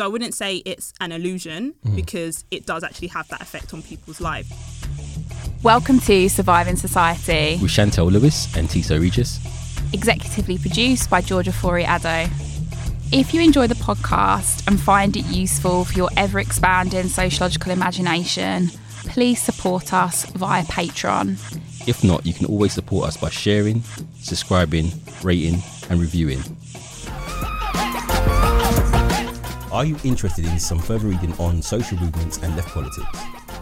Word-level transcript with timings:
So 0.00 0.06
I 0.06 0.08
wouldn't 0.08 0.32
say 0.32 0.62
it's 0.64 0.94
an 1.02 1.12
illusion 1.12 1.74
mm-hmm. 1.84 1.94
because 1.94 2.46
it 2.50 2.64
does 2.64 2.82
actually 2.82 3.08
have 3.08 3.28
that 3.28 3.42
effect 3.42 3.74
on 3.74 3.82
people's 3.82 4.18
lives. 4.18 4.50
Welcome 5.62 6.00
to 6.00 6.26
Surviving 6.30 6.76
Society, 6.76 7.58
with 7.60 7.70
Chantelle 7.70 8.06
Lewis 8.10 8.48
and 8.56 8.70
Tissot 8.70 8.98
Regis. 8.98 9.36
executively 9.92 10.58
produced 10.58 11.10
by 11.10 11.20
Georgia 11.20 11.52
Fori 11.52 11.84
Addo. 11.84 12.30
If 13.12 13.34
you 13.34 13.42
enjoy 13.42 13.66
the 13.66 13.74
podcast 13.74 14.66
and 14.66 14.80
find 14.80 15.18
it 15.18 15.26
useful 15.26 15.84
for 15.84 15.92
your 15.92 16.08
ever 16.16 16.40
expanding 16.40 17.08
sociological 17.08 17.70
imagination, 17.70 18.68
please 19.08 19.42
support 19.42 19.92
us 19.92 20.24
via 20.30 20.64
Patreon. 20.64 21.32
If 21.86 22.02
not, 22.02 22.24
you 22.24 22.32
can 22.32 22.46
always 22.46 22.72
support 22.72 23.08
us 23.08 23.18
by 23.18 23.28
sharing, 23.28 23.82
subscribing, 24.18 24.92
rating, 25.22 25.62
and 25.90 26.00
reviewing. 26.00 26.40
Are 29.72 29.84
you 29.84 29.96
interested 30.02 30.44
in 30.46 30.58
some 30.58 30.80
further 30.80 31.06
reading 31.06 31.32
on 31.34 31.62
social 31.62 31.96
movements 31.98 32.38
and 32.38 32.56
left 32.56 32.70
politics? 32.70 33.06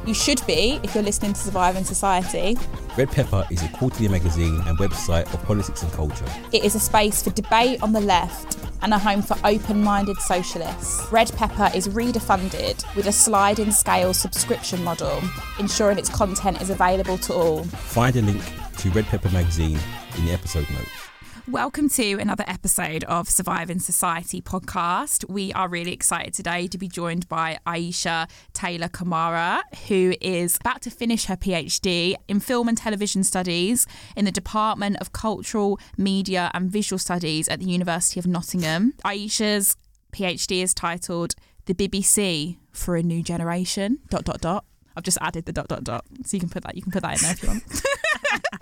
You 0.06 0.14
should 0.14 0.40
be 0.46 0.80
if 0.82 0.94
you're 0.94 1.04
listening 1.04 1.34
to 1.34 1.38
Surviving 1.38 1.84
Society. 1.84 2.56
Red 2.96 3.10
Pepper 3.10 3.46
is 3.50 3.62
a 3.62 3.68
quarterly 3.68 4.08
magazine 4.08 4.58
and 4.66 4.78
website 4.78 5.32
of 5.34 5.42
politics 5.44 5.82
and 5.82 5.92
culture. 5.92 6.24
It 6.50 6.64
is 6.64 6.74
a 6.74 6.80
space 6.80 7.22
for 7.22 7.28
debate 7.30 7.82
on 7.82 7.92
the 7.92 8.00
left 8.00 8.56
and 8.80 8.94
a 8.94 8.98
home 8.98 9.20
for 9.20 9.36
open 9.44 9.82
minded 9.82 10.16
socialists. 10.16 11.12
Red 11.12 11.30
Pepper 11.34 11.70
is 11.76 11.90
reader 11.90 12.20
funded 12.20 12.82
with 12.96 13.06
a 13.06 13.12
sliding 13.12 13.70
scale 13.70 14.14
subscription 14.14 14.82
model, 14.82 15.20
ensuring 15.58 15.98
its 15.98 16.08
content 16.08 16.62
is 16.62 16.70
available 16.70 17.18
to 17.18 17.34
all. 17.34 17.64
Find 17.64 18.16
a 18.16 18.22
link 18.22 18.42
to 18.78 18.90
Red 18.92 19.04
Pepper 19.06 19.28
magazine 19.28 19.78
in 20.16 20.24
the 20.24 20.32
episode 20.32 20.70
notes. 20.70 21.07
Welcome 21.50 21.88
to 21.90 22.18
another 22.18 22.44
episode 22.46 23.04
of 23.04 23.26
Surviving 23.26 23.78
Society 23.78 24.42
podcast. 24.42 25.26
We 25.30 25.50
are 25.54 25.66
really 25.66 25.94
excited 25.94 26.34
today 26.34 26.66
to 26.66 26.76
be 26.76 26.88
joined 26.88 27.26
by 27.26 27.58
Aisha 27.66 28.28
Taylor 28.52 28.88
Kamara, 28.88 29.62
who 29.88 30.12
is 30.20 30.58
about 30.60 30.82
to 30.82 30.90
finish 30.90 31.24
her 31.24 31.36
PhD 31.36 32.16
in 32.28 32.40
film 32.40 32.68
and 32.68 32.77
television 32.77 33.24
studies 33.24 33.86
in 34.14 34.27
the 34.27 34.30
Department 34.30 34.98
of 35.00 35.14
Cultural, 35.14 35.80
Media 35.96 36.50
and 36.52 36.70
Visual 36.70 36.98
Studies 36.98 37.48
at 37.48 37.60
the 37.60 37.66
University 37.66 38.20
of 38.20 38.27
Nottingham. 38.27 38.92
Aisha's 39.02 39.74
PhD 40.12 40.62
is 40.62 40.74
titled 40.74 41.34
The 41.64 41.72
BBC 41.72 42.58
for 42.72 42.94
a 42.94 43.02
New 43.02 43.22
Generation. 43.22 44.00
Dot 44.10 44.24
dot 44.24 44.42
dot. 44.42 44.66
I've 44.98 45.04
just 45.04 45.18
added 45.20 45.46
the 45.46 45.52
dot 45.52 45.68
dot 45.68 45.84
dot, 45.84 46.04
so 46.24 46.36
you 46.36 46.41
can 46.41 46.48
put 46.48 46.64
that. 46.64 46.77
You 46.77 46.82
can 46.82 46.92
put 46.92 47.02
that 47.02 47.16
in 47.16 47.22
there 47.22 47.32
if 47.32 47.42
you 47.42 47.48
want. 47.48 47.82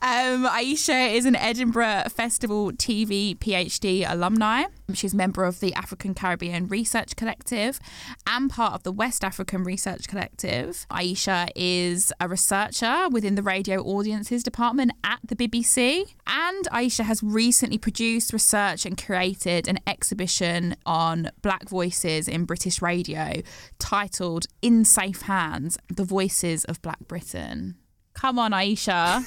Um, 0.06 0.46
Aisha 0.46 1.14
is 1.14 1.24
an 1.24 1.34
Edinburgh 1.34 2.04
Festival 2.10 2.70
TV 2.70 3.36
PhD 3.36 4.08
alumni. 4.08 4.64
She's 4.94 5.14
a 5.14 5.16
member 5.16 5.44
of 5.44 5.58
the 5.58 5.74
African 5.74 6.14
Caribbean 6.14 6.68
Research 6.68 7.16
Collective 7.16 7.80
and 8.24 8.48
part 8.48 8.74
of 8.74 8.84
the 8.84 8.92
West 8.92 9.24
African 9.24 9.64
Research 9.64 10.06
Collective. 10.06 10.86
Aisha 10.90 11.48
is 11.56 12.12
a 12.20 12.28
researcher 12.28 13.08
within 13.10 13.34
the 13.34 13.42
Radio 13.42 13.82
Audiences 13.82 14.44
Department 14.44 14.92
at 15.02 15.18
the 15.26 15.34
BBC. 15.34 16.14
And 16.26 16.66
Aisha 16.66 17.04
has 17.04 17.22
recently 17.22 17.78
produced, 17.78 18.32
research 18.32 18.86
and 18.86 19.02
created 19.02 19.66
an 19.66 19.80
exhibition 19.88 20.76
on 20.86 21.30
Black 21.42 21.68
voices 21.68 22.28
in 22.28 22.44
British 22.44 22.80
radio 22.80 23.42
titled 23.80 24.46
In 24.62 24.84
Safe 24.84 25.22
Hands 25.22 25.76
The 25.92 26.04
Voices 26.26 26.64
of 26.64 26.82
Black 26.82 26.98
Britain. 27.06 27.76
Come 28.14 28.36
on, 28.40 28.50
Aisha. 28.50 29.22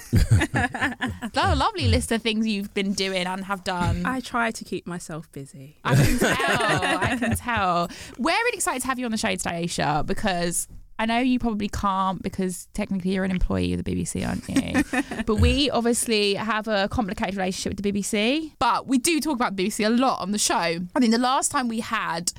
That's 1.32 1.38
a 1.38 1.56
lovely 1.56 1.88
list 1.88 2.12
of 2.12 2.22
things 2.22 2.46
you've 2.46 2.74
been 2.74 2.92
doing 2.92 3.26
and 3.26 3.46
have 3.46 3.64
done. 3.64 4.06
I 4.06 4.20
try 4.20 4.52
to 4.52 4.66
keep 4.66 4.86
myself 4.86 5.32
busy. 5.32 5.78
I 5.86 5.96
can 5.96 6.20
tell. 6.20 6.98
I 6.98 7.16
can 7.18 7.36
tell. 7.38 7.90
We're 8.18 8.34
really 8.34 8.58
excited 8.58 8.82
to 8.82 8.88
have 8.88 9.00
you 9.00 9.06
on 9.06 9.12
the 9.12 9.18
show 9.18 9.34
today, 9.34 9.64
Aisha, 9.64 10.06
because 10.06 10.68
I 10.98 11.06
know 11.06 11.20
you 11.20 11.40
probably 11.40 11.70
can't 11.70 12.22
because 12.22 12.68
technically 12.74 13.12
you're 13.12 13.24
an 13.24 13.32
employee 13.32 13.72
of 13.72 13.82
the 13.82 13.90
BBC, 13.90 14.28
aren't 14.28 14.50
you? 14.50 15.24
but 15.26 15.36
we 15.36 15.70
obviously 15.70 16.34
have 16.34 16.68
a 16.68 16.90
complicated 16.90 17.38
relationship 17.38 17.78
with 17.78 17.82
the 17.82 17.94
BBC. 17.94 18.52
But 18.60 18.88
we 18.88 18.98
do 18.98 19.22
talk 19.22 19.36
about 19.36 19.56
BBC 19.56 19.86
a 19.86 19.90
lot 19.90 20.20
on 20.20 20.32
the 20.32 20.38
show. 20.38 20.56
I 20.56 21.00
mean, 21.00 21.12
the 21.12 21.18
last 21.18 21.50
time 21.50 21.70
we 21.70 21.80
had 21.80 22.34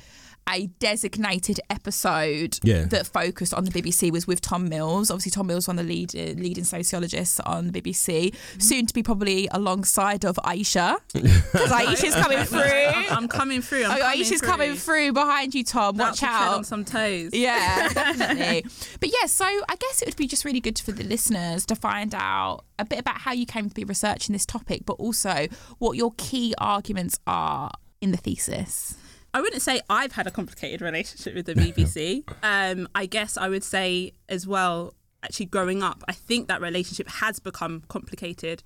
a 0.53 0.67
designated 0.79 1.61
episode 1.71 2.59
Yeah. 2.63 2.85
that 2.85 3.07
focused 3.07 3.55
on 3.55 3.65
the 3.65 3.71
BBC 3.71 4.11
was 4.11 4.27
with 4.27 4.41
Tom 4.41 4.69
Mills. 4.69 5.11
Obviously, 5.11 5.31
Tom 5.31 5.47
Mills, 5.47 5.69
one 5.69 5.79
of 5.79 5.87
the 5.87 5.93
lead, 5.93 6.15
uh, 6.15 6.39
leading 6.41 6.65
sociologists 6.65 7.41
on 7.41 7.69
the 7.69 7.81
BBC, 7.81 8.35
soon 8.59 8.87
to 8.87 8.95
be 8.95 9.03
probably 9.03 9.49
alongside 9.53 10.25
of 10.25 10.37
Aisha 10.45 10.97
because 11.13 11.71
Aisha's 11.71 12.15
coming 12.15 12.45
through. 12.45 12.61
I'm, 12.61 13.13
I'm 13.19 13.29
coming 13.29 13.63
through. 13.63 13.85
I'm 13.85 13.93
Oh, 13.93 13.99
coming 14.01 14.21
Aisha's 14.21 14.41
through. 14.41 14.49
coming 14.49 14.75
through 14.77 15.13
behind 15.13 15.55
you, 15.55 15.65
Tom. 15.65 15.95
About 15.95 16.11
Watch 16.11 16.23
out. 16.23 16.55
on 16.59 16.65
some 16.65 16.85
toes. 16.85 17.31
Yeah, 17.33 17.89
definitely. 17.93 18.65
but 19.01 19.09
yeah, 19.11 19.27
so 19.27 19.45
I 19.45 19.77
guess 19.77 20.03
it 20.03 20.07
would 20.09 20.17
be 20.17 20.27
just 20.27 20.45
really 20.45 20.61
good 20.61 20.79
for 20.79 20.93
the 20.93 21.05
listeners 21.05 21.65
to 21.67 21.75
find 21.77 22.15
out 22.15 22.65
a 22.79 22.85
bit 22.85 22.99
about 22.99 23.19
how 23.19 23.33
you 23.33 23.47
came 23.47 23.69
to 23.69 23.75
be 23.75 23.85
researching 23.85 24.33
this 24.33 24.47
topic, 24.47 24.83
but 24.87 24.95
also 24.95 25.47
what 25.79 25.97
your 25.97 26.13
key 26.17 26.55
arguments 26.59 27.19
are 27.27 27.71
in 28.01 28.11
the 28.11 28.17
thesis. 28.17 28.95
I 29.33 29.41
wouldn't 29.41 29.63
say 29.63 29.81
I've 29.89 30.13
had 30.13 30.27
a 30.27 30.31
complicated 30.31 30.81
relationship 30.81 31.35
with 31.35 31.47
the 31.47 31.55
BBC. 31.55 32.25
um, 32.43 32.89
I 32.95 33.07
guess 33.07 33.37
I 33.37 33.49
would 33.49 33.65
say 33.65 34.13
as 34.29 34.47
well, 34.47 34.95
actually 35.23 35.47
growing 35.47 35.83
up, 35.83 36.03
I 36.09 36.13
think 36.13 36.49
that 36.49 36.61
relationship 36.61 37.09
has 37.09 37.39
become 37.39 37.83
complicated. 37.89 38.63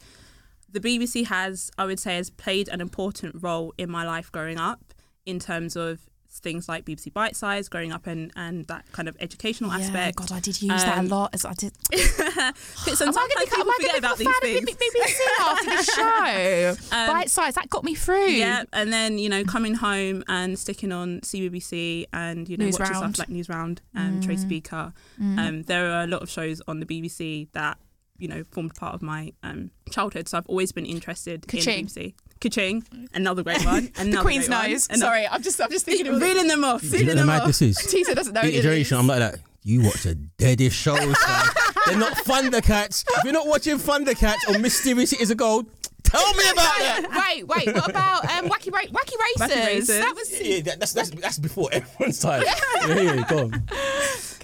The 0.71 0.81
BBC 0.81 1.27
has, 1.27 1.71
I 1.77 1.85
would 1.85 2.01
say, 2.01 2.17
has 2.17 2.31
played 2.31 2.69
an 2.69 2.81
important 2.81 3.37
role 3.43 3.75
in 3.77 3.91
my 3.91 4.07
life 4.07 4.33
growing 4.33 4.59
up 4.59 4.95
in 5.27 5.39
terms 5.39 5.77
of 5.77 6.09
things 6.39 6.69
like 6.69 6.84
BBC 6.84 7.12
Bitesize, 7.12 7.71
growing 7.71 7.93
up 7.93 8.06
and, 8.06 8.31
and 8.37 8.65
that 8.67 8.91
kind 8.93 9.09
of 9.09 9.17
educational 9.21 9.71
aspect. 9.72 10.19
Oh 10.21 10.25
god, 10.27 10.33
I 10.33 10.41
did 10.41 10.61
use 10.61 10.83
that 10.84 10.97
a 10.97 11.00
Um, 11.00 11.09
lot. 11.09 11.31
As 11.34 11.45
I 11.45 11.53
did. 11.55 11.72
But 12.84 12.99
sometimes 12.99 13.17
I 13.37 13.45
people 13.45 13.72
forget 13.72 13.99
about 13.99 14.19
these 14.19 14.28
things. 14.41 14.71
BBC 14.71 15.15
after 15.41 15.65
the 15.71 15.83
show? 16.91 16.97
Um, 16.97 17.11
Bitesize 17.23 17.55
that 17.55 17.69
got 17.71 17.84
me 17.84 17.94
through. 17.94 18.27
Yeah, 18.28 18.65
and 18.73 18.93
then 18.93 19.19
you 19.19 19.28
know 19.28 19.44
coming 19.44 19.75
home 19.75 20.23
and 20.28 20.59
sticking 20.59 20.93
on 20.93 21.21
CBBC 21.21 22.06
and 22.12 22.49
you 22.49 22.56
know 22.56 22.67
News 22.67 22.78
watching 22.78 22.94
Round. 22.94 23.12
Mm. 23.12 23.15
stuff 23.17 23.28
like 23.28 23.37
Newsround 23.37 23.78
and 23.94 24.23
Tracy 24.23 24.47
Beaker. 24.47 24.93
Um, 25.21 25.62
there 25.62 25.91
are 25.91 26.03
a 26.05 26.06
lot 26.06 26.23
of 26.23 26.31
shows 26.31 26.61
on 26.69 26.81
the 26.81 26.87
BBC 26.87 27.49
that 27.53 27.78
you 28.19 28.28
know 28.28 28.44
formed 28.44 28.75
part 28.75 28.94
of 28.94 29.03
my 29.03 29.33
um, 29.43 29.71
childhood, 29.91 30.28
so 30.28 30.39
I've 30.39 30.47
always 30.47 30.73
been 30.73 30.87
interested 30.87 31.47
Ka-ching. 31.49 31.81
in 31.81 31.87
BBC. 31.87 32.15
Ka-ching, 32.44 32.84
another 33.15 33.43
great 33.43 33.65
one. 33.65 33.91
the 33.97 34.19
Queen's 34.21 34.47
great 34.49 34.56
one, 34.59 34.71
nose. 34.72 34.87
another- 34.88 35.00
Sorry, 35.00 35.27
I'm 35.27 35.43
just 35.43 35.60
I'm 35.60 35.71
just 35.71 35.84
thinking 35.84 36.06
of 36.06 36.21
reeling 36.21 36.47
them 36.49 36.65
off, 36.65 36.81
Do 36.82 36.87
you 36.88 36.93
know 36.93 36.99
reeling 37.00 37.16
them 37.16 37.27
mad 37.27 37.41
off. 37.43 37.47
this 37.49 37.62
is? 37.62 37.77
Tissot 37.77 38.15
doesn't 38.16 38.34
know. 38.34 38.43
Big 38.43 38.62
who 38.62 38.71
it. 38.71 38.93
I'm 38.93 39.06
like 39.06 39.19
that. 39.21 39.37
You 39.66 39.82
watch 39.82 40.05
a 40.05 40.15
deadish 40.15 40.72
show. 40.72 40.94
They're 41.87 41.99
not 41.99 42.12
Thundercats. 42.19 43.05
If 43.16 43.25
you're 43.25 43.32
not 43.32 43.47
watching 43.47 43.78
Thundercats 43.78 44.47
or 44.49 44.59
Mysterious 44.59 45.09
Cities 45.10 45.31
of 45.31 45.38
Gold, 45.38 45.66
tell 46.03 46.34
me 46.34 46.44
about 46.50 46.78
that. 46.78 47.34
wait, 47.34 47.47
wait. 47.49 47.75
What 47.75 47.88
about 47.88 48.25
um, 48.31 48.50
wacky, 48.50 48.71
Ra- 48.71 48.81
wacky 48.82 49.15
racers? 49.19 49.56
Wacky 49.56 49.66
Racers. 49.66 49.99
That 50.00 50.15
was 50.15 50.41
Yeah, 50.41 50.61
that, 50.62 50.81
that's, 50.81 50.93
that's 50.93 51.11
that's 51.11 51.38
before 51.38 51.71
everyone's 51.72 52.19
time. 52.19 52.43
yeah, 52.44 53.00
yeah, 53.00 53.26
go 53.28 53.38
on. 53.44 53.62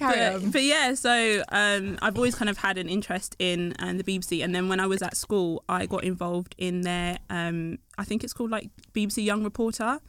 Carry 0.01 0.17
but, 0.17 0.43
on. 0.43 0.51
but 0.51 0.63
yeah, 0.63 0.93
so 0.93 1.43
um, 1.49 1.97
I've 2.01 2.15
always 2.15 2.35
kind 2.35 2.49
of 2.49 2.57
had 2.57 2.77
an 2.77 2.89
interest 2.89 3.35
in 3.39 3.73
um, 3.79 3.97
the 3.97 4.03
BBC, 4.03 4.43
and 4.43 4.53
then 4.53 4.69
when 4.69 4.79
I 4.79 4.87
was 4.87 5.01
at 5.01 5.15
school, 5.15 5.63
I 5.69 5.85
got 5.85 6.03
involved 6.03 6.55
in 6.57 6.81
their, 6.81 7.19
um, 7.29 7.79
I 7.97 8.03
think 8.03 8.23
it's 8.23 8.33
called 8.33 8.51
like 8.51 8.69
BBC 8.93 9.23
Young 9.23 9.43
Reporter. 9.43 9.99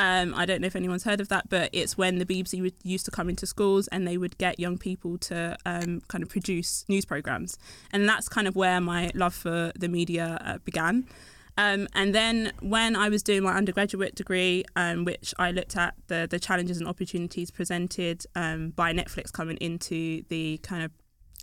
Um, 0.00 0.32
I 0.36 0.46
don't 0.46 0.60
know 0.60 0.68
if 0.68 0.76
anyone's 0.76 1.02
heard 1.02 1.20
of 1.20 1.28
that, 1.28 1.48
but 1.48 1.70
it's 1.72 1.98
when 1.98 2.18
the 2.18 2.24
BBC 2.24 2.62
would, 2.62 2.74
used 2.84 3.04
to 3.06 3.10
come 3.10 3.28
into 3.28 3.46
schools 3.46 3.88
and 3.88 4.06
they 4.06 4.16
would 4.16 4.38
get 4.38 4.60
young 4.60 4.78
people 4.78 5.18
to 5.18 5.56
um, 5.66 6.02
kind 6.06 6.22
of 6.22 6.30
produce 6.30 6.84
news 6.88 7.04
programs, 7.04 7.58
and 7.92 8.08
that's 8.08 8.28
kind 8.28 8.46
of 8.46 8.54
where 8.54 8.80
my 8.80 9.10
love 9.14 9.34
for 9.34 9.72
the 9.76 9.88
media 9.88 10.38
uh, 10.44 10.58
began. 10.64 11.06
Um, 11.58 11.88
and 11.92 12.14
then 12.14 12.52
when 12.60 12.94
I 12.94 13.08
was 13.08 13.24
doing 13.24 13.42
my 13.42 13.52
undergraduate 13.52 14.14
degree, 14.14 14.64
um, 14.76 15.04
which 15.04 15.34
I 15.38 15.50
looked 15.50 15.76
at 15.76 15.94
the 16.06 16.28
the 16.30 16.38
challenges 16.38 16.78
and 16.78 16.88
opportunities 16.88 17.50
presented 17.50 18.24
um, 18.36 18.70
by 18.70 18.92
Netflix 18.92 19.32
coming 19.32 19.56
into 19.56 20.22
the 20.28 20.58
kind 20.58 20.84
of 20.84 20.92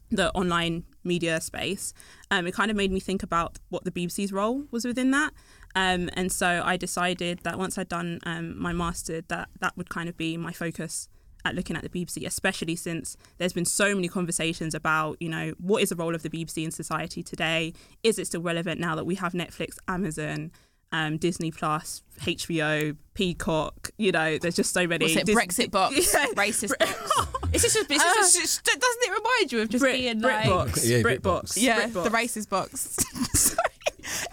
the 0.09 0.31
online 0.31 0.85
media 1.03 1.41
space, 1.41 1.93
um, 2.31 2.47
it 2.47 2.53
kind 2.53 2.71
of 2.71 2.77
made 2.77 2.91
me 2.91 3.01
think 3.01 3.23
about 3.23 3.59
what 3.69 3.83
the 3.83 3.91
BBC's 3.91 4.31
role 4.31 4.63
was 4.71 4.85
within 4.85 5.11
that. 5.11 5.33
Um, 5.75 6.09
and 6.13 6.31
so 6.31 6.61
I 6.63 6.77
decided 6.77 7.39
that 7.43 7.57
once 7.57 7.77
I'd 7.77 7.89
done 7.89 8.19
um, 8.23 8.57
my 8.57 8.71
master, 8.71 9.21
that 9.27 9.49
that 9.59 9.75
would 9.75 9.89
kind 9.89 10.07
of 10.07 10.15
be 10.15 10.37
my 10.37 10.53
focus 10.53 11.09
at 11.45 11.55
looking 11.55 11.75
at 11.77 11.83
the 11.83 11.89
BBC, 11.89 12.25
especially 12.25 12.75
since 12.75 13.15
there's 13.37 13.53
been 13.53 13.65
so 13.65 13.95
many 13.95 14.07
conversations 14.07 14.73
about, 14.75 15.15
you 15.21 15.29
know, 15.29 15.53
what 15.59 15.81
is 15.83 15.89
the 15.89 15.95
role 15.95 16.15
of 16.15 16.23
the 16.23 16.29
BBC 16.29 16.65
in 16.65 16.71
society 16.71 17.23
today? 17.23 17.71
Is 18.03 18.19
it 18.19 18.25
still 18.27 18.41
relevant 18.41 18.81
now 18.81 18.95
that 18.95 19.05
we 19.05 19.15
have 19.15 19.33
Netflix, 19.33 19.77
Amazon, 19.87 20.51
um, 20.91 21.17
Disney 21.17 21.51
Plus, 21.51 22.01
HBO, 22.21 22.97
Peacock? 23.13 23.91
You 23.97 24.11
know, 24.11 24.37
there's 24.37 24.55
just 24.55 24.73
so 24.73 24.87
many. 24.87 25.05
What's 25.05 25.15
it? 25.17 25.25
Dis- 25.27 25.35
Brexit 25.35 25.71
box, 25.71 25.95
Yeah. 26.13 26.25
racist 26.35 26.77
box. 26.79 27.11
It's 27.53 27.63
just, 27.63 27.77
it's 27.77 27.87
just, 28.03 28.35
it's 28.37 28.61
just, 28.61 28.65
doesn't 28.65 28.81
it 29.03 29.11
remind 29.17 29.51
you 29.53 29.61
of 29.61 29.69
just 29.69 29.81
Brit, 29.81 29.95
being 29.95 30.19
like, 30.19 30.43
BritBox, 30.45 30.89
Yeah, 30.89 30.97
BritBox, 30.97 31.19
BritBox. 31.21 31.53
yeah, 31.55 31.87
BritBox. 31.87 32.03
the 32.03 32.09
racist 32.09 32.49
box. 32.49 32.97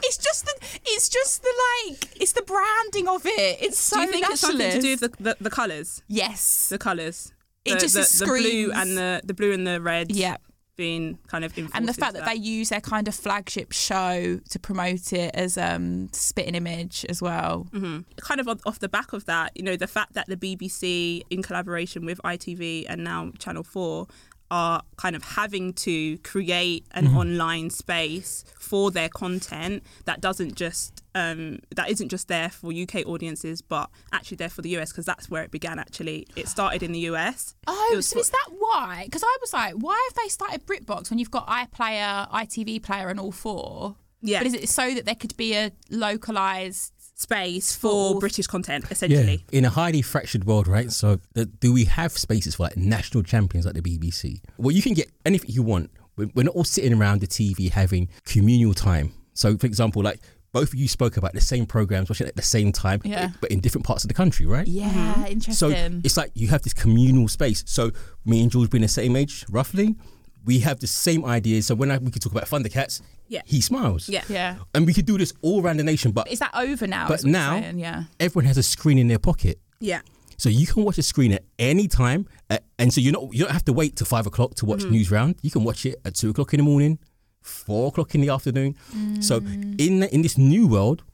It's 0.02 0.16
just 0.18 0.46
that 0.46 0.80
It's 0.84 1.08
just 1.08 1.42
the 1.42 1.52
like, 1.88 2.20
it's 2.20 2.32
the 2.32 2.42
branding 2.42 3.08
of 3.08 3.22
it. 3.26 3.58
It's 3.60 3.78
so 3.78 3.96
Do 3.96 4.02
you 4.02 4.12
think 4.12 4.26
it's 4.30 4.40
something 4.40 4.70
to 4.72 4.80
do 4.80 4.96
with 4.98 5.00
the, 5.00 5.22
the, 5.22 5.36
the 5.40 5.50
colours? 5.50 6.02
Yes. 6.08 6.68
The 6.68 6.78
colours. 6.78 7.32
It 7.64 7.74
the, 7.74 7.80
just 7.80 8.18
the, 8.18 8.24
the 8.24 8.30
blue 8.30 8.72
and 8.74 8.96
the 8.96 9.20
the 9.24 9.34
blue 9.34 9.52
and 9.52 9.66
the 9.66 9.80
red. 9.80 10.10
Yeah. 10.10 10.36
being 10.76 11.18
kind 11.28 11.44
of 11.44 11.56
and 11.56 11.86
the 11.88 11.92
fact 11.92 12.14
into 12.14 12.24
that 12.24 12.34
they 12.34 12.40
use 12.40 12.70
their 12.70 12.80
kind 12.80 13.06
of 13.06 13.14
flagship 13.14 13.70
show 13.72 14.40
to 14.50 14.58
promote 14.58 15.12
it 15.12 15.30
as 15.34 15.56
um 15.56 16.08
spitting 16.12 16.54
image 16.56 17.06
as 17.08 17.22
well. 17.22 17.68
kind 18.16 18.40
of 18.40 18.48
off 18.66 18.78
the 18.80 18.88
back 18.88 19.12
of 19.12 19.26
that, 19.26 19.52
you 19.54 19.62
know, 19.62 19.76
the 19.76 19.86
fact 19.86 20.14
that 20.14 20.26
the 20.26 20.36
BBC, 20.36 21.22
in 21.30 21.42
collaboration 21.42 22.04
with 22.04 22.20
ITV 22.24 22.86
and 22.88 23.04
now 23.04 23.30
Channel 23.38 23.62
4, 23.62 24.06
are 24.52 24.82
kind 24.96 25.16
of 25.16 25.24
having 25.24 25.72
to 25.72 26.18
create 26.18 26.84
an 26.92 27.08
online 27.16 27.70
space 27.70 28.44
for 28.58 28.90
their 28.90 29.08
content 29.08 29.82
that 30.04 30.20
doesn't 30.20 30.54
just 30.54 31.02
um, 31.14 31.58
that 31.74 31.90
isn't 31.90 32.08
just 32.10 32.28
there 32.28 32.50
for 32.50 32.70
UK 32.72 33.06
audiences, 33.06 33.62
but 33.62 33.88
actually 34.12 34.36
there 34.36 34.50
for 34.50 34.60
the 34.60 34.76
US 34.76 34.92
because 34.92 35.06
that's 35.06 35.30
where 35.30 35.42
it 35.42 35.50
began. 35.50 35.78
Actually, 35.78 36.26
it 36.36 36.48
started 36.48 36.82
in 36.82 36.92
the 36.92 37.00
US. 37.00 37.54
Oh, 37.66 38.00
so 38.00 38.14
for- 38.14 38.20
is 38.20 38.30
that 38.30 38.48
why? 38.58 39.02
Because 39.06 39.22
I 39.22 39.36
was 39.40 39.54
like, 39.54 39.74
why 39.74 39.98
have 40.08 40.22
they 40.22 40.28
started 40.28 40.66
BritBox 40.66 41.08
when 41.08 41.18
you've 41.18 41.30
got 41.30 41.46
iPlayer, 41.48 42.30
ITV 42.30 42.82
Player, 42.82 43.08
and 43.08 43.18
all 43.18 43.32
four? 43.32 43.96
Yeah. 44.20 44.40
But 44.40 44.48
is 44.48 44.54
it 44.54 44.68
so 44.68 44.94
that 44.94 45.06
there 45.06 45.14
could 45.14 45.36
be 45.36 45.54
a 45.54 45.72
localized? 45.90 46.91
Space 47.14 47.74
For- 47.74 48.14
for 48.14 48.20
British 48.20 48.46
content, 48.46 48.84
Yeah, 48.84 48.92
essentially. 48.92 49.44
in 49.52 49.64
a 49.64 49.70
highly 49.70 50.02
fractured 50.02 50.44
world, 50.44 50.66
right? 50.68 50.90
So, 50.90 51.20
th- 51.34 51.48
do 51.60 51.72
we 51.72 51.84
have 51.84 52.12
spaces 52.12 52.54
for 52.56 52.64
like 52.64 52.76
national 52.76 53.22
champions 53.22 53.66
like 53.66 53.74
the 53.74 53.82
BBC? 53.82 54.40
Well, 54.58 54.70
you 54.72 54.82
can 54.82 54.94
get 54.94 55.10
anything 55.24 55.50
you 55.50 55.62
want. 55.62 55.90
We're 56.16 56.28
we're 56.34 56.42
not 56.44 56.54
all 56.54 56.64
sitting 56.64 56.92
around 56.94 57.20
the 57.20 57.26
TV 57.26 57.70
having 57.70 58.08
communal 58.24 58.74
time. 58.74 59.12
So, 59.34 59.56
for 59.56 59.66
example, 59.66 60.02
like 60.02 60.20
both 60.52 60.68
of 60.74 60.78
you 60.78 60.86
spoke 60.86 61.16
about 61.16 61.32
the 61.32 61.40
same 61.40 61.64
programs, 61.64 62.10
watching 62.10 62.26
at 62.26 62.36
the 62.36 62.42
same 62.42 62.72
time, 62.72 63.00
Yeah. 63.04 63.30
but 63.40 63.50
in 63.50 63.60
different 63.60 63.86
parts 63.86 64.04
of 64.04 64.08
the 64.08 64.14
country, 64.14 64.44
right? 64.44 64.66
Yeah, 64.68 64.90
mm-hmm. 64.90 65.22
So 65.22 65.26
interesting. 65.30 65.54
So 65.54 66.00
it's 66.04 66.16
like 66.18 66.30
you 66.34 66.48
have 66.48 66.60
this 66.60 66.74
communal 66.74 67.26
space. 67.28 67.64
So 67.66 67.90
me 68.26 68.42
and 68.42 68.50
George 68.50 68.68
being 68.68 68.82
the 68.82 68.88
same 68.88 69.16
age, 69.16 69.46
roughly, 69.48 69.96
we 70.44 70.58
have 70.60 70.80
the 70.80 70.86
same 70.86 71.24
ideas. 71.24 71.66
So 71.66 71.74
when 71.74 71.90
I, 71.90 71.98
we 71.98 72.10
could 72.10 72.22
talk 72.22 72.32
about 72.32 72.48
Thundercats, 72.48 73.00
Yeah. 73.28 73.42
he 73.44 73.60
smiles. 73.60 74.08
Yeah. 74.08 74.24
yeah. 74.28 74.56
And 74.74 74.86
we 74.86 74.92
could 74.94 75.06
do 75.06 75.16
this 75.18 75.32
all 75.42 75.62
around 75.62 75.76
the 75.78 75.84
nation, 75.84 76.12
but 76.12 76.30
Is 76.30 76.38
that 76.40 76.50
over 76.54 76.86
now? 76.86 77.06
But 77.08 77.20
is 77.20 77.24
what 77.24 77.30
you're 77.30 77.38
now- 77.40 77.70
yeah. 77.76 78.04
everyone 78.18 78.46
has 78.46 78.58
a 78.58 78.62
screen 78.62 78.98
in 78.98 79.08
their 79.08 79.18
pocket. 79.20 79.58
Yeah. 79.80 80.00
So 80.38 80.48
you 80.48 80.66
can 80.66 80.82
watch 80.84 80.98
a 80.98 81.02
screen 81.02 81.32
at 81.32 81.44
any 81.58 81.86
time, 81.86 82.26
uh, 82.50 82.58
and 82.78 82.92
so 82.92 83.00
you're 83.00 83.12
not 83.12 83.32
you 83.32 83.40
don't 83.44 83.52
have 83.52 83.64
to 83.66 83.72
wait 83.72 83.94
till 83.96 84.06
five 84.06 84.26
o'clock 84.26 84.54
to 84.56 84.66
watch 84.66 84.80
Mm-hmm. 84.80 84.94
Newsround. 84.94 85.38
You 85.42 85.50
can 85.52 85.62
watch 85.62 85.86
it 85.86 86.00
at 86.04 86.14
two 86.16 86.30
o'clock 86.30 86.52
in 86.52 86.58
the 86.58 86.64
morning, 86.64 86.98
four 87.40 87.88
o'clock 87.88 88.12
in 88.16 88.20
the 88.22 88.28
afternoon. 88.30 88.74
So 89.20 89.40
Mm. 89.40 89.80
in 89.80 90.02
in 90.04 90.22
this 90.22 90.36
new 90.36 90.66
world, 90.66 91.04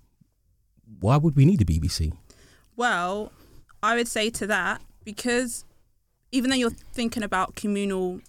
why 1.01 1.17
would 1.19 1.37
we 1.37 1.45
need 1.45 1.59
the 1.59 1.67
BBC? 1.67 2.13
Well, 2.77 3.33
I 3.83 3.97
would 3.97 4.09
say 4.09 4.31
to 4.31 4.47
that 4.47 4.81
because 5.05 5.65
even 6.33 6.49
though 6.51 6.57
you're 6.57 6.71
thinking 6.71 7.23
about 7.23 7.55
communal, 7.55 8.21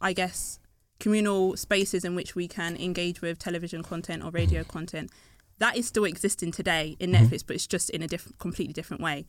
I 0.00 0.12
guess, 0.12 0.58
communal 0.98 1.56
spaces 1.56 2.04
in 2.04 2.14
which 2.14 2.34
we 2.34 2.46
can 2.48 2.76
engage 2.76 3.20
with 3.20 3.38
television 3.38 3.82
content 3.82 4.24
or 4.24 4.30
radio 4.30 4.64
content, 4.64 5.10
that 5.58 5.76
is 5.76 5.86
still 5.86 6.04
existing 6.04 6.52
today 6.52 6.96
in 6.98 7.10
mm-hmm. 7.10 7.24
Netflix, 7.24 7.44
but 7.46 7.56
it's 7.56 7.66
just 7.66 7.90
in 7.90 8.02
a 8.02 8.06
different, 8.06 8.38
completely 8.38 8.72
different 8.72 9.02
way. 9.02 9.26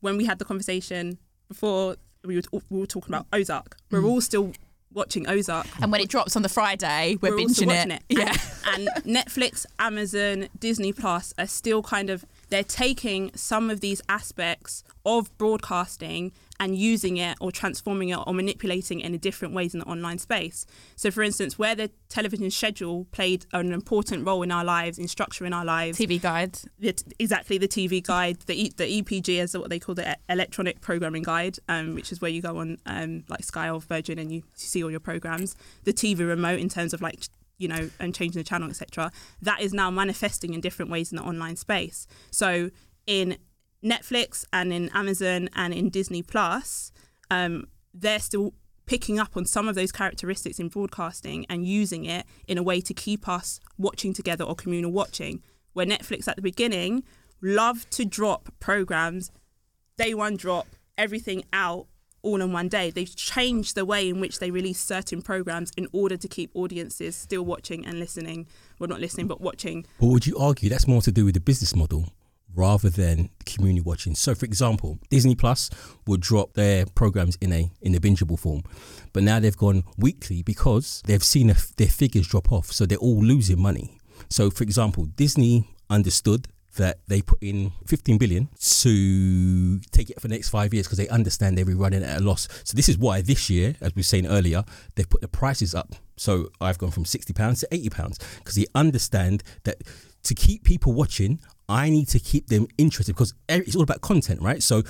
When 0.00 0.16
we 0.16 0.26
had 0.26 0.38
the 0.38 0.44
conversation 0.44 1.18
before, 1.48 1.96
we 2.24 2.36
were, 2.36 2.60
we 2.70 2.80
were 2.80 2.86
talking 2.86 3.14
about 3.14 3.26
Ozark. 3.32 3.76
We're 3.90 3.98
mm-hmm. 3.98 4.08
all 4.08 4.20
still 4.20 4.52
watching 4.92 5.28
Ozark. 5.28 5.66
And 5.80 5.92
when 5.92 6.00
it 6.00 6.08
drops 6.08 6.36
on 6.36 6.42
the 6.42 6.48
Friday, 6.48 7.18
we're, 7.20 7.32
We're 7.32 7.44
binging 7.44 7.66
watching 7.66 7.90
it. 7.90 8.02
it. 8.08 8.18
Yeah. 8.18 8.34
and 8.74 8.88
Netflix, 9.04 9.66
Amazon, 9.78 10.48
Disney 10.58 10.92
Plus 10.92 11.34
are 11.38 11.46
still 11.46 11.82
kind 11.82 12.10
of 12.10 12.24
they're 12.48 12.64
taking 12.64 13.30
some 13.34 13.70
of 13.70 13.80
these 13.80 14.00
aspects 14.08 14.84
of 15.04 15.36
broadcasting 15.38 16.32
and 16.58 16.76
using 16.76 17.16
it 17.16 17.36
or 17.40 17.52
transforming 17.52 18.08
it 18.08 18.18
or 18.26 18.32
manipulating 18.32 19.00
it 19.00 19.06
in 19.06 19.18
different 19.18 19.54
ways 19.54 19.74
in 19.74 19.80
the 19.80 19.86
online 19.86 20.18
space. 20.18 20.66
So, 20.96 21.10
for 21.10 21.22
instance, 21.22 21.58
where 21.58 21.74
the 21.74 21.90
television 22.08 22.50
schedule 22.50 23.06
played 23.12 23.46
an 23.52 23.72
important 23.72 24.26
role 24.26 24.42
in 24.42 24.50
our 24.50 24.64
lives, 24.64 24.98
in 24.98 25.08
structure 25.08 25.44
in 25.44 25.52
our 25.52 25.64
lives, 25.64 25.98
TV 25.98 26.20
guide. 26.20 26.58
exactly 27.18 27.58
the 27.58 27.68
TV 27.68 28.02
guide, 28.02 28.40
the 28.46 28.54
e, 28.54 28.72
the 28.76 29.02
EPG 29.02 29.40
is 29.40 29.56
what 29.56 29.70
they 29.70 29.78
call 29.78 29.94
the 29.94 30.16
electronic 30.28 30.80
programming 30.80 31.22
guide, 31.22 31.58
um, 31.68 31.94
which 31.94 32.10
is 32.10 32.20
where 32.20 32.30
you 32.30 32.42
go 32.42 32.58
on 32.58 32.78
um, 32.86 33.24
like 33.28 33.44
Sky 33.44 33.68
or 33.68 33.80
Virgin 33.80 34.18
and 34.18 34.32
you 34.32 34.42
see 34.54 34.82
all 34.82 34.90
your 34.90 35.00
programs. 35.00 35.56
The 35.84 35.92
TV 35.92 36.26
remote 36.26 36.58
in 36.58 36.68
terms 36.68 36.94
of 36.94 37.02
like 37.02 37.24
you 37.58 37.68
know 37.68 37.90
and 37.98 38.14
changing 38.14 38.40
the 38.40 38.44
channel 38.44 38.68
etc. 38.68 39.10
That 39.42 39.60
is 39.60 39.72
now 39.72 39.90
manifesting 39.90 40.54
in 40.54 40.60
different 40.60 40.90
ways 40.90 41.12
in 41.12 41.16
the 41.16 41.22
online 41.22 41.56
space. 41.56 42.06
So 42.30 42.70
in 43.06 43.38
Netflix 43.84 44.44
and 44.52 44.72
in 44.72 44.90
Amazon 44.94 45.48
and 45.54 45.72
in 45.72 45.90
Disney 45.90 46.22
Plus, 46.22 46.92
um, 47.30 47.66
they're 47.94 48.18
still 48.18 48.52
picking 48.86 49.18
up 49.18 49.36
on 49.36 49.44
some 49.44 49.68
of 49.68 49.74
those 49.74 49.92
characteristics 49.92 50.58
in 50.58 50.68
broadcasting 50.68 51.44
and 51.48 51.66
using 51.66 52.04
it 52.04 52.24
in 52.46 52.56
a 52.56 52.62
way 52.62 52.80
to 52.80 52.94
keep 52.94 53.28
us 53.28 53.60
watching 53.76 54.12
together 54.12 54.44
or 54.44 54.54
communal 54.54 54.92
watching. 54.92 55.42
Where 55.72 55.86
Netflix 55.86 56.26
at 56.26 56.36
the 56.36 56.42
beginning 56.42 57.04
loved 57.42 57.90
to 57.92 58.04
drop 58.04 58.48
programs, 58.60 59.30
day 59.98 60.14
one 60.14 60.36
drop, 60.36 60.68
everything 60.96 61.44
out 61.52 61.86
all 62.26 62.42
in 62.42 62.52
one 62.52 62.68
day. 62.68 62.90
They've 62.90 63.14
changed 63.14 63.74
the 63.74 63.84
way 63.84 64.08
in 64.08 64.20
which 64.20 64.40
they 64.40 64.50
release 64.50 64.80
certain 64.80 65.22
programs 65.22 65.70
in 65.76 65.86
order 65.92 66.16
to 66.16 66.28
keep 66.28 66.50
audiences 66.54 67.16
still 67.16 67.44
watching 67.44 67.86
and 67.86 67.98
listening. 67.98 68.46
Well, 68.78 68.88
not 68.88 69.00
listening, 69.00 69.28
but 69.28 69.40
watching. 69.40 69.86
But 70.00 70.08
would 70.08 70.26
you 70.26 70.36
argue 70.36 70.68
that's 70.68 70.86
more 70.86 71.00
to 71.02 71.12
do 71.12 71.24
with 71.24 71.34
the 71.34 71.40
business 71.40 71.74
model 71.74 72.12
rather 72.54 72.90
than 72.90 73.30
the 73.38 73.44
community 73.44 73.82
watching? 73.82 74.14
So, 74.14 74.34
for 74.34 74.44
example, 74.44 74.98
Disney 75.08 75.34
Plus 75.36 75.70
would 76.06 76.20
drop 76.20 76.54
their 76.54 76.84
programs 76.86 77.36
in 77.40 77.52
a 77.52 77.70
in 77.80 77.94
a 77.94 78.00
bingeable 78.00 78.38
form, 78.38 78.62
but 79.12 79.22
now 79.22 79.38
they've 79.38 79.56
gone 79.56 79.84
weekly 79.96 80.42
because 80.42 81.02
they've 81.06 81.24
seen 81.24 81.46
their 81.76 81.88
figures 81.88 82.26
drop 82.26 82.50
off, 82.52 82.72
so 82.72 82.84
they're 82.84 82.98
all 82.98 83.22
losing 83.22 83.60
money. 83.60 83.98
So, 84.28 84.50
for 84.50 84.64
example, 84.64 85.04
Disney 85.04 85.68
understood 85.88 86.48
that 86.76 87.00
they 87.08 87.22
put 87.22 87.42
in 87.42 87.72
15 87.86 88.18
billion 88.18 88.48
to 88.58 89.78
take 89.90 90.10
it 90.10 90.20
for 90.20 90.28
the 90.28 90.34
next 90.34 90.48
five 90.48 90.72
years 90.72 90.86
because 90.86 90.98
they 90.98 91.08
understand 91.08 91.56
they'll 91.56 91.66
be 91.66 91.74
running 91.74 92.02
at 92.02 92.20
a 92.20 92.24
loss. 92.24 92.48
So 92.64 92.74
this 92.76 92.88
is 92.88 92.96
why 92.96 93.20
this 93.20 93.50
year, 93.50 93.74
as 93.80 93.94
we 93.94 94.00
were 94.00 94.04
saying 94.04 94.26
earlier, 94.26 94.64
they've 94.94 95.08
put 95.08 95.20
the 95.20 95.28
prices 95.28 95.74
up. 95.74 95.94
So 96.16 96.48
I've 96.60 96.78
gone 96.78 96.90
from 96.90 97.04
60 97.04 97.32
pounds 97.32 97.60
to 97.60 97.68
80 97.70 97.90
pounds 97.90 98.18
because 98.38 98.54
they 98.54 98.66
understand 98.74 99.42
that 99.64 99.82
to 100.22 100.34
keep 100.34 100.64
people 100.64 100.92
watching, 100.92 101.40
I 101.68 101.90
need 101.90 102.08
to 102.08 102.18
keep 102.18 102.48
them 102.48 102.66
interested 102.78 103.14
because 103.14 103.34
it's 103.48 103.76
all 103.76 103.82
about 103.82 104.00
content, 104.00 104.40
right? 104.40 104.62
So 104.62 104.82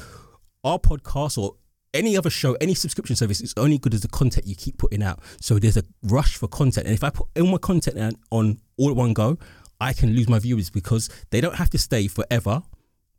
our 0.64 0.78
podcast 0.78 1.38
or 1.38 1.54
any 1.94 2.16
other 2.16 2.30
show, 2.30 2.54
any 2.60 2.74
subscription 2.74 3.16
service 3.16 3.40
is 3.40 3.54
only 3.56 3.78
good 3.78 3.94
as 3.94 4.02
the 4.02 4.08
content 4.08 4.46
you 4.46 4.54
keep 4.54 4.76
putting 4.78 5.02
out. 5.02 5.20
So 5.40 5.58
there's 5.58 5.76
a 5.76 5.84
rush 6.02 6.36
for 6.36 6.46
content. 6.48 6.86
And 6.86 6.94
if 6.94 7.02
I 7.02 7.10
put 7.10 7.26
all 7.36 7.46
my 7.46 7.58
content 7.58 7.98
on- 7.98 8.16
on 8.30 8.60
all 8.76 8.90
at 8.90 8.96
one 8.96 9.14
go, 9.14 9.38
I 9.80 9.92
can 9.92 10.14
lose 10.14 10.28
my 10.28 10.38
viewers 10.38 10.70
because 10.70 11.08
they 11.30 11.40
don't 11.40 11.56
have 11.56 11.70
to 11.70 11.78
stay 11.78 12.08
forever. 12.08 12.62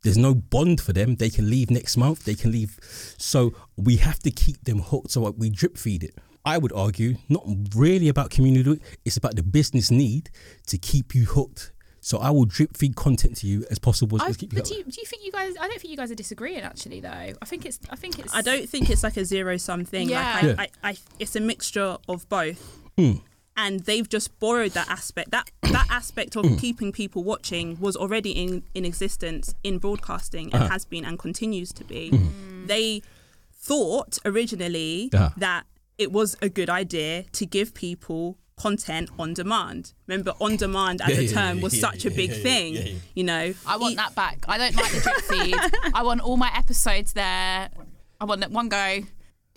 There's 0.03 0.17
no 0.17 0.35
bond 0.35 0.79
for 0.81 0.93
them. 0.93 1.15
They 1.15 1.29
can 1.29 1.49
leave 1.49 1.71
next 1.71 1.97
month. 1.97 2.25
They 2.25 2.35
can 2.35 2.51
leave. 2.51 2.79
So 3.17 3.53
we 3.75 3.97
have 3.97 4.19
to 4.19 4.31
keep 4.31 4.63
them 4.63 4.79
hooked. 4.79 5.11
So 5.11 5.29
we 5.31 5.49
drip 5.49 5.77
feed 5.77 6.03
it. 6.03 6.15
I 6.45 6.57
would 6.57 6.71
argue 6.71 7.15
not 7.27 7.45
really 7.75 8.07
about 8.07 8.29
community. 8.29 8.81
It's 9.03 9.17
about 9.17 9.35
the 9.35 9.43
business 9.43 9.91
need 9.91 10.29
to 10.67 10.77
keep 10.77 11.13
you 11.13 11.25
hooked. 11.25 11.73
So 11.99 12.19
I 12.19 12.29
will 12.29 12.45
drip 12.45 12.77
feed 12.77 12.95
content 12.95 13.35
to 13.37 13.47
you 13.47 13.65
as 13.69 13.79
possible 13.79 14.17
I, 14.21 14.27
as 14.27 14.37
keep 14.37 14.53
you 14.53 14.59
but 14.59 14.65
do 14.65 14.75
you, 14.75 14.83
do 14.85 15.01
you 15.01 15.05
think 15.05 15.25
you 15.25 15.31
guys? 15.31 15.55
I 15.59 15.67
don't 15.67 15.81
think 15.81 15.91
you 15.91 15.97
guys 15.97 16.09
are 16.09 16.15
disagreeing 16.15 16.61
actually, 16.61 17.01
though. 17.01 17.09
I 17.09 17.45
think 17.45 17.65
it's. 17.65 17.79
I 17.89 17.97
think 17.97 18.17
it's. 18.17 18.33
I 18.33 18.41
don't 18.41 18.69
think 18.69 18.89
it's 18.89 19.03
like 19.03 19.17
a 19.17 19.25
zero 19.25 19.57
sum 19.57 19.83
thing. 19.83 20.07
Yeah. 20.09 20.35
Like 20.35 20.43
I, 20.43 20.47
Yeah. 20.47 20.55
I, 20.57 20.89
I, 20.91 20.97
it's 21.19 21.35
a 21.35 21.41
mixture 21.41 21.97
of 22.07 22.29
both. 22.29 22.79
Mm. 22.97 23.21
And 23.57 23.79
they've 23.81 24.07
just 24.07 24.39
borrowed 24.39 24.71
that 24.71 24.87
aspect. 24.89 25.31
That 25.31 25.49
that 25.63 25.87
aspect 25.89 26.35
of 26.35 26.45
mm. 26.45 26.59
keeping 26.59 26.91
people 26.91 27.23
watching 27.23 27.79
was 27.79 27.95
already 27.95 28.31
in, 28.31 28.63
in 28.75 28.85
existence 28.85 29.55
in 29.63 29.79
broadcasting 29.79 30.45
and 30.53 30.63
uh-huh. 30.63 30.69
has 30.73 30.85
been 30.85 31.03
and 31.03 31.17
continues 31.17 31.73
to 31.73 31.83
be. 31.83 32.11
Mm-hmm. 32.11 32.67
They 32.67 33.01
thought 33.53 34.19
originally 34.25 35.09
Uh-huh. 35.13 35.29
that 35.37 35.65
it 35.97 36.11
was 36.11 36.35
a 36.41 36.49
good 36.49 36.69
idea 36.69 37.23
to 37.33 37.45
give 37.45 37.73
people 37.73 38.37
content 38.55 39.09
on 39.19 39.33
demand. 39.33 39.93
Remember, 40.07 40.33
on 40.39 40.55
demand 40.55 41.01
as 41.01 41.09
Yeah, 41.17 41.23
a 41.23 41.27
term 41.27 41.57
yeah, 41.57 41.63
was 41.63 41.73
yeah, 41.75 41.81
such 41.81 42.05
a 42.05 42.11
big 42.11 42.29
yeah, 42.29 42.35
yeah, 42.37 42.43
thing. 42.43 42.73
yeah, 42.75 42.81
yeah. 42.81 42.93
You 43.15 43.23
know, 43.23 43.53
I 43.65 43.77
want 43.77 43.93
E- 43.93 43.95
that 43.97 44.13
back. 44.15 44.45
I 44.47 44.57
don't 44.57 44.75
like 44.75 44.91
the 44.91 44.99
drip 45.01 45.21
feed. 45.31 45.55
I 45.93 46.03
want 46.03 46.21
all 46.21 46.37
my 46.37 46.51
episodes 46.55 47.13
there. 47.13 47.69
I 48.21 48.25
want 48.25 48.41
that 48.41 48.51
one 48.51 48.69
go. 48.69 48.99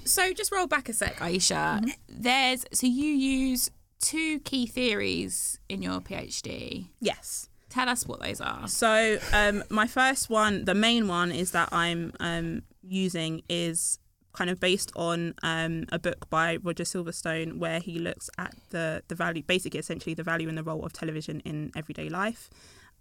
So 0.05 0.33
just 0.33 0.51
roll 0.53 0.67
back 0.67 0.89
a 0.89 0.93
sec, 0.93 1.17
Aisha. 1.19 1.81
Mm-hmm. 1.81 1.91
There's 2.09 2.65
so 2.73 2.87
you 2.87 3.07
use 3.07 3.71
two 4.01 4.41
key 4.41 4.67
theories 4.67 5.59
in 5.69 5.83
your 5.83 6.01
PhD. 6.01 6.87
Yes. 7.01 7.49
Tell 7.69 7.89
us 7.89 8.07
what 8.07 8.21
those 8.21 8.41
are. 8.41 8.67
So 8.67 9.19
um, 9.33 9.63
my 9.71 9.87
first 9.87 10.29
one, 10.29 10.65
the 10.65 10.75
main 10.75 11.07
one, 11.07 11.31
is 11.31 11.53
that 11.53 11.69
I'm 11.73 12.13
um, 12.19 12.63
using 12.83 13.43
is 13.49 13.99
kind 14.33 14.51
of 14.51 14.59
based 14.61 14.91
on 14.97 15.35
um, 15.43 15.87
a 15.93 15.99
book 15.99 16.29
by 16.31 16.57
Roger 16.63 16.85
Silverstone 16.85 17.59
where 17.59 17.81
he 17.81 17.99
looks 17.99 18.31
at 18.39 18.55
the 18.71 19.03
the 19.09 19.15
value, 19.15 19.43
basically, 19.43 19.81
essentially, 19.81 20.15
the 20.15 20.23
value 20.23 20.49
and 20.49 20.59
the 20.59 20.63
role 20.63 20.85
of 20.85 20.93
television 20.93 21.41
in 21.41 21.71
everyday 21.77 22.09
life. 22.09 22.51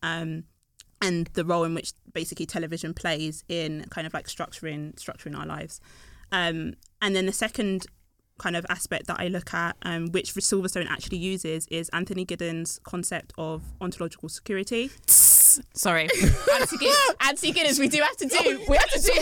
um, 0.04 0.44
and 1.02 1.28
the 1.34 1.46
role 1.46 1.64
in 1.64 1.74
which 1.74 1.94
basically 2.14 2.46
television 2.46 2.94
plays 2.94 3.44
in 3.48 3.86
kind 3.90 4.06
of 4.06 4.14
like 4.14 4.28
structuring 4.28 4.94
structuring 4.96 5.38
our 5.38 5.46
lives. 5.46 5.80
Um, 6.32 6.76
and 7.02 7.16
then 7.16 7.26
the 7.26 7.32
second 7.32 7.88
kind 8.40 8.56
of 8.56 8.66
aspect 8.70 9.08
that 9.08 9.18
I 9.20 9.28
look 9.28 9.54
at, 9.54 9.76
um, 9.84 10.08
which 10.12 10.34
Silverstone 10.34 10.88
actually 10.90 11.18
uses, 11.18 11.68
is 11.68 11.90
Anthony 11.90 12.26
Giddens' 12.26 12.82
concept 12.84 13.34
of 13.38 13.62
ontological 13.82 14.30
security. 14.30 14.90
Sorry, 15.74 16.04
Anthony 16.04 16.88
Giddens, 16.88 17.16
Anthony 17.28 17.54
Giddens, 17.54 17.80
we 17.80 17.88
do 17.90 18.02
have 18.02 18.18
to 18.18 18.26
do. 18.28 18.66
We 18.70 18.78
have 18.78 18.90
to 18.90 19.00
do. 19.00 19.12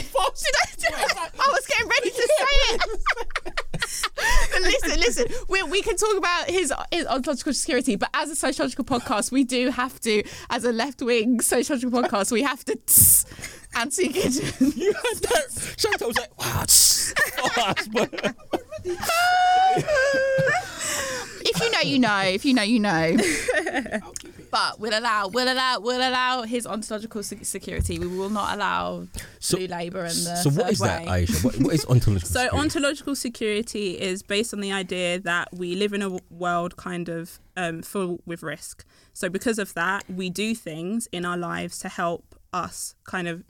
I 1.40 1.50
was 1.52 1.66
getting 1.68 1.88
ready 1.88 2.10
to 2.10 2.30
say 2.38 2.76
it. 2.76 2.82
but 4.52 4.62
listen, 4.62 5.00
listen. 5.00 5.26
We, 5.48 5.64
we 5.64 5.82
can 5.82 5.96
talk 5.96 6.18
about 6.18 6.50
his, 6.50 6.74
his 6.92 7.06
ontological 7.08 7.54
security, 7.54 7.96
but 7.96 8.10
as 8.14 8.30
a 8.30 8.36
sociological 8.36 8.86
podcast, 8.86 9.32
we 9.32 9.44
do 9.44 9.70
have 9.72 10.00
to, 10.02 10.24
as 10.50 10.64
a 10.66 10.72
left 10.72 11.02
wing 11.02 11.40
sociological 11.42 11.92
podcast, 12.02 12.32
we 12.32 12.44
have 12.44 12.64
to. 12.66 12.76
Tss, 12.76 13.26
Anthony 13.76 14.10
Giddens. 14.10 14.76
You 14.78 14.94
had 14.94 15.22
that. 15.24 15.76
Chantelle 15.78 16.08
was 16.10 16.18
like, 16.18 16.38
wow, 16.40 16.64
tss, 16.66 17.14
fast, 17.54 17.92
but- 17.92 18.36
if 21.46 21.60
you 21.62 21.72
know, 21.72 21.80
you 21.82 22.00
know. 22.00 22.22
If 22.22 22.46
you 22.46 22.54
know, 22.54 22.62
you 22.64 22.80
know. 22.80 23.18
but 24.52 24.80
we'll 24.80 24.98
allow, 24.98 25.28
we'll 25.28 25.52
allow, 25.52 25.80
we'll 25.80 25.98
allow 26.10 26.44
his 26.44 26.66
ontological 26.68 27.24
se- 27.24 27.44
security. 27.44 28.00
We 28.00 28.08
will 28.08 28.30
not 28.30 28.56
allow 28.56 29.08
So- 29.40 29.58
Blue 29.58 29.68
Labour 29.68 30.02
and 30.02 30.10
the. 30.16 30.36
So 30.38 30.50
what 30.50 30.64
third 30.66 30.72
is 30.74 30.80
that. 30.80 31.06
Aisha? 31.06 31.44
What, 31.44 31.56
what 31.60 31.74
is 31.74 31.86
ontological? 31.90 32.28
Security? 32.28 32.34
So, 32.34 32.40
security? 32.44 32.58
ontological 32.58 33.16
security 33.16 34.00
is 34.00 34.24
based 34.24 34.54
on 34.54 34.60
the 34.62 34.72
idea 34.72 35.20
that 35.20 35.50
we 35.54 35.76
live 35.76 35.94
in 35.94 36.02
a 36.02 36.18
world 36.30 36.78
kind 36.78 37.10
of 37.10 37.40
um, 37.56 37.82
full 37.82 38.22
with 38.26 38.44
risk. 38.44 38.86
So, 39.14 39.30
because 39.30 39.60
of 39.60 39.74
that, 39.74 40.04
we 40.10 40.30
do 40.30 40.54
things 40.56 41.08
in 41.12 41.26
our 41.26 41.38
lives 41.38 41.80
to 41.80 41.90
help 41.90 42.36
us 42.54 42.96
kind 43.04 43.28
of 43.28 43.44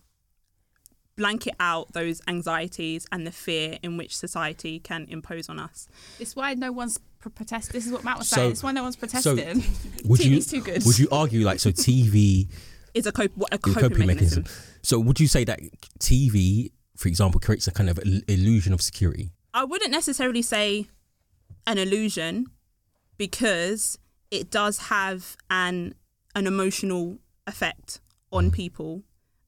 blanket 1.18 1.54
out 1.60 1.92
those 1.92 2.22
anxieties 2.28 3.06
and 3.12 3.28
the 3.28 3.32
fear 3.32 3.78
in 3.84 3.98
which 3.98 4.16
society 4.16 4.80
can 4.80 5.06
impose 5.10 5.50
on 5.50 5.60
us. 5.60 5.90
This 6.18 6.30
is 6.30 6.36
why 6.36 6.54
no 6.54 6.72
one's 6.72 6.98
pro- 7.20 7.32
protest. 7.32 7.74
This 7.74 7.86
is 7.86 7.92
what 7.92 8.04
Matt 8.04 8.20
was 8.20 8.30
So- 8.30 8.38
saying. 8.38 8.50
This 8.52 8.60
is 8.60 8.64
why 8.64 8.72
no 8.72 8.84
one's 8.84 8.96
protesting. 8.96 9.62
So 9.62 9.68
would 10.06 10.20
you 10.24 10.42
too 10.42 10.62
good. 10.62 10.86
would 10.86 10.98
you 10.98 11.10
argue 11.12 11.46
like 11.46 11.60
so 11.60 11.72
TV 11.72 12.48
It's 12.94 13.08
a, 13.08 13.12
cope- 13.12 13.36
a 13.52 13.60
is 13.68 13.76
a 13.76 13.80
coping, 13.80 14.08
mechanism. 14.08 14.46
So 14.82 15.00
would 15.00 15.20
you 15.20 15.28
say 15.28 15.44
that 15.44 15.60
TV, 16.00 16.72
for 16.96 17.10
example, 17.10 17.42
creates 17.42 17.68
a 17.68 17.72
kind 17.72 17.90
of 17.90 18.00
illusion 18.28 18.72
of 18.72 18.82
security? 18.82 19.32
I 19.54 19.66
wouldn't 19.66 19.92
necessarily 19.92 20.42
say 20.42 20.88
an 21.66 21.78
illusion 21.78 22.46
because 23.18 23.98
it 24.32 24.50
does 24.52 24.78
have 24.78 25.36
an 25.50 25.96
an 26.36 26.46
emotional 26.46 27.18
effect 27.48 28.00
on 28.32 28.52
mm. 28.52 28.54
people, 28.54 29.04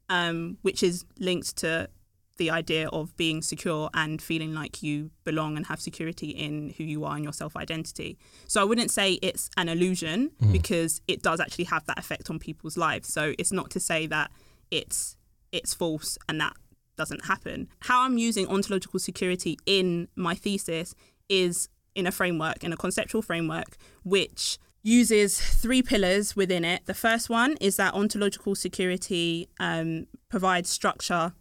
um, 0.10 0.58
which 0.62 0.84
is 0.84 1.06
linked 1.20 1.56
to 1.58 1.90
the 2.38 2.50
idea 2.50 2.88
of 2.88 3.16
being 3.18 3.42
secure 3.42 3.90
and 3.94 4.22
feeling 4.22 4.54
like 4.56 4.82
you 4.82 5.12
belong 5.26 5.58
and 5.58 5.68
have 5.68 5.80
security 5.80 6.30
in 6.30 6.74
who 6.78 6.84
you 6.84 7.04
are 7.06 7.16
and 7.16 7.24
your 7.24 7.34
self 7.34 7.56
identity. 7.56 8.18
So 8.48 8.62
I 8.62 8.64
wouldn't 8.64 8.90
say 8.90 9.14
it's 9.22 9.50
an 9.58 9.70
illusion 9.70 10.32
because 10.52 11.02
it 11.08 11.22
does 11.22 11.40
actually 11.40 11.66
have 11.66 11.86
that 11.86 12.00
effect 12.00 12.30
on 12.30 12.40
people's 12.40 12.78
lives. 12.78 13.14
So 13.14 13.34
it's 13.38 13.52
not 13.52 13.70
to 13.72 13.80
say 13.80 14.08
that 14.08 14.32
it's 14.72 15.18
it's 15.52 15.74
false 15.74 16.18
and 16.28 16.40
that 16.42 16.54
doesn't 16.96 17.26
happen. 17.26 17.68
How 17.82 18.04
I'm 18.04 18.18
using 18.18 18.48
ontological 18.48 19.00
security 19.00 19.58
in 19.66 20.08
my 20.16 20.36
thesis 20.36 20.96
is 21.28 21.70
in 21.96 22.08
a 22.08 22.12
framework, 22.12 22.64
in 22.64 22.72
a 22.74 22.78
conceptual 22.78 23.22
framework, 23.22 23.78
which 24.04 24.58
uses 24.84 25.40
three 25.40 25.82
pillars 25.82 26.36
within 26.36 26.64
it. 26.64 26.86
The 26.86 26.94
first 26.94 27.30
one 27.30 27.58
is 27.60 27.76
that 27.78 27.94
ontological 27.94 28.56
security 28.56 29.50
um, 29.60 30.08
provides 30.30 30.70
structure 30.70 31.34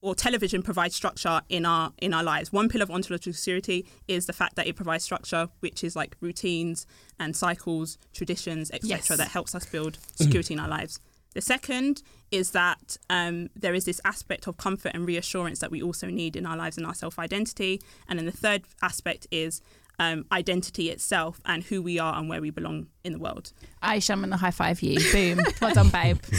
or 0.00 0.16
television 0.16 0.62
provides 0.64 0.96
structure 0.96 1.40
in 1.48 1.64
our 1.64 1.92
in 1.98 2.12
our 2.12 2.24
lives. 2.24 2.52
One 2.52 2.68
pillar 2.68 2.82
of 2.82 2.90
ontological 2.90 3.32
security 3.32 3.86
is 4.08 4.26
the 4.26 4.32
fact 4.32 4.56
that 4.56 4.66
it 4.66 4.74
provides 4.74 5.04
structure, 5.04 5.48
which 5.60 5.84
is 5.84 5.94
like 5.94 6.16
routines 6.20 6.86
and 7.20 7.36
cycles, 7.36 7.98
traditions, 8.12 8.70
etc., 8.72 8.88
Yes. 8.98 9.08
that 9.08 9.28
helps 9.28 9.54
us 9.54 9.64
build 9.64 9.98
security 10.16 10.54
in 10.54 10.60
our 10.60 10.68
lives. 10.68 10.98
The 11.34 11.40
second 11.40 12.02
is 12.30 12.50
that 12.50 12.96
um, 13.08 13.48
there 13.54 13.74
is 13.74 13.84
this 13.84 14.00
aspect 14.04 14.46
of 14.48 14.56
comfort 14.56 14.90
and 14.92 15.06
reassurance 15.06 15.60
that 15.60 15.70
we 15.70 15.80
also 15.80 16.08
need 16.08 16.34
in 16.36 16.44
our 16.46 16.56
lives 16.56 16.76
and 16.76 16.84
our 16.86 16.94
self 16.94 17.18
identity. 17.18 17.80
And 18.08 18.18
then 18.18 18.26
the 18.26 18.32
third 18.32 18.64
aspect 18.82 19.28
is 19.30 19.62
um, 20.02 20.24
identity 20.32 20.86
itself 20.94 21.34
and 21.44 21.62
who 21.64 21.80
we 21.88 21.94
are 21.98 22.14
and 22.18 22.28
where 22.30 22.40
we 22.40 22.50
belong 22.50 22.86
in 23.04 23.12
the 23.12 23.18
world. 23.18 23.52
Aisha, 23.82 24.10
I'm 24.14 24.20
gonna 24.20 24.36
high 24.36 24.50
five 24.62 24.80
you. 24.82 24.98
Boom. 25.12 25.44
Well 25.60 25.74
done, 25.74 25.90
babe. 25.90 26.18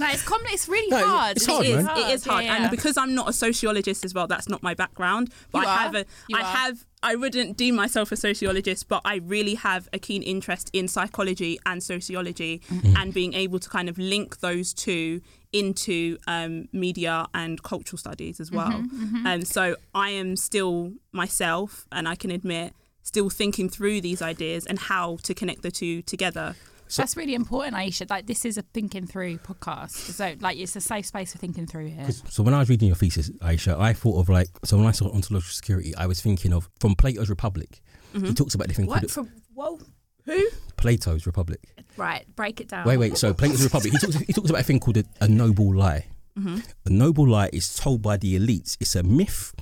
no, 0.00 0.06
it's 0.14 0.22
com- 0.22 0.40
It's 0.46 0.68
really 0.68 0.90
No, 0.90 1.06
hard. 1.06 1.36
it's 1.36 1.46
hard, 1.46 1.66
it 1.66 1.70
is. 1.78 1.84
man. 1.84 1.96
It 1.98 2.14
is 2.14 2.24
hard, 2.24 2.44
Yeah, 2.44 2.54
and 2.54 2.64
yeah. 2.64 2.70
because 2.70 2.96
I'm 2.96 3.14
not 3.14 3.28
a 3.28 3.32
sociologist 3.32 4.04
as 4.04 4.12
well, 4.14 4.26
that's 4.26 4.48
not 4.48 4.62
my 4.62 4.74
background. 4.74 5.30
But 5.50 5.62
You 5.62 5.68
I 5.68 5.72
are. 5.72 5.78
have 5.78 5.94
a, 5.94 6.04
You 6.28 6.36
I 6.38 6.40
are. 6.40 6.44
have, 6.56 6.86
I 7.02 7.14
wouldn't 7.16 7.56
deem 7.56 7.74
myself 7.74 8.12
a 8.12 8.16
sociologist, 8.16 8.88
but 8.88 9.00
I 9.04 9.16
really 9.16 9.54
have 9.56 9.88
a 9.92 9.98
keen 9.98 10.22
interest 10.22 10.70
in 10.72 10.88
psychology 10.88 11.58
and 11.66 11.82
sociology, 11.82 12.60
Mm-hmm. 12.70 12.96
and 12.98 13.12
being 13.14 13.34
able 13.34 13.58
to 13.58 13.68
kind 13.68 13.88
of 13.88 13.98
link 13.98 14.40
those 14.40 14.72
two 14.74 15.20
into 15.52 16.18
um, 16.26 16.68
media 16.72 17.26
and 17.34 17.62
cultural 17.62 17.98
studies 17.98 18.40
as 18.40 18.50
well. 18.50 18.70
Mm-hmm, 18.72 19.26
And 19.26 19.46
so 19.46 19.76
I 19.94 20.10
am 20.10 20.36
still 20.36 20.92
myself, 21.12 21.86
and 21.92 22.08
I 22.08 22.14
can 22.14 22.30
admit. 22.30 22.74
Still 23.04 23.30
thinking 23.30 23.68
through 23.68 24.00
these 24.00 24.22
ideas 24.22 24.64
and 24.64 24.78
how 24.78 25.16
to 25.24 25.34
connect 25.34 25.62
the 25.62 25.72
two 25.72 26.02
together. 26.02 26.54
So, 26.86 27.02
That's 27.02 27.16
really 27.16 27.34
important, 27.34 27.74
Aisha. 27.74 28.08
Like 28.08 28.26
this 28.26 28.44
is 28.44 28.56
a 28.56 28.62
thinking 28.62 29.06
through 29.06 29.38
podcast. 29.38 29.90
So 29.90 30.34
like 30.40 30.56
it's 30.56 30.76
a 30.76 30.80
safe 30.80 31.06
space 31.06 31.32
for 31.32 31.38
thinking 31.38 31.66
through 31.66 31.88
here. 31.88 32.08
So 32.28 32.44
when 32.44 32.54
I 32.54 32.60
was 32.60 32.68
reading 32.68 32.86
your 32.88 32.96
thesis, 32.96 33.30
Aisha, 33.40 33.76
I 33.76 33.92
thought 33.92 34.20
of 34.20 34.28
like 34.28 34.48
so 34.64 34.76
when 34.76 34.86
I 34.86 34.92
saw 34.92 35.06
ontological 35.06 35.52
security, 35.52 35.94
I 35.96 36.06
was 36.06 36.20
thinking 36.20 36.52
of 36.52 36.68
from 36.78 36.94
Plato's 36.94 37.28
Republic. 37.28 37.80
He 38.12 38.34
talks 38.34 38.54
about 38.54 38.68
the 38.68 38.74
thing 38.74 38.86
What 38.86 39.00
called 39.00 39.10
from 39.10 39.30
whoa? 39.54 39.80
Who? 40.24 40.48
Plato's 40.76 41.26
Republic. 41.26 41.60
Right, 41.96 42.24
break 42.34 42.60
it 42.60 42.68
down. 42.68 42.86
Wait, 42.86 42.96
wait. 42.96 43.16
So 43.16 43.34
Plato's 43.34 43.62
Republic. 43.62 43.92
He 43.92 43.98
talks. 43.98 44.16
He 44.16 44.32
talks 44.32 44.50
about 44.50 44.62
a 44.62 44.64
thing 44.64 44.80
called 44.80 44.96
a, 44.96 45.04
a 45.20 45.28
noble 45.28 45.74
lie. 45.74 46.06
A 46.34 46.90
noble 46.90 47.28
lie 47.28 47.50
is 47.52 47.76
told 47.76 48.00
by 48.00 48.16
the 48.16 48.38
elites. 48.38 48.78
It's 48.80 48.96
a 48.96 49.02
myth, 49.02 49.54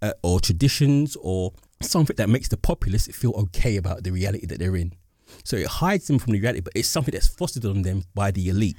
uh, 0.00 0.12
or 0.22 0.40
traditions, 0.40 1.16
or 1.20 1.52
something 1.82 2.16
that 2.16 2.30
makes 2.30 2.48
the 2.48 2.56
populace 2.56 3.06
feel 3.08 3.32
okay 3.32 3.76
about 3.76 4.04
the 4.04 4.10
reality 4.10 4.46
that 4.46 4.58
they're 4.58 4.76
in. 4.76 4.94
So 5.44 5.56
it 5.56 5.66
hides 5.66 6.06
them 6.06 6.18
from 6.18 6.32
the 6.32 6.40
reality, 6.40 6.60
but 6.60 6.72
it's 6.74 6.88
something 6.88 7.12
that's 7.12 7.28
fostered 7.28 7.66
on 7.66 7.82
them 7.82 8.04
by 8.14 8.30
the 8.30 8.48
elite. 8.48 8.78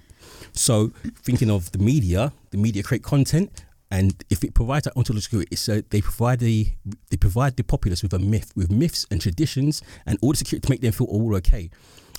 So 0.53 0.91
thinking 1.21 1.51
of 1.51 1.71
the 1.71 1.77
media, 1.77 2.33
the 2.49 2.57
media 2.57 2.81
create 2.81 3.03
content, 3.03 3.63
and 3.95 4.25
if 4.29 4.43
it 4.43 4.53
provides 4.53 4.83
that 4.83 4.93
ontological 4.97 5.21
security, 5.21 5.47
it's 5.51 5.69
a, 5.69 5.81
they 5.89 6.01
provide 6.01 6.39
the 6.39 6.67
they 7.09 7.17
provide 7.17 7.55
the 7.55 7.63
populace 7.63 8.03
with 8.03 8.13
a 8.13 8.19
myth, 8.19 8.51
with 8.53 8.69
myths 8.69 9.07
and 9.09 9.21
traditions, 9.21 9.81
and 10.05 10.19
all 10.21 10.31
the 10.31 10.37
security 10.37 10.65
to 10.67 10.69
make 10.69 10.81
them 10.81 10.91
feel 10.91 11.07
all 11.07 11.33
okay. 11.37 11.69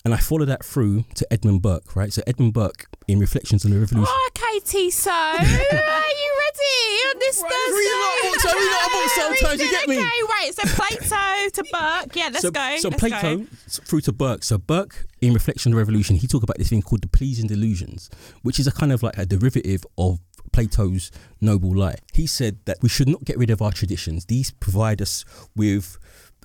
And 0.06 0.14
I 0.14 0.18
follow 0.18 0.46
that 0.46 0.64
through 0.64 1.04
to 1.16 1.26
Edmund 1.32 1.60
Burke, 1.62 1.94
right? 1.96 2.12
So 2.12 2.22
Edmund 2.26 2.54
Burke, 2.54 2.86
in 3.08 3.18
Reflections 3.18 3.64
on 3.64 3.72
the 3.72 3.80
Revolution. 3.80 4.06
Oh, 4.08 4.30
okay, 4.30 4.60
Tissot. 4.60 5.10
Are 5.10 5.42
you 5.42 6.30
ready 6.44 6.76
on 7.08 7.18
this 7.18 7.42
Right, 7.42 7.52
Thursday? 7.52 7.76
read 7.76 7.92
a 7.92 8.00
lot 8.00 8.16
of 8.16 8.22
books, 8.22 8.44
read 8.44 8.54
a 8.54 8.72
lot 8.72 8.86
of 8.86 8.92
books 8.92 9.14
sometimes, 9.40 9.60
you 9.60 9.70
get 9.70 9.88
me? 9.88 9.98
Okay, 9.98 10.20
wait. 10.30 10.54
So 10.54 10.62
Plato 10.76 11.50
to 11.50 11.64
Burke. 11.72 12.16
Yeah, 12.16 12.28
let's 12.32 12.42
so, 12.42 12.50
go. 12.52 12.76
So 12.78 12.88
let's 12.88 13.00
Plato 13.00 13.36
go. 13.38 13.46
through 13.68 14.00
to 14.02 14.12
Burke. 14.12 14.44
So 14.44 14.58
Burke, 14.58 15.06
in 15.20 15.34
Reflection 15.34 15.72
on 15.72 15.74
the 15.74 15.78
Revolution, 15.78 16.16
he 16.16 16.26
talked 16.28 16.44
about 16.44 16.58
this 16.58 16.68
thing 16.68 16.82
called 16.82 17.02
the 17.02 17.08
pleasing 17.08 17.48
delusions, 17.48 18.08
which 18.42 18.60
is 18.60 18.68
a 18.68 18.72
kind 18.72 18.92
of 18.92 19.02
like 19.02 19.18
a 19.18 19.26
derivative 19.26 19.84
of 19.98 20.20
Plato's 20.56 21.10
noble 21.38 21.76
lie. 21.76 21.96
He 22.14 22.26
said 22.26 22.60
that 22.64 22.78
we 22.80 22.88
should 22.88 23.10
not 23.10 23.26
get 23.26 23.36
rid 23.36 23.50
of 23.50 23.60
our 23.60 23.72
traditions. 23.72 24.24
These 24.24 24.52
provide 24.52 25.02
us 25.02 25.22
with 25.54 25.98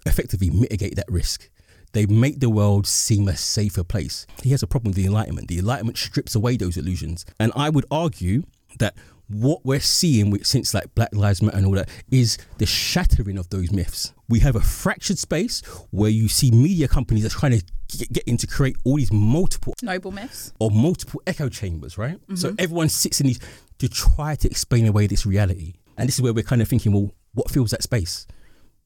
effectively 0.06 0.50
mitigate 0.50 0.98
that 0.98 1.10
risk. 1.10 1.50
They 1.94 2.06
make 2.06 2.42
the 2.42 2.50
world 2.50 2.88
seem 2.88 3.30
a 3.30 3.38
safer 3.38 3.86
place. 3.86 4.28
He 4.44 4.52
has 4.52 4.62
a 4.62 4.68
problem 4.68 4.90
with 4.90 4.98
the 4.98 5.06
Enlightenment. 5.06 5.48
The 5.48 5.60
Enlightenment 5.60 5.98
strips 5.98 6.36
away 6.36 6.58
those 6.58 6.76
illusions. 6.76 7.26
And 7.40 7.54
I 7.56 7.70
would 7.70 7.86
argue 7.90 8.44
that 8.80 8.96
what 9.34 9.66
we're 9.66 9.80
seeing 9.80 10.30
with, 10.30 10.46
since 10.46 10.74
like 10.74 10.94
Black 10.96 11.14
Lives 11.16 11.42
Matter 11.42 11.58
and 11.58 11.66
all 11.66 11.74
that 11.74 11.90
is 12.12 12.38
the 12.58 12.66
shattering 12.66 13.38
of 13.38 13.50
those 13.50 13.72
myths. 13.72 14.14
We 14.30 14.40
have 14.40 14.56
a 14.56 14.62
fractured 14.62 15.18
space 15.18 15.62
where 15.92 16.10
you 16.10 16.28
see 16.28 16.52
media 16.52 16.88
companies 16.88 17.26
are 17.26 17.30
trying 17.30 17.60
to 17.60 17.66
get, 17.98 18.12
get 18.14 18.24
in 18.26 18.38
to 18.38 18.48
create 18.48 18.78
all 18.86 18.98
these 18.98 19.12
multiple 19.12 19.74
Noble 19.82 20.12
myths. 20.12 20.54
or 20.60 20.72
multiple 20.72 21.22
echo 21.28 21.50
chambers, 21.50 21.98
right? 21.98 22.18
So 22.36 22.50
mm-hmm. 22.50 22.56
everyone 22.60 22.90
sits 22.90 23.20
in 23.20 23.28
these 23.28 23.40
to 23.80 23.90
try 23.90 24.36
to 24.36 24.48
explain 24.48 24.88
away 24.88 25.08
this 25.08 25.26
reality. 25.26 25.74
And 25.98 26.08
this 26.08 26.16
is 26.16 26.22
where 26.22 26.34
we're 26.34 26.44
kind 26.44 26.62
of 26.62 26.68
thinking, 26.68 26.94
well, 26.94 27.12
what 27.34 27.50
fills 27.52 27.72
that 27.72 27.84
space? 27.84 28.28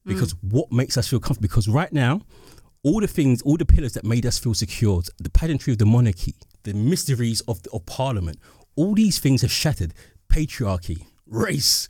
Mm. 0.07 0.13
Because 0.13 0.35
what 0.41 0.71
makes 0.71 0.97
us 0.97 1.07
feel 1.07 1.19
comfortable? 1.19 1.47
Because 1.47 1.67
right 1.67 1.91
now, 1.91 2.21
all 2.83 2.99
the 2.99 3.07
things, 3.07 3.41
all 3.41 3.57
the 3.57 3.65
pillars 3.65 3.93
that 3.93 4.05
made 4.05 4.25
us 4.25 4.37
feel 4.37 4.53
secure, 4.53 5.01
the 5.19 5.29
pageantry 5.29 5.73
of 5.73 5.79
the 5.79 5.85
monarchy, 5.85 6.35
the 6.63 6.73
mysteries 6.73 7.41
of, 7.41 7.61
the, 7.63 7.71
of 7.71 7.85
parliament, 7.85 8.37
all 8.75 8.93
these 8.93 9.19
things 9.19 9.43
are 9.43 9.47
shattered. 9.47 9.93
Patriarchy, 10.29 11.05
race. 11.27 11.87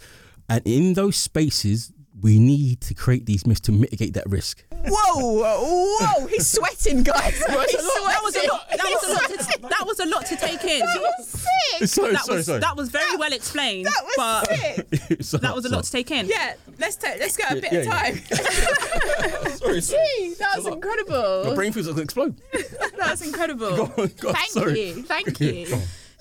And 0.50 0.62
in 0.66 0.94
those 0.94 1.16
spaces, 1.16 1.92
we 2.22 2.40
need 2.40 2.80
to 2.82 2.94
create 2.94 3.26
these 3.26 3.46
myths 3.46 3.60
to 3.62 3.72
mitigate 3.72 4.14
that 4.14 4.30
risk. 4.30 4.64
Whoa, 4.72 5.34
whoa, 5.34 5.98
whoa! 6.00 6.28
He's 6.28 6.48
sweating, 6.48 7.04
guys. 7.04 7.34
He's 7.38 7.46
That 7.46 8.20
was 8.24 8.36
a 8.36 8.48
lot. 8.48 8.70
That 8.70 8.80
was 8.84 9.04
a 9.10 9.14
lot. 9.14 9.28
To, 9.28 9.60
that 9.68 9.84
was 9.86 10.00
a 10.00 10.06
lot 10.06 10.26
to 10.28 10.36
take 10.38 10.64
in. 10.64 10.80
That 10.80 11.02
was 11.18 11.28
sick. 11.28 11.88
Sorry, 11.90 12.14
That 12.14 12.24
sorry, 12.26 12.38
was 12.38 12.46
sorry. 12.46 12.60
that 12.60 12.78
was 12.78 12.90
very 12.90 13.18
well 13.18 13.34
explained. 13.34 13.88
That 13.88 14.02
was 14.04 14.14
but 14.16 14.48
sick. 14.48 15.24
Sorry, 15.24 15.42
that 15.42 15.56
was 15.56 15.66
a 15.66 15.70
lot 15.70 15.84
to 15.84 15.92
take 15.92 16.12
in. 16.12 16.28
Yeah, 16.28 16.54
let's 16.80 16.96
take. 16.96 17.20
Let's 17.20 17.36
get 17.36 17.52
a 17.52 17.56
bit 17.62 17.74
Yeah, 17.74 17.80
of 17.80 17.86
yeah. 17.86 17.92
time. 17.92 18.16
Sorry, 19.58 19.82
sorry. 19.82 20.06
Gee, 20.20 20.34
that 20.40 20.54
was 20.58 20.66
My 20.66 20.72
incredible. 20.74 21.56
brain 21.56 21.72
feels 21.74 21.88
like 21.88 21.98
it's 21.98 22.14
going 22.14 22.34
to 22.36 22.50
explode. 22.52 22.98
That 22.98 23.12
was 23.12 23.22
incredible. 23.24 23.76
Go 23.76 23.84
on, 23.84 24.08
go 24.22 24.30
on, 24.30 24.36
Thank 24.36 24.50
sorry. 24.52 24.82
you. 24.90 25.04
Thank 25.04 25.40
you. 25.40 25.68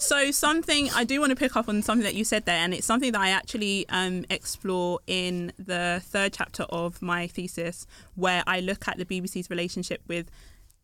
So 0.04 0.30
something 0.32 0.90
I 0.90 1.04
do 1.04 1.18
want 1.18 1.30
to 1.30 1.36
pick 1.36 1.56
up 1.56 1.66
on 1.66 1.80
something 1.80 2.04
that 2.04 2.14
you 2.14 2.24
said 2.24 2.44
there, 2.44 2.58
and 2.58 2.74
it's 2.74 2.86
something 2.86 3.12
that 3.12 3.20
I 3.22 3.30
actually 3.30 3.86
um, 3.88 4.26
explore 4.28 5.00
in 5.06 5.50
the 5.58 6.02
third 6.04 6.34
chapter 6.34 6.64
of 6.64 7.00
my 7.00 7.26
thesis, 7.26 7.86
where 8.14 8.42
I 8.46 8.60
look 8.60 8.86
at 8.86 8.98
the 8.98 9.06
BBC's 9.06 9.48
relationship 9.48 10.02
with 10.06 10.30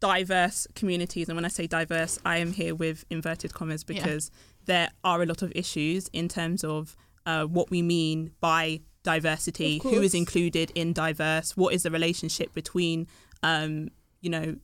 diverse 0.01 0.67
communities. 0.75 1.29
And 1.29 1.37
when 1.37 1.45
I 1.45 1.49
say 1.49 1.67
diverse, 1.67 2.19
I 2.25 2.39
am 2.39 2.53
here 2.53 2.75
with 2.75 3.05
inverted 3.11 3.53
commas 3.53 3.85
because 3.85 4.31
there 4.65 4.89
are 5.05 5.21
a 5.21 5.27
lot 5.27 5.43
of 5.43 5.53
issues 5.55 6.09
in 6.15 6.27
terms 6.27 6.65
of 6.65 6.97
uh, 7.27 7.45
what 7.45 7.71
we 7.71 7.83
mean 7.83 8.31
by 8.41 8.81
diversity, 9.03 9.81
who 9.83 10.01
is 10.01 10.15
included 10.15 10.73
in 10.75 10.95
diverse, 10.95 11.59
what 11.59 11.75
is 11.75 11.83
the 11.83 11.91
relationship 11.91 12.55
between, 12.55 13.07
um, 13.43 13.91
you 14.23 14.31
know, 14.31 14.57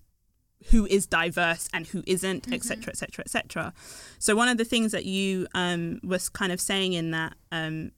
who 0.70 0.86
is 0.86 1.06
diverse 1.06 1.68
and 1.72 1.86
who 1.86 2.02
isn't, 2.06 2.52
etc., 2.52 2.90
etc., 2.90 3.24
etc. 3.24 3.72
So 4.18 4.34
one 4.34 4.48
of 4.48 4.58
the 4.58 4.64
things 4.64 4.92
that 4.92 5.04
you 5.04 5.46
um, 5.54 6.00
was 6.02 6.28
kind 6.28 6.52
of 6.52 6.60
saying 6.60 6.92
in 6.92 7.10
that 7.12 7.34
um, 7.52 7.92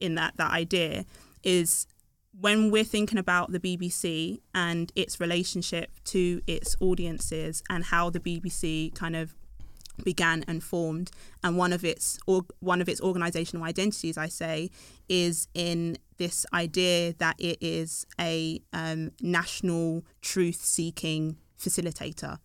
in 0.00 0.14
that 0.14 0.36
that 0.36 0.52
idea 0.52 1.04
is 1.42 1.86
when 2.38 2.70
we're 2.70 2.84
thinking 2.84 3.18
about 3.18 3.52
the 3.52 3.60
BBC 3.60 4.40
and 4.54 4.92
its 4.94 5.20
relationship 5.20 5.90
to 6.04 6.42
its 6.46 6.76
audiences 6.80 7.62
and 7.70 7.84
how 7.86 8.10
the 8.10 8.20
BBC 8.20 8.94
kind 8.94 9.16
of 9.16 9.34
began 10.04 10.44
and 10.46 10.62
formed 10.62 11.10
and 11.42 11.56
one 11.56 11.72
of 11.72 11.82
its 11.82 12.18
or 12.26 12.42
one 12.60 12.82
of 12.82 12.88
its 12.88 13.00
organizational 13.00 13.64
identities 13.64 14.18
I 14.18 14.28
say 14.28 14.70
is 15.08 15.48
in 15.54 15.96
this 16.18 16.44
idea 16.52 17.14
that 17.14 17.36
it 17.38 17.56
is 17.62 18.06
a 18.20 18.60
um, 18.74 19.12
national 19.22 20.04
truth 20.20 20.62
seeking 20.62 21.38
facilitator. 21.58 22.38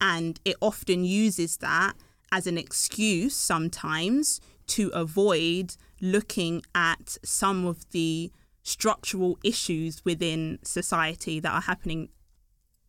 And 0.00 0.40
it 0.44 0.56
often 0.60 1.04
uses 1.04 1.58
that 1.58 1.94
as 2.32 2.46
an 2.46 2.58
excuse 2.58 3.34
sometimes 3.34 4.40
to 4.68 4.88
avoid 4.88 5.76
looking 6.00 6.62
at 6.74 7.16
some 7.24 7.64
of 7.64 7.88
the 7.90 8.30
structural 8.62 9.38
issues 9.44 10.04
within 10.04 10.58
society 10.62 11.38
that 11.40 11.52
are 11.52 11.60
happening 11.60 12.08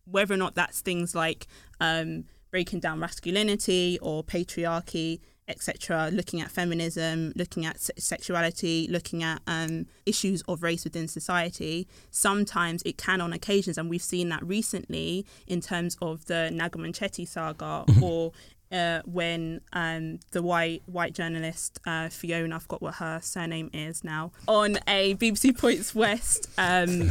whether 0.09 0.33
or 0.33 0.37
not 0.37 0.55
that's 0.55 0.81
things 0.81 1.13
like 1.13 1.47
um, 1.79 2.23
breaking 2.49 2.79
down 2.79 2.99
masculinity 2.99 3.99
or 4.01 4.23
patriarchy, 4.23 5.19
etc., 5.47 6.09
looking 6.11 6.41
at 6.41 6.51
feminism, 6.51 7.33
looking 7.35 7.65
at 7.65 7.79
sexuality, 7.97 8.87
looking 8.89 9.23
at 9.23 9.41
um, 9.47 9.85
issues 10.05 10.41
of 10.47 10.63
race 10.63 10.83
within 10.83 11.07
society, 11.07 11.87
sometimes 12.11 12.83
it 12.83 12.97
can 12.97 13.21
on 13.21 13.33
occasions, 13.33 13.77
and 13.77 13.89
we've 13.89 14.01
seen 14.01 14.29
that 14.29 14.45
recently 14.45 15.25
in 15.47 15.61
terms 15.61 15.97
of 16.01 16.25
the 16.25 16.49
Naga 16.51 16.77
Munchetty 16.79 17.27
saga 17.27 17.85
or 18.01 18.31
uh, 18.71 19.01
when 19.05 19.61
um, 19.73 20.19
the 20.31 20.41
white 20.41 20.81
white 20.85 21.13
journalist 21.13 21.79
uh, 21.85 22.09
Fiona, 22.09 22.57
I 22.57 22.59
forgot 22.59 22.81
what 22.81 22.95
her 22.95 23.19
surname 23.21 23.69
is 23.73 24.03
now, 24.03 24.31
on 24.47 24.77
a 24.87 25.15
BBC 25.15 25.57
Points 25.57 25.95
West 25.95 26.49
um, 26.57 27.09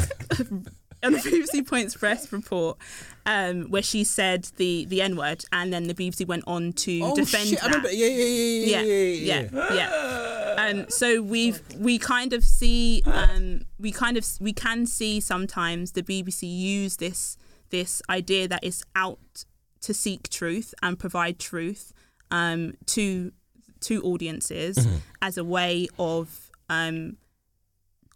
on 1.02 1.12
the 1.12 1.18
BBC 1.18 1.66
Points 1.66 2.00
West 2.00 2.32
report, 2.32 2.78
um, 3.26 3.64
where 3.70 3.82
she 3.82 4.04
said 4.04 4.48
the 4.56 4.84
the 4.86 5.02
N 5.02 5.16
word, 5.16 5.44
and 5.52 5.72
then 5.72 5.84
the 5.84 5.94
BBC 5.94 6.26
went 6.26 6.44
on 6.46 6.72
to 6.74 7.00
Oh, 7.02 7.14
defend 7.14 7.48
shit, 7.50 7.58
I 7.62 7.68
that. 7.68 7.76
remember. 7.76 7.92
Yeah, 7.92 8.06
yeah, 8.06 8.24
yeah, 8.24 8.82
yeah, 8.82 9.40
yeah, 9.42 9.48
yeah, 9.52 9.74
yeah. 9.74 10.64
Um, 10.68 10.86
so 10.88 11.20
we've 11.22 11.60
we 11.76 11.98
kind 11.98 12.32
of 12.32 12.42
see 12.44 13.02
um, 13.06 13.62
we 13.78 13.92
kind 13.92 14.16
of 14.16 14.26
we 14.40 14.52
can 14.52 14.86
see 14.86 15.20
sometimes 15.20 15.92
the 15.92 16.02
BBC 16.02 16.42
use 16.44 16.96
this 16.96 17.36
this 17.70 18.00
idea 18.08 18.48
that 18.48 18.60
it's 18.62 18.84
out 18.94 19.44
to 19.82 19.92
seek 19.92 20.28
truth 20.30 20.74
and 20.82 20.98
provide 20.98 21.38
truth 21.38 21.92
um, 22.30 22.74
to 22.86 23.32
to 23.80 24.02
audiences 24.02 24.88
as 25.20 25.36
a 25.36 25.44
way 25.44 25.86
of 25.98 26.50
um, 26.70 27.16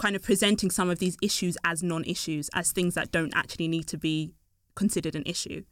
kind 0.00 0.16
of 0.16 0.22
presenting 0.22 0.70
some 0.70 0.88
of 0.88 0.98
these 0.98 1.16
issues 1.20 1.58
as 1.62 1.82
non-issues, 1.82 2.48
as 2.54 2.72
things 2.72 2.94
that 2.94 3.12
don't 3.12 3.32
actually 3.36 3.68
need 3.68 3.86
to 3.86 3.98
be 3.98 4.32
considered 4.74 5.14
an 5.14 5.22
issue. 5.26 5.62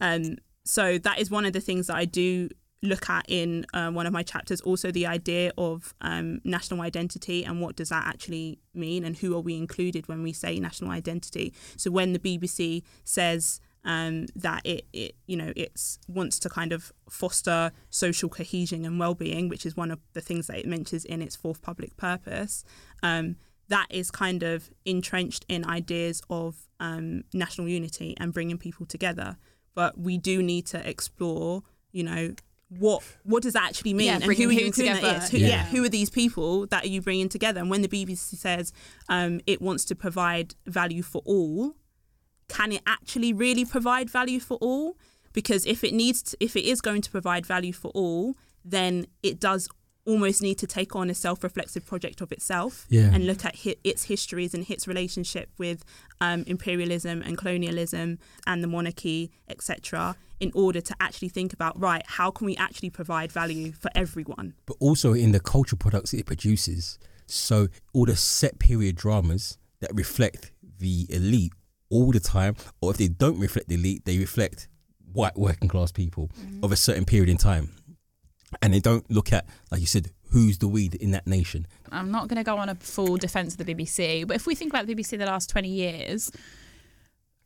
Um, 0.00 0.36
so 0.64 0.98
that 0.98 1.18
is 1.18 1.30
one 1.30 1.44
of 1.44 1.52
the 1.52 1.60
things 1.60 1.86
that 1.86 1.96
I 1.96 2.04
do 2.04 2.48
look 2.82 3.08
at 3.08 3.24
in 3.28 3.66
uh, 3.72 3.90
one 3.90 4.06
of 4.06 4.12
my 4.12 4.22
chapters. 4.22 4.60
Also, 4.62 4.90
the 4.90 5.06
idea 5.06 5.52
of 5.56 5.94
um, 6.00 6.40
national 6.44 6.80
identity 6.80 7.44
and 7.44 7.60
what 7.60 7.76
does 7.76 7.88
that 7.90 8.06
actually 8.06 8.58
mean, 8.74 9.04
and 9.04 9.16
who 9.16 9.36
are 9.36 9.40
we 9.40 9.56
included 9.56 10.08
when 10.08 10.22
we 10.22 10.32
say 10.32 10.58
national 10.58 10.90
identity. 10.90 11.54
So 11.76 11.90
when 11.90 12.12
the 12.12 12.18
BBC 12.18 12.82
says 13.04 13.60
um, 13.84 14.26
that 14.36 14.62
it, 14.64 14.86
it 14.92 15.14
you 15.26 15.36
know 15.36 15.52
it's 15.56 15.98
wants 16.08 16.38
to 16.40 16.48
kind 16.48 16.72
of 16.72 16.92
foster 17.08 17.72
social 17.90 18.28
cohesion 18.28 18.84
and 18.84 18.98
well-being, 18.98 19.48
which 19.48 19.64
is 19.64 19.76
one 19.76 19.90
of 19.90 20.00
the 20.12 20.20
things 20.20 20.46
that 20.48 20.58
it 20.58 20.66
mentions 20.66 21.04
in 21.04 21.22
its 21.22 21.36
fourth 21.36 21.62
public 21.62 21.96
purpose. 21.96 22.64
Um, 23.02 23.36
that 23.68 23.86
is 23.90 24.10
kind 24.10 24.42
of 24.42 24.70
entrenched 24.84 25.44
in 25.48 25.64
ideas 25.64 26.22
of 26.30 26.56
um, 26.80 27.24
national 27.32 27.68
unity 27.68 28.14
and 28.18 28.32
bringing 28.32 28.58
people 28.58 28.86
together. 28.86 29.36
But 29.74 29.98
we 29.98 30.18
do 30.18 30.42
need 30.42 30.66
to 30.66 30.88
explore, 30.88 31.62
you 31.92 32.02
know, 32.04 32.34
what 32.70 33.02
what 33.22 33.42
does 33.42 33.54
that 33.54 33.66
actually 33.68 33.94
mean 33.94 34.06
Yeah, 34.08 34.14
and 34.16 34.24
bringing 34.24 34.42
who 34.44 34.48
are 34.50 34.52
you 34.52 34.60
who 34.60 34.66
including 34.66 34.92
that 34.94 35.00
together. 35.00 35.24
is? 35.24 35.30
Who, 35.30 35.38
Yeah. 35.38 35.46
yeah. 35.48 35.64
who 35.66 35.84
are 35.84 35.88
these 35.88 36.10
people 36.10 36.66
that 36.66 36.84
are 36.84 36.88
you 36.88 37.00
bringing 37.00 37.28
together? 37.28 37.60
And 37.60 37.70
when 37.70 37.82
the 37.82 37.88
BBC 37.88 38.36
says 38.36 38.72
um, 39.08 39.40
it 39.46 39.62
wants 39.62 39.84
to 39.86 39.94
provide 39.94 40.54
value 40.66 41.02
for 41.02 41.22
all, 41.24 41.74
can 42.48 42.72
it 42.72 42.82
actually 42.86 43.32
really 43.32 43.64
provide 43.64 44.10
value 44.10 44.40
for 44.40 44.58
all? 44.60 44.96
Because 45.32 45.64
if 45.66 45.84
it 45.84 45.94
needs, 45.94 46.22
to, 46.22 46.36
if 46.40 46.56
it 46.56 46.64
is 46.64 46.80
going 46.80 47.02
to 47.02 47.10
provide 47.10 47.46
value 47.46 47.72
for 47.72 47.90
all, 47.94 48.34
then 48.64 49.06
it 49.22 49.38
does 49.38 49.68
almost 50.08 50.40
need 50.42 50.58
to 50.58 50.66
take 50.66 50.96
on 50.96 51.10
a 51.10 51.14
self-reflexive 51.14 51.84
project 51.92 52.20
of 52.24 52.32
itself 52.32 52.86
Yeah. 52.88 53.10
and 53.14 53.26
look 53.26 53.44
at 53.44 53.54
hi- 53.64 53.76
its 53.84 54.04
histories 54.04 54.54
and 54.54 54.62
its 54.70 54.88
relationship 54.88 55.46
with 55.58 55.84
um, 56.20 56.40
imperialism 56.46 57.16
and 57.26 57.36
colonialism 57.42 58.18
and 58.46 58.62
the 58.64 58.68
monarchy, 58.76 59.30
etc., 59.48 60.16
in 60.40 60.50
order 60.54 60.80
to 60.80 60.94
actually 61.06 61.28
think 61.28 61.52
about 61.52 61.74
right, 61.88 62.02
how 62.18 62.30
can 62.30 62.46
we 62.46 62.56
actually 62.56 62.90
provide 62.90 63.30
value 63.32 63.72
for 63.72 63.90
everyone? 63.94 64.54
but 64.66 64.76
also 64.80 65.12
in 65.12 65.32
the 65.32 65.40
cultural 65.40 65.78
products 65.78 66.14
it 66.14 66.24
produces. 66.26 66.98
So 67.26 67.68
all 67.92 68.06
the 68.06 68.16
set 68.16 68.58
period 68.58 68.94
dramas 68.96 69.58
that 69.80 69.90
reflect 69.94 70.52
the 70.78 71.06
elite 71.10 71.52
all 71.90 72.12
the 72.12 72.20
time, 72.20 72.54
or 72.80 72.90
if 72.92 72.96
they 72.96 73.08
don't 73.08 73.38
reflect 73.38 73.68
the 73.68 73.74
elite, 73.74 74.04
they 74.04 74.16
reflect 74.18 74.68
white 75.12 75.36
working 75.36 75.68
class 75.68 75.90
people 75.92 76.30
of 76.62 76.70
a 76.72 76.76
certain 76.76 77.04
period 77.04 77.28
in 77.28 77.36
time. 77.36 77.70
And 78.62 78.72
they 78.72 78.80
don't 78.80 79.08
look 79.10 79.32
at, 79.32 79.46
like 79.70 79.80
you 79.80 79.86
said, 79.86 80.10
who's 80.30 80.58
the 80.58 80.68
weed 80.68 80.94
in 80.94 81.10
that 81.12 81.26
nation. 81.26 81.66
I'm 81.90 82.10
not 82.10 82.28
going 82.28 82.36
to 82.36 82.44
go 82.44 82.56
on 82.56 82.68
a 82.68 82.74
full 82.74 83.16
defence 83.16 83.54
of 83.54 83.64
the 83.64 83.74
BBC, 83.74 84.26
but 84.26 84.36
if 84.36 84.46
we 84.46 84.54
think 84.54 84.72
about 84.72 84.86
the 84.86 84.94
BBC 84.94 85.18
the 85.18 85.26
last 85.26 85.50
20 85.50 85.68
years, 85.68 86.32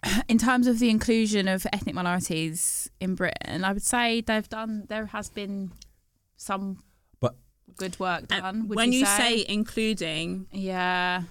in 0.28 0.38
terms 0.38 0.66
of 0.66 0.78
the 0.78 0.90
inclusion 0.90 1.48
of 1.48 1.66
ethnic 1.72 1.94
minorities 1.94 2.90
in 3.00 3.14
Britain, 3.14 3.64
I 3.64 3.72
would 3.72 3.82
say 3.82 4.20
they've 4.20 4.48
done, 4.48 4.86
there 4.88 5.06
has 5.06 5.28
been 5.28 5.72
some 6.36 6.82
But 7.20 7.36
good 7.76 7.98
work 8.00 8.24
And 8.30 8.42
done. 8.42 8.68
Would 8.68 8.76
when 8.76 8.92
you, 8.92 9.00
you 9.00 9.06
say 9.06 9.44
including 9.48 10.46
yeah. 10.50 11.22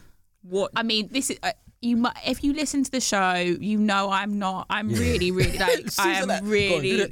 what 0.42 0.72
I 0.76 0.84
mean, 0.84 1.10
this 1.12 1.30
is. 1.30 1.40
Uh, 1.44 1.52
you, 1.82 1.98
mu- 1.98 2.10
if 2.28 2.44
you 2.44 2.54
listen 2.54 2.84
to 2.84 2.92
the 2.92 3.02
show, 3.02 3.34
you 3.34 3.80
know 3.80 4.12
I'm 4.12 4.38
not. 4.38 4.68
I'm 4.70 4.90
really, 4.90 5.32
really 5.32 5.58
like. 5.58 5.88
I 5.98 6.22
am 6.22 6.48
really. 6.48 7.04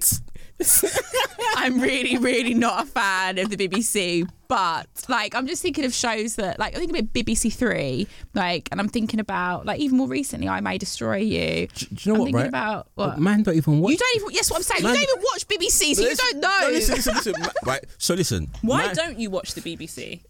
I'm 1.55 1.79
really, 1.79 2.17
really 2.17 2.53
not 2.53 2.83
a 2.83 2.85
fan 2.87 3.37
of 3.37 3.49
the 3.49 3.57
BBC. 3.57 4.27
But 4.47 4.87
like, 5.07 5.35
I'm 5.35 5.45
just 5.45 5.61
thinking 5.61 5.85
of 5.85 5.93
shows 5.93 6.35
that, 6.35 6.57
like, 6.57 6.75
I 6.75 6.79
think 6.79 6.89
about 6.89 7.13
BBC 7.13 7.53
Three, 7.53 8.07
like, 8.33 8.67
and 8.71 8.79
I'm 8.79 8.87
thinking 8.89 9.19
about, 9.19 9.65
like, 9.65 9.79
even 9.79 9.97
more 9.97 10.07
recently, 10.07 10.47
I 10.49 10.59
May 10.61 10.77
Destroy 10.77 11.17
You. 11.17 11.67
Do, 11.67 11.85
do 11.85 11.95
you 12.01 12.11
know 12.11 12.13
I'm 12.15 12.19
what, 12.19 12.25
thinking 12.25 12.35
right? 12.41 12.47
about 12.47 12.87
what 12.95 13.07
But 13.11 13.19
man 13.19 13.43
don't 13.43 13.55
even 13.55 13.79
watch. 13.79 13.91
you 13.91 13.97
don't 13.97 14.15
even. 14.15 14.29
Yes, 14.31 14.49
what 14.49 14.57
I'm 14.57 14.63
saying. 14.63 14.83
Man- 14.83 14.95
you 14.95 15.05
don't 15.05 15.09
even 15.17 15.23
watch 15.33 15.47
BBC, 15.47 15.95
so 15.95 16.01
you 16.01 16.15
don't 16.15 16.37
know. 16.39 16.59
No, 16.63 16.69
listen, 16.71 16.95
listen, 16.95 17.13
listen. 17.15 17.33
Ma- 17.39 17.47
right. 17.65 17.85
So 17.97 18.15
listen. 18.15 18.49
why 18.61 18.87
man- 18.87 18.95
don't 18.95 19.19
you 19.19 19.29
watch 19.29 19.53
the 19.53 19.61
BBC? 19.61 20.21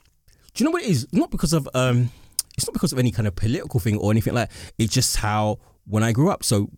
Do 0.54 0.64
you 0.64 0.66
know 0.66 0.72
what 0.72 0.84
it 0.84 0.90
is? 0.90 1.08
Not 1.14 1.32
because 1.32 1.54
of 1.54 1.70
um, 1.74 2.12
it's 2.58 2.68
not 2.68 2.74
because 2.74 2.92
of 2.92 3.00
any 3.00 3.12
kind 3.12 3.28
of 3.28 3.36
political 3.36 3.80
thing 3.80 3.98
or 3.98 4.12
anything 4.12 4.34
like. 4.34 4.50
It's 4.78 4.94
just 4.94 5.16
how 5.18 5.60
when 5.88 6.04
I 6.04 6.12
grew 6.12 6.30
up. 6.30 6.44
So 6.44 6.70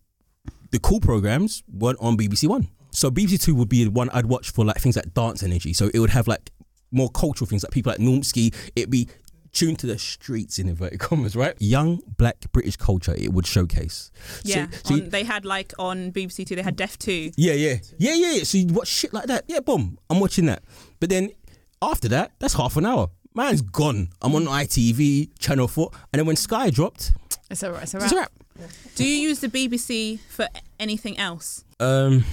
the 0.70 0.78
cool 0.80 1.00
programs 1.00 1.64
weren't 1.72 1.98
on 2.00 2.18
BBC 2.18 2.48
One. 2.48 2.68
So 2.92 3.10
BBC 3.10 3.42
Two 3.44 3.56
would 3.56 3.70
be 3.70 3.88
one 3.88 4.10
I'd 4.12 4.26
watch 4.28 4.52
for 4.52 4.64
like 4.66 4.78
things 4.80 4.96
like 4.96 5.14
Dance 5.14 5.44
Energy. 5.44 5.74
So 5.74 5.90
it 5.94 6.00
would 6.00 6.10
have 6.12 6.28
like 6.28 6.52
more 6.92 7.10
cultural 7.10 7.48
things 7.48 7.64
like 7.64 7.72
people 7.72 7.92
like 7.92 8.00
Normsky. 8.00 8.54
It'd 8.76 8.90
be 8.92 9.08
tuned 9.54 9.80
to 9.80 9.88
the 9.88 9.98
streets 10.00 10.60
in 10.60 10.70
inverted 10.70 11.00
commas, 11.00 11.36
right? 11.36 11.56
Young 11.60 12.02
black 12.18 12.38
British 12.54 12.78
culture 12.78 13.14
it 13.18 13.34
would 13.34 13.46
showcase. 13.46 14.12
Yeah, 14.44 14.68
so 14.86 14.96
you- 14.96 15.04
on, 15.04 15.10
they 15.10 15.24
had 15.24 15.44
like 15.46 15.74
on 15.80 16.12
BBC 16.12 16.46
Two, 16.46 16.56
they 16.56 16.62
had 16.64 16.76
DEF 16.76 16.98
II. 17.08 17.34
yeah, 17.38 17.54
yeah, 17.54 17.76
yeah, 17.98 18.14
yeah, 18.14 18.32
yeah. 18.34 18.44
So 18.44 18.58
you 18.58 18.68
watch 18.74 18.88
shit 18.88 19.14
like 19.14 19.26
that. 19.28 19.44
Yeah, 19.48 19.60
boom. 19.60 19.98
I'm 20.10 20.20
watching 20.20 20.46
that. 20.46 20.64
But 21.00 21.10
then 21.10 21.32
after 21.82 22.08
that, 22.10 22.32
that's 22.40 22.54
half 22.54 22.78
an 22.78 22.86
hour. 22.86 23.10
Man's 23.34 23.62
gone. 23.62 24.10
I'm 24.22 24.36
on 24.36 24.44
ITV, 24.46 25.30
Channel 25.40 25.68
Four, 25.70 25.92
and 26.12 26.20
then 26.20 26.26
when 26.26 26.36
Sky 26.36 26.70
dropped, 26.70 27.14
It's 27.50 27.64
right. 27.64 27.82
It's 27.84 27.96
all 27.96 28.02
it's 28.04 28.12
a 28.12 28.16
wrap. 28.18 28.32
Do 28.96 29.06
you 29.06 29.16
use 29.30 29.40
the 29.40 29.48
BBC 29.48 30.20
for 30.30 30.48
anything 30.80 31.18
else? 31.18 31.64
Um, 31.80 32.24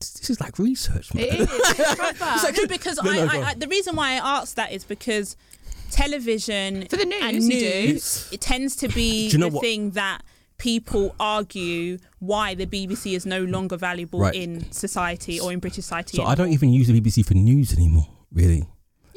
this, 0.00 0.10
this 0.12 0.30
is 0.30 0.40
like 0.40 0.58
research, 0.58 1.12
man. 1.14 1.24
It 1.24 1.40
is. 1.40 1.48
It's 1.52 1.94
proper. 1.94 2.50
No, 2.60 2.66
because 2.66 2.96
No, 3.02 3.12
no, 3.12 3.22
I, 3.22 3.26
go 3.26 3.38
on. 3.38 3.44
I, 3.44 3.54
the 3.54 3.68
reason 3.68 3.94
why 3.96 4.12
I 4.12 4.38
asked 4.38 4.56
that 4.56 4.72
is 4.72 4.84
because 4.84 5.36
television 5.90 6.86
For 6.88 6.96
the 6.96 7.04
news, 7.04 7.22
and 7.22 7.48
news 7.48 8.28
it 8.32 8.40
tends 8.40 8.76
to 8.76 8.88
be 8.88 9.28
you 9.28 9.38
know 9.38 9.48
the 9.48 9.54
what? 9.56 9.62
thing 9.62 9.90
that 9.92 10.22
people 10.58 11.14
argue 11.18 11.98
why 12.18 12.54
the 12.54 12.66
BBC 12.66 13.14
is 13.16 13.24
no 13.26 13.42
longer 13.44 13.76
valuable 13.76 14.20
Right. 14.20 14.34
in 14.34 14.70
society 14.72 15.40
or 15.40 15.52
in 15.52 15.58
British 15.58 15.84
society. 15.84 16.16
So 16.16 16.24
I 16.24 16.34
don't 16.34 16.52
even 16.52 16.70
use 16.70 16.86
the 16.88 17.00
BBC 17.00 17.24
for 17.24 17.34
news 17.34 17.72
anymore, 17.72 18.06
really. 18.32 18.66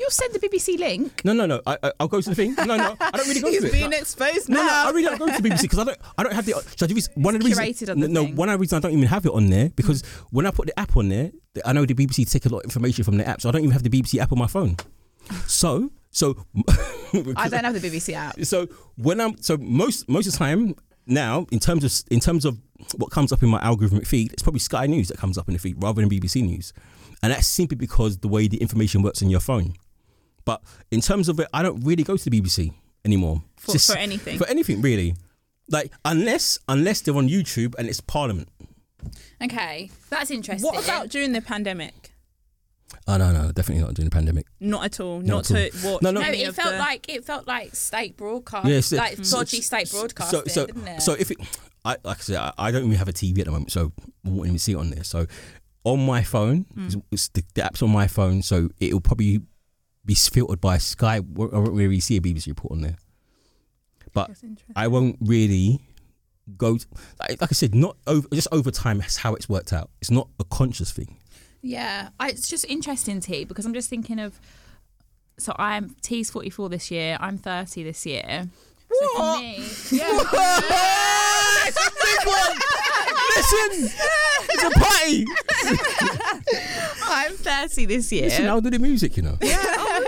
You'll 0.03 0.11
send 0.11 0.33
the 0.33 0.39
BBC 0.39 0.77
link. 0.77 1.23
No, 1.23 1.31
no, 1.31 1.45
no. 1.45 1.61
I, 1.65 1.77
I, 1.81 1.91
I'll 1.97 2.09
go 2.09 2.19
to 2.19 2.27
the 2.27 2.35
thing. 2.35 2.55
No, 2.55 2.75
no. 2.75 2.97
I 2.99 3.11
don't 3.11 3.25
really 3.25 3.39
go 3.39 3.49
to 3.69 3.73
it. 3.73 3.93
exposed 4.01 4.49
No, 4.49 4.61
no, 4.61 4.69
I 4.69 4.89
really 4.89 5.03
don't 5.03 5.17
go 5.17 5.27
to 5.27 5.41
the 5.41 5.49
BBC 5.49 5.61
because 5.61 5.79
I 5.79 5.85
don't. 5.85 5.97
I 6.17 6.23
don't 6.23 6.33
have 6.33 6.45
the. 6.45 6.61
So 6.75 6.87
the 6.87 6.93
reason- 6.93 7.13
one 7.15 7.35
of 7.35 7.41
the 7.41 7.45
reasons. 7.45 7.79
curated 7.79 7.89
on 7.89 7.99
the 8.01 8.09
no, 8.09 8.25
thing. 8.25 8.35
one 8.35 8.49
of 8.49 8.53
the 8.53 8.59
reasons 8.59 8.83
I 8.83 8.89
don't 8.89 8.97
even 8.97 9.07
have 9.07 9.25
it 9.25 9.31
on 9.31 9.49
there 9.49 9.69
because 9.69 10.01
hmm. 10.01 10.25
when 10.31 10.45
I 10.45 10.51
put 10.51 10.65
the 10.65 10.77
app 10.77 10.97
on 10.97 11.07
there, 11.07 11.31
I 11.63 11.71
know 11.71 11.85
the 11.85 11.93
BBC 11.93 12.29
take 12.29 12.45
a 12.45 12.49
lot 12.49 12.59
of 12.59 12.63
information 12.65 13.05
from 13.05 13.15
the 13.15 13.25
app, 13.25 13.39
so 13.39 13.47
I 13.47 13.53
don't 13.53 13.61
even 13.61 13.71
have 13.71 13.83
the 13.83 13.89
BBC 13.89 14.19
app 14.19 14.33
on 14.33 14.39
my 14.39 14.47
phone. 14.47 14.75
So, 15.47 15.89
so. 16.11 16.35
I 17.37 17.47
don't 17.47 17.63
have 17.63 17.79
the 17.79 17.89
BBC 17.89 18.13
app. 18.13 18.43
So 18.43 18.67
when 18.97 19.21
I'm 19.21 19.41
so 19.41 19.55
most 19.55 20.09
most 20.09 20.27
of 20.27 20.33
the 20.33 20.37
time 20.37 20.75
now 21.05 21.47
in 21.49 21.59
terms 21.59 21.85
of 21.85 21.93
in 22.11 22.19
terms 22.19 22.43
of 22.43 22.57
what 22.97 23.09
comes 23.09 23.31
up 23.31 23.41
in 23.41 23.47
my 23.47 23.61
algorithmic 23.61 24.05
feed, 24.05 24.33
it's 24.33 24.43
probably 24.43 24.59
Sky 24.59 24.85
News 24.85 25.07
that 25.07 25.17
comes 25.17 25.37
up 25.37 25.47
in 25.47 25.53
the 25.53 25.59
feed 25.59 25.81
rather 25.81 26.01
than 26.01 26.09
BBC 26.09 26.43
News, 26.43 26.73
and 27.21 27.31
that's 27.31 27.47
simply 27.47 27.77
because 27.77 28.17
the 28.17 28.27
way 28.27 28.49
the 28.49 28.57
information 28.57 29.01
works 29.01 29.23
on 29.23 29.29
your 29.29 29.39
phone. 29.39 29.75
But 30.45 30.61
in 30.91 31.01
terms 31.01 31.29
of 31.29 31.39
it, 31.39 31.47
I 31.53 31.63
don't 31.63 31.81
really 31.81 32.03
go 32.03 32.17
to 32.17 32.29
the 32.29 32.41
BBC 32.41 32.73
anymore 33.05 33.43
for, 33.57 33.71
Just- 33.73 33.91
for 33.91 33.97
anything. 33.97 34.37
for 34.37 34.47
anything 34.47 34.81
really. 34.81 35.15
Like 35.69 35.91
unless 36.03 36.59
unless 36.67 37.01
they're 37.01 37.15
on 37.15 37.29
YouTube 37.29 37.75
and 37.77 37.87
it's 37.87 38.01
Parliament. 38.01 38.49
Okay, 39.43 39.89
that's 40.09 40.31
interesting. 40.31 40.65
what 40.69 40.83
about 40.83 41.09
during 41.09 41.31
the 41.33 41.41
pandemic? 41.41 42.11
Oh 43.07 43.17
no 43.17 43.31
no 43.31 43.51
definitely 43.51 43.83
not 43.83 43.93
during 43.95 44.09
the 44.09 44.13
pandemic. 44.15 44.45
Not 44.59 44.85
at 44.85 44.99
all. 44.99 45.19
Not 45.19 45.49
Not, 45.49 45.51
at 45.51 45.71
to 45.73 45.87
watch. 45.87 46.01
No, 46.01 46.11
no. 46.11 46.21
No, 46.21 46.27
it 46.29 46.53
felt 46.53 46.73
the- 46.73 46.77
like 46.79 47.09
it 47.09 47.25
felt 47.25 47.47
like 47.47 47.75
state 47.75 48.15
broadcast, 48.17 48.67
Yeah, 48.67 48.79
so- 48.81 48.97
like 48.97 49.17
so- 49.25 49.37
dodgy 49.39 49.61
state 49.61 49.89
broadcasting, 49.91 50.41
So 50.49 50.67
so 50.67 50.97
so 50.99 51.13
if 51.13 51.31
it, 51.31 51.37
I 51.85 51.97
like 52.03 52.17
I 52.19 52.21
said, 52.21 52.37
I, 52.37 52.53
I 52.57 52.71
don't 52.71 52.83
even 52.85 52.97
have 52.97 53.07
a 53.09 53.13
TV 53.13 53.39
at 53.39 53.45
the 53.45 53.51
moment, 53.51 53.71
so 53.71 53.91
I 54.25 54.29
won't 54.29 54.47
even 54.47 54.59
see 54.59 54.73
it 54.73 54.77
on 54.77 54.89
there. 54.91 55.03
So 55.03 55.25
on 55.85 56.05
my 56.05 56.23
phone, 56.23 56.65
Hmm. 56.73 56.85
it's, 56.85 56.95
it's 57.11 57.27
the, 57.29 57.43
the 57.55 57.65
app's 57.65 57.81
on 57.81 57.89
my 57.89 58.07
phone, 58.07 58.41
so 58.41 58.69
it'll 58.79 59.01
probably 59.01 59.41
be 60.05 60.15
filtered 60.15 60.61
by 60.61 60.77
Sky. 60.77 61.15
I 61.15 61.19
won't 61.19 61.73
really 61.73 61.99
see 61.99 62.17
a 62.17 62.21
BBC 62.21 62.47
report 62.47 62.71
on 62.71 62.81
there, 62.81 62.97
but 64.13 64.31
I 64.75 64.87
won't 64.87 65.17
really 65.21 65.81
go. 66.57 66.77
To, 66.77 66.85
like, 67.19 67.41
like 67.41 67.51
I 67.51 67.53
said, 67.53 67.73
not 67.75 67.97
over 68.07 68.27
just 68.33 68.47
over 68.51 68.71
time. 68.71 68.99
That's 68.99 69.17
how 69.17 69.33
it's 69.35 69.47
worked 69.47 69.73
out. 69.73 69.89
It's 70.01 70.11
not 70.11 70.27
a 70.39 70.43
conscious 70.43 70.91
thing. 70.91 71.17
Yeah, 71.61 72.09
I, 72.19 72.29
it's 72.29 72.49
just 72.49 72.65
interesting, 72.65 73.21
T, 73.21 73.45
because 73.45 73.65
I'm 73.65 73.73
just 73.73 73.89
thinking 73.89 74.19
of. 74.19 74.39
So 75.39 75.55
I'm 75.57 75.95
T's 76.01 76.29
44 76.29 76.69
this 76.69 76.91
year. 76.91 77.17
I'm 77.19 77.37
30 77.37 77.83
this 77.83 78.05
year. 78.05 78.49
So 78.91 79.07
for 79.15 79.37
me, 79.39 79.55
yeah, 79.91 80.19
it's 81.65 81.79
a 81.79 81.91
big 82.03 82.27
one. 82.27 82.57
Listen, 83.35 83.89
it's 84.49 84.63
a 84.63 84.69
party. 84.79 85.25
I'm 87.05 87.33
30 87.33 87.85
this 87.85 88.11
year. 88.11 88.23
Listen, 88.23 88.47
I'll 88.47 88.61
do 88.61 88.69
the 88.69 88.79
music. 88.79 89.17
You 89.17 89.23
know. 89.23 89.37
okay, 89.41 89.49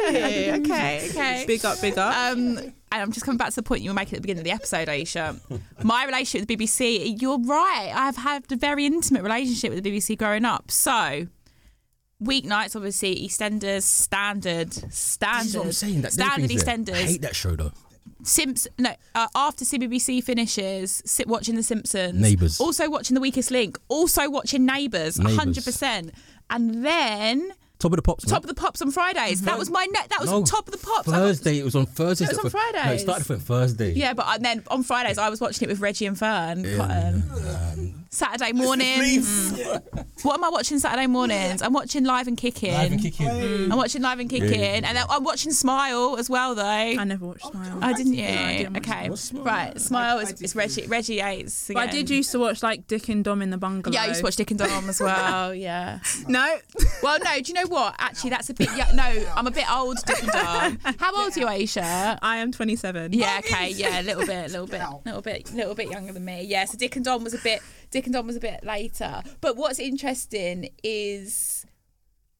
okay, 0.07 1.09
okay. 1.09 1.43
Big 1.47 1.65
up, 1.65 1.81
big 1.81 1.97
up. 1.97 2.15
Um, 2.15 2.57
and 2.57 2.73
I'm 2.91 3.11
just 3.11 3.25
coming 3.25 3.37
back 3.37 3.49
to 3.49 3.55
the 3.55 3.63
point 3.63 3.81
you 3.81 3.89
were 3.89 3.93
making 3.95 4.13
at 4.15 4.17
the 4.17 4.21
beginning 4.21 4.41
of 4.41 4.45
the 4.45 4.51
episode, 4.51 4.87
Aisha. 4.87 5.39
My 5.83 6.05
relationship 6.05 6.47
with 6.47 6.57
the 6.57 6.65
BBC, 6.65 7.21
you're 7.21 7.39
right. 7.39 7.91
I've 7.93 8.15
had 8.17 8.49
a 8.51 8.55
very 8.55 8.85
intimate 8.85 9.23
relationship 9.23 9.73
with 9.73 9.83
the 9.83 9.91
BBC 9.91 10.17
growing 10.17 10.45
up. 10.45 10.71
So, 10.71 11.27
weeknights, 12.23 12.75
obviously, 12.75 13.27
EastEnders, 13.27 13.83
standard, 13.83 14.73
standard, 14.93 15.41
This 15.43 15.47
is 15.49 15.57
what 15.57 15.65
I'm 15.65 15.71
saying. 15.73 16.01
That 16.01 16.13
standard 16.13 16.51
is. 16.51 16.63
I 16.63 16.77
EastEnders. 16.77 16.95
hate 16.95 17.21
that 17.23 17.35
show 17.35 17.55
though. 17.55 17.71
Simps, 18.23 18.67
no, 18.79 18.91
uh, 19.13 19.27
after 19.35 19.65
CBBC 19.65 20.23
finishes, 20.23 21.03
sit 21.05 21.27
watching 21.27 21.55
The 21.55 21.63
Simpsons. 21.63 22.19
Neighbours. 22.19 22.59
Also 22.59 22.89
watching 22.89 23.13
The 23.13 23.21
Weakest 23.21 23.51
Link. 23.51 23.77
Also 23.87 24.29
watching 24.29 24.65
Neighbours, 24.65 25.19
Neighbours. 25.19 25.57
100%. 25.57 26.11
And 26.49 26.83
then 26.83 27.51
Top 27.79 27.91
of 27.91 27.97
the 27.97 28.01
pops. 28.01 28.25
Top 28.25 28.43
of 28.43 28.47
the 28.47 28.53
Pops 28.55 28.81
on 28.81 28.89
Fridays. 28.91 29.41
That 29.41 29.57
was 29.59 29.69
my 29.69 29.85
net. 29.91 30.07
That 30.09 30.21
was 30.21 30.29
No, 30.31 30.43
Top 30.45 30.67
of 30.67 30.71
the 30.71 30.77
Pops. 30.85 31.07
I 31.07 31.11
got- 31.11 31.17
Thursday. 31.17 31.59
It 31.59 31.65
was 31.65 31.75
on 31.75 31.85
Thursday. 31.85 32.25
It 32.25 32.29
was 32.29 32.37
on 32.39 32.43
No, 32.45 32.49
Fridays. 32.49 33.01
it 33.01 33.03
started 33.03 33.25
from 33.25 33.39
Thursday. 33.39 33.93
Yeah, 33.93 34.13
but 34.13 34.25
and 34.29 34.45
then 34.45 34.63
on 34.69 34.83
Fridays 34.83 35.17
I 35.17 35.29
was 35.29 35.41
watching 35.41 35.67
it 35.67 35.71
with 35.71 35.81
Reggie 35.81 36.05
and 36.05 36.17
Fearne. 36.17 36.63
Cotton. 36.77 37.23
Um, 37.29 38.04
Saturday 38.15 38.53
mornings. 38.53 39.51
Mm. 39.51 40.05
what 40.23 40.35
am 40.35 40.43
I 40.45 40.49
watching 40.49 40.79
Saturday 40.79 41.07
mornings? 41.07 41.61
I'm 41.61 41.73
watching 41.73 42.05
Live 42.05 42.27
and 42.27 42.37
Kicking. 42.37 42.73
Live 42.73 42.91
and 42.93 43.01
kicking. 43.01 43.27
Mm. 43.27 43.71
I'm 43.71 43.77
watching 43.77 44.01
Live 44.01 44.19
and 44.19 44.29
Kicking, 44.29 44.59
Yeah. 44.59 44.81
and 44.83 44.97
then 44.97 45.05
I'm 45.09 45.23
watching 45.23 45.51
Smile 45.51 46.15
as 46.17 46.29
well, 46.29 46.55
though. 46.55 46.63
I 46.63 47.03
never 47.03 47.25
watched 47.25 47.45
Smile. 47.45 47.79
Oh, 47.81 47.93
didn't 47.93 48.13
you? 48.13 48.23
No, 48.23 48.29
I 48.31 48.57
didn't 48.57 48.73
watch 48.73 48.87
okay, 48.87 49.15
Smile? 49.15 49.43
right. 49.43 49.81
Smile 49.81 50.19
is 50.19 50.41
it's 50.41 50.55
Reggie. 50.55 50.87
Reggie 50.87 51.15
Yates. 51.15 51.67
But 51.67 51.77
I 51.77 51.83
again. 51.85 51.95
did 51.95 52.09
used 52.09 52.31
to 52.31 52.39
watch 52.39 52.63
like 52.63 52.87
Dick 52.87 53.09
and 53.09 53.23
Dom 53.23 53.41
in 53.41 53.49
the 53.49 53.57
Bungalow. 53.57 53.93
Yeah, 53.93 54.03
I 54.03 54.07
used 54.07 54.19
to 54.19 54.23
watch 54.23 54.37
Dick 54.37 54.49
and 54.51 54.59
Dom 54.59 54.89
as 54.89 55.01
well. 55.01 55.53
Yeah. 55.65 55.99
No. 56.27 56.57
Well, 57.03 57.17
no. 57.23 57.39
Do 57.39 57.47
you 57.47 57.53
know 57.53 57.67
what? 57.67 57.95
Actually, 57.99 58.31
that's 58.31 58.49
a 58.49 58.53
bit. 58.53 58.69
Yeah, 58.75 58.91
no, 58.93 59.03
I'm 59.35 59.47
a 59.47 59.51
bit 59.51 59.69
old, 59.71 59.97
Dick 60.05 60.23
and 60.23 60.31
Dom. 60.31 60.79
How 60.97 61.15
old 61.15 61.35
are 61.35 61.39
you, 61.39 61.45
Aisha? 61.45 62.17
I 62.21 62.37
am 62.37 62.51
27. 62.51 63.13
Yeah, 63.13 63.39
okay, 63.39 63.69
yeah, 63.71 64.01
a 64.01 64.03
little 64.03 64.25
bit, 64.25 64.49
a 64.49 64.51
little 64.51 64.67
bit, 64.67 64.81
A 64.81 64.99
little 65.05 65.21
bit, 65.21 65.51
A 65.51 65.55
little 65.55 65.75
bit 65.75 65.89
younger 65.89 66.13
than 66.13 66.25
me. 66.25 66.43
Yeah, 66.43 66.65
so 66.65 66.77
Dick 66.77 66.95
and 66.95 67.05
Dom 67.05 67.23
was 67.23 67.33
a 67.33 67.37
bit, 67.39 67.61
Dick 67.91 68.05
and 68.05 68.13
Dom 68.13 68.27
was 68.27 68.35
a 68.35 68.39
bit 68.39 68.63
later. 68.63 69.21
But 69.41 69.57
what's 69.57 69.79
interesting 69.79 70.69
is 70.83 71.65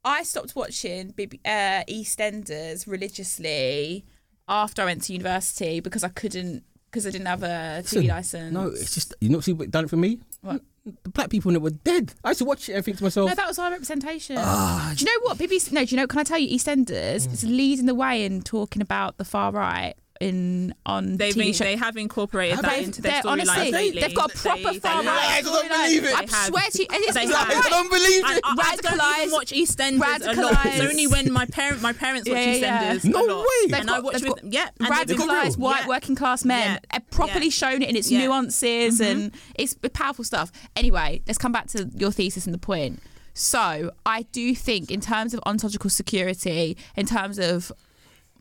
I 0.04 0.24
stopped 0.24 0.56
watching 0.56 1.14
BB, 1.14 1.40
uh, 1.46 1.84
EastEnders 1.90 2.88
religiously 2.88 4.06
after 4.48 4.84
I 4.84 4.86
went 4.86 5.04
to 5.04 5.14
university 5.14 5.80
because 5.80 6.04
I 6.04 6.10
couldn't, 6.10 6.64
because 6.86 7.08
I 7.08 7.12
didn't 7.12 7.28
have 7.28 7.44
a 7.44 7.82
TV 7.82 7.84
Listen, 7.84 8.08
license. 8.08 8.54
No, 8.54 8.68
it's 8.68 8.94
just 8.94 9.16
you 9.20 9.30
know 9.30 9.40
see 9.40 9.54
what 9.54 9.72
done 9.72 9.86
it 9.86 9.90
for 9.90 9.98
me. 9.98 10.20
What? 10.42 10.62
The 11.04 11.10
black 11.10 11.32
people 11.32 11.50
in 11.50 11.56
it 11.56 11.64
were 11.64 11.72
dead. 11.72 12.14
I 12.24 12.30
used 12.30 12.40
to 12.40 12.46
watch 12.46 12.70
it 12.70 12.74
and 12.74 12.86
think 12.86 12.98
to 12.98 13.04
myself, 13.04 13.30
No, 13.30 13.36
that 13.36 13.48
was 13.48 13.58
our 13.58 13.72
representation. 13.72 14.36
Ah, 14.38 14.94
do 14.96 15.04
you 15.04 15.12
know 15.12 15.26
what 15.26 15.40
BBC? 15.40 15.72
No, 15.72 15.84
do 15.84 15.96
you 15.96 16.00
know? 16.00 16.06
Can 16.06 16.20
I 16.20 16.24
tell 16.24 16.38
you, 16.38 16.56
EastEnders 16.56 17.32
is 17.32 17.44
leading 17.44 17.88
the 17.88 17.96
way 17.96 18.24
in 18.24 18.44
talking 18.44 18.84
about 18.84 19.18
the 19.18 19.26
far 19.26 19.52
right 19.52 19.96
in 20.22 20.74
on 20.86 21.18
They've 21.18 21.34
TV 21.36 21.38
been, 21.38 21.54
show. 21.54 21.64
they 21.66 21.76
have 21.76 21.98
incorporated 21.98 22.60
that 22.60 22.70
They've- 22.72 22.86
into 22.86 23.02
their 23.02 23.22
they're- 23.22 23.22
honestly, 23.32 23.72
lately. 23.72 24.02
they've 24.02 24.14
got 24.16 24.34
a 24.34 24.38
proper 24.38 24.72
They- 24.74 24.80
far 24.80 25.02
they 25.02 25.08
right. 25.10 25.28
I 25.30 25.42
don't 25.42 25.68
believe 25.70 26.04
it. 26.06 26.14
I 26.16 26.20
have. 26.22 26.48
swear 26.48 26.64
to 26.72 26.82
you, 26.82 26.88
and 26.94 27.04
it's 27.04 27.14
They 27.16 27.26
have. 27.28 27.50
I 27.66 27.70
don't 27.70 27.90
believe 27.90 28.24
it. 28.24 28.26
I, 28.26 28.40
I 28.44 28.76
don't 28.78 28.98
Radicalised- 28.98 29.18
even 29.24 29.32
watch 29.34 29.52
EastEnders 29.52 30.38
a 30.38 30.42
lot. 30.42 30.66
It's 30.66 30.80
only 30.82 31.08
when 31.08 31.32
my 31.34 31.46
parent 31.46 31.82
my 31.82 31.92
parents 31.94 32.30
watch 32.30 32.38
Yeah, 32.38 32.54
yeah, 32.54 32.94
EastEnders. 32.96 33.04
No 33.06 33.40
way. 33.40 33.46
And 33.78 33.90
I 33.90 33.96
They've 33.96 34.04
watch 34.04 34.14
got- 34.24 34.36
with 34.36 34.44
they've 34.44 34.54
yeah. 34.54 34.70
and 34.80 34.88
radicalised 34.90 35.58
white 35.58 35.82
Yeah. 35.82 35.88
working 35.88 36.16
class 36.16 36.46
men, 36.46 36.80
Yeah. 36.94 37.00
properly 37.12 37.46
Yeah. 37.48 37.50
shown 37.52 37.82
it 37.82 37.90
in 37.90 37.96
its 37.98 38.10
Yeah. 38.10 38.20
Mm-hmm. 38.20 38.28
nuances, 38.28 39.02
and 39.02 39.32
it's 39.56 39.76
powerful 39.94 40.24
stuff. 40.24 40.52
Anyway, 40.76 41.22
let's 41.28 41.38
come 41.38 41.52
back 41.52 41.68
to 41.72 41.90
your 41.96 42.12
thesis 42.12 42.46
and 42.46 42.54
the 42.54 42.58
point. 42.60 43.02
So, 43.34 43.92
I 44.06 44.22
do 44.32 44.56
think, 44.56 44.90
in 44.90 45.02
terms 45.02 45.34
of 45.34 45.42
ontological 45.46 45.90
security, 45.90 46.78
in 46.96 47.06
terms 47.06 47.38
of 47.38 47.70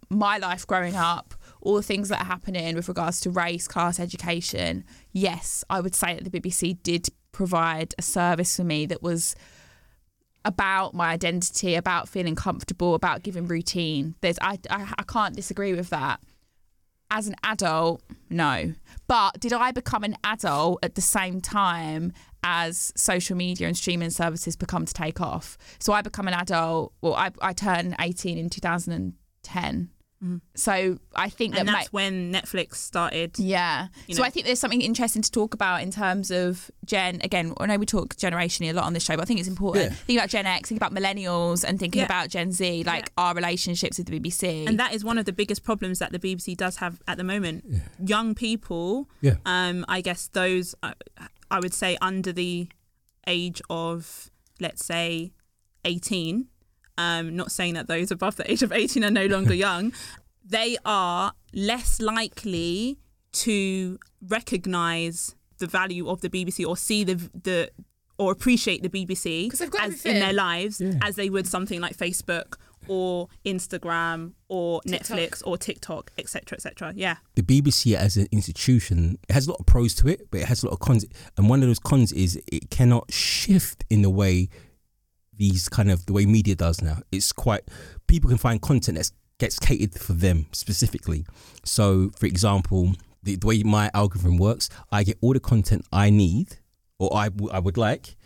my 0.09 0.39
life 0.39 0.65
growing 0.67 0.95
up, 0.95 1.35
all 1.65 1.77
the 1.77 1.83
things 1.83 2.11
that 2.11 2.21
are 2.21 2.27
happening 2.27 2.77
with 2.77 2.89
regards 2.89 3.21
to 3.21 3.31
race, 3.31 3.67
class, 3.67 3.99
education, 3.99 4.85
yes, 5.13 5.65
I 5.71 5.81
would 5.81 5.95
say 5.95 6.15
that 6.15 6.31
the 6.31 6.41
BBC 6.41 6.83
did 6.83 7.09
provide 7.33 7.95
a 7.99 8.03
service 8.03 8.57
for 8.57 8.65
me 8.65 8.87
that 8.87 9.03
was 9.03 9.35
about 10.45 10.95
my 10.95 11.09
identity, 11.09 11.75
about 11.75 12.09
feeling 12.09 12.35
comfortable, 12.35 12.95
about 12.95 13.23
giving 13.23 13.47
routine. 13.47 14.15
There's 14.21 14.39
I, 14.41 14.59
I 14.71 14.93
I 14.99 15.03
can't 15.05 15.35
disagree 15.35 15.73
with 15.73 15.91
that. 15.91 16.21
As 17.11 17.29
an 17.29 17.37
adult, 17.45 18.03
no. 18.29 18.75
But 19.07 19.41
did 19.41 19.53
I 19.53 19.71
become 19.71 20.05
an 20.05 20.17
adult 20.25 20.81
at 20.83 20.95
the 20.97 21.01
same 21.01 21.41
time 21.41 22.13
as 22.43 22.93
social 22.97 23.37
media 23.37 23.69
and 23.69 23.77
streaming 23.77 24.11
services 24.11 24.57
become 24.57 24.85
to 24.85 24.93
take 24.93 25.21
off? 25.21 25.57
So 25.79 25.93
I 25.93 26.03
become 26.03 26.29
an 26.29 26.35
adult. 26.35 26.93
Well, 27.01 27.15
I 27.15 27.31
I 27.41 27.53
turned 27.55 27.97
18 27.99 28.37
in 28.37 28.51
2010. 28.51 29.91
So 30.55 30.99
I 31.15 31.29
think 31.29 31.55
and 31.59 31.69
that 31.69 31.73
that's 31.73 31.93
ma- 31.93 31.97
when 31.99 32.33
Netflix 32.33 32.77
started. 32.77 33.39
yeah. 33.39 33.89
you 34.07 34.15
So 34.15 34.23
know. 34.23 34.27
I 34.27 34.31
think 34.31 34.47
there's 34.47 34.59
something 34.59 34.81
interesting 34.81 35.21
to 35.21 35.31
talk 35.31 35.53
about 35.53 35.83
in 35.83 35.91
terms 35.91 36.31
of 36.31 36.71
Gen. 36.87 37.21
Again, 37.23 37.53
I 37.61 37.67
know 37.67 37.77
we 37.77 37.85
talk 37.85 38.15
generationally 38.17 38.71
a 38.71 38.73
lot 38.73 38.85
on 38.85 38.95
this 38.95 39.05
show, 39.05 39.17
but 39.17 39.23
I 39.23 39.25
think 39.27 39.39
it's 39.41 39.49
important. 39.51 39.91
Yeah. 39.91 39.97
Think 40.07 40.19
about 40.19 40.31
Gen 40.31 40.47
X, 40.47 40.71
think 40.71 40.81
about 40.81 40.95
millennials, 40.95 41.63
and 41.63 41.79
thinking 41.79 41.99
Yeah. 42.01 42.07
about 42.07 42.31
Gen 42.31 42.53
Z, 42.53 42.85
like 42.85 43.13
our 43.19 43.35
relationships 43.35 43.99
with 43.99 44.07
the 44.07 44.19
BBC. 44.19 44.67
And 44.67 44.79
that 44.81 44.95
is 44.95 45.05
one 45.05 45.19
of 45.19 45.27
the 45.27 45.33
biggest 45.33 45.63
problems 45.63 45.99
that 45.99 46.11
the 46.13 46.19
BBC 46.19 46.57
does 46.57 46.77
have 46.77 47.03
at 47.07 47.19
the 47.19 47.25
moment. 47.25 47.65
Young 48.03 48.35
people, 48.35 49.11
Yeah. 49.21 49.35
um, 49.45 49.85
I 49.89 50.01
guess 50.01 50.29
those, 50.29 50.75
uh, 50.83 50.95
I 51.51 51.61
would 51.61 51.75
say, 51.75 51.99
under 52.01 52.33
the 52.33 52.69
age 53.27 53.61
of, 53.69 54.31
let's 54.59 54.85
say, 54.85 55.33
18, 55.85 56.47
um, 56.99 57.35
not 57.37 57.51
saying 57.53 57.75
that 57.75 57.87
those 57.89 58.11
above 58.11 58.37
the 58.37 58.51
age 58.51 58.63
of 58.63 58.73
18 58.73 59.05
are 59.05 59.11
no 59.11 59.27
longer 59.37 59.55
young, 59.55 59.93
they 60.45 60.77
are 60.85 61.33
less 61.53 62.01
likely 62.01 62.99
to 63.33 63.99
recognize 64.29 65.35
the 65.59 65.67
value 65.67 66.09
of 66.09 66.21
the 66.21 66.29
BBC 66.31 66.67
or 66.67 66.77
see 66.77 67.05
the, 67.05 67.15
the 67.43 67.71
or 68.19 68.31
appreciate 68.31 68.83
the 68.83 68.89
BBC 68.89 69.51
as 69.81 70.05
in 70.07 70.21
their 70.21 70.33
lives 70.33 70.81
Yeah. 70.81 70.93
as 71.03 71.17
they 71.17 71.31
would 71.31 71.47
something 71.49 71.81
like 71.81 71.97
Facebook 71.97 72.57
or 72.87 73.29
Instagram 73.47 74.33
or 74.49 74.81
Netflix 74.87 75.43
or 75.45 75.57
TikTok, 75.57 76.13
etc., 76.19 76.57
etc. 76.57 76.93
Yeah, 76.95 77.17
the 77.35 77.43
BBC 77.43 77.95
as 77.97 78.17
an 78.17 78.29
institution 78.31 79.19
it 79.29 79.33
has 79.33 79.47
a 79.47 79.51
lot 79.51 79.61
of 79.61 79.67
pros 79.67 79.95
to 79.97 80.09
it, 80.09 80.29
but 80.31 80.41
it 80.41 80.47
has 80.49 80.63
a 80.63 80.67
lot 80.67 80.75
of 80.75 80.81
cons. 80.81 81.05
And 81.37 81.49
one 81.49 81.63
of 81.63 81.69
those 81.69 81.79
cons 81.79 82.13
is 82.13 82.39
it 82.47 82.71
cannot 82.71 83.11
shift 83.13 83.85
in 83.91 84.03
the 84.03 84.11
way 84.11 84.49
these 85.37 85.69
kind 85.69 85.91
of 85.91 86.07
the 86.07 86.13
way 86.13 86.27
media 86.27 86.55
does 86.55 86.83
now. 86.83 86.99
It's 87.13 87.33
quite 87.33 87.63
people 88.07 88.29
can 88.29 88.39
find 88.39 88.61
content 88.61 88.99
that 88.99 89.11
gets 89.39 89.59
catered 89.59 89.95
for 89.95 90.13
them 90.13 90.47
specifically. 90.53 91.27
So, 91.65 92.11
for 92.19 92.27
example, 92.27 92.93
the, 93.23 93.37
the 93.37 93.47
way 93.47 93.63
my 93.63 93.91
algorithm 93.95 94.39
works, 94.39 94.69
I 94.93 95.03
get 95.03 95.19
all 95.21 95.33
the 95.33 95.41
content 95.41 95.87
I 95.93 96.11
need 96.11 96.57
or 96.99 97.15
I, 97.17 97.29
w- 97.29 97.51
I 97.51 97.59
would 97.59 97.77
like. 97.77 98.17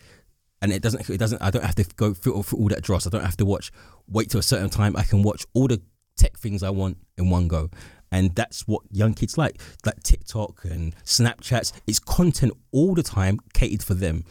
And 0.60 0.72
it 0.72 0.82
doesn't. 0.82 1.08
It 1.08 1.18
doesn't. 1.18 1.40
I 1.40 1.50
don't 1.50 1.64
have 1.64 1.76
to 1.76 1.84
go 1.94 2.12
through, 2.12 2.42
through 2.42 2.58
all 2.58 2.68
that 2.70 2.82
dross. 2.82 3.06
I 3.06 3.10
don't 3.10 3.24
have 3.24 3.36
to 3.36 3.44
watch. 3.44 3.70
Wait 4.08 4.30
till 4.30 4.40
a 4.40 4.42
certain 4.42 4.68
time. 4.68 4.96
I 4.96 5.04
can 5.04 5.22
watch 5.22 5.46
all 5.54 5.68
the 5.68 5.80
tech 6.16 6.36
things 6.36 6.64
I 6.64 6.70
want 6.70 6.96
in 7.16 7.30
one 7.30 7.46
go 7.46 7.70
and 8.10 8.34
that's 8.34 8.66
what 8.66 8.82
young 8.90 9.14
kids 9.14 9.38
like 9.38 9.60
like 9.84 10.02
tiktok 10.02 10.64
and 10.64 10.94
snapchats 11.04 11.72
it's 11.86 11.98
content 11.98 12.52
all 12.72 12.94
the 12.94 13.02
time 13.02 13.38
catered 13.52 13.82
for 13.82 13.94
them 13.94 14.24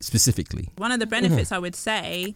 specifically 0.00 0.68
one 0.76 0.92
of 0.92 1.00
the 1.00 1.06
benefits 1.06 1.52
I 1.52 1.58
would 1.58 1.76
say 1.76 2.34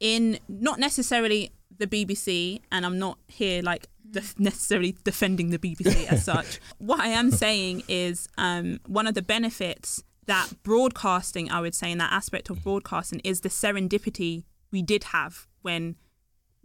in 0.00 0.38
not 0.48 0.78
necessarily 0.78 1.52
the 1.78 1.86
BBC, 1.86 2.60
and 2.70 2.86
I'm 2.86 2.98
not 2.98 3.18
here 3.28 3.62
like 3.62 3.86
def- 4.10 4.38
necessarily 4.38 4.96
defending 5.04 5.50
the 5.50 5.58
BBC 5.58 6.06
as 6.10 6.24
such. 6.24 6.60
What 6.78 7.00
I 7.00 7.08
am 7.08 7.30
saying 7.30 7.82
is 7.88 8.28
um, 8.38 8.80
one 8.86 9.06
of 9.06 9.14
the 9.14 9.22
benefits 9.22 10.02
that 10.26 10.50
broadcasting, 10.62 11.50
I 11.50 11.60
would 11.60 11.74
say, 11.74 11.90
in 11.90 11.98
that 11.98 12.12
aspect 12.12 12.50
of 12.50 12.62
broadcasting, 12.62 13.20
is 13.24 13.40
the 13.40 13.48
serendipity 13.48 14.44
we 14.70 14.82
did 14.82 15.04
have 15.04 15.48
when 15.62 15.96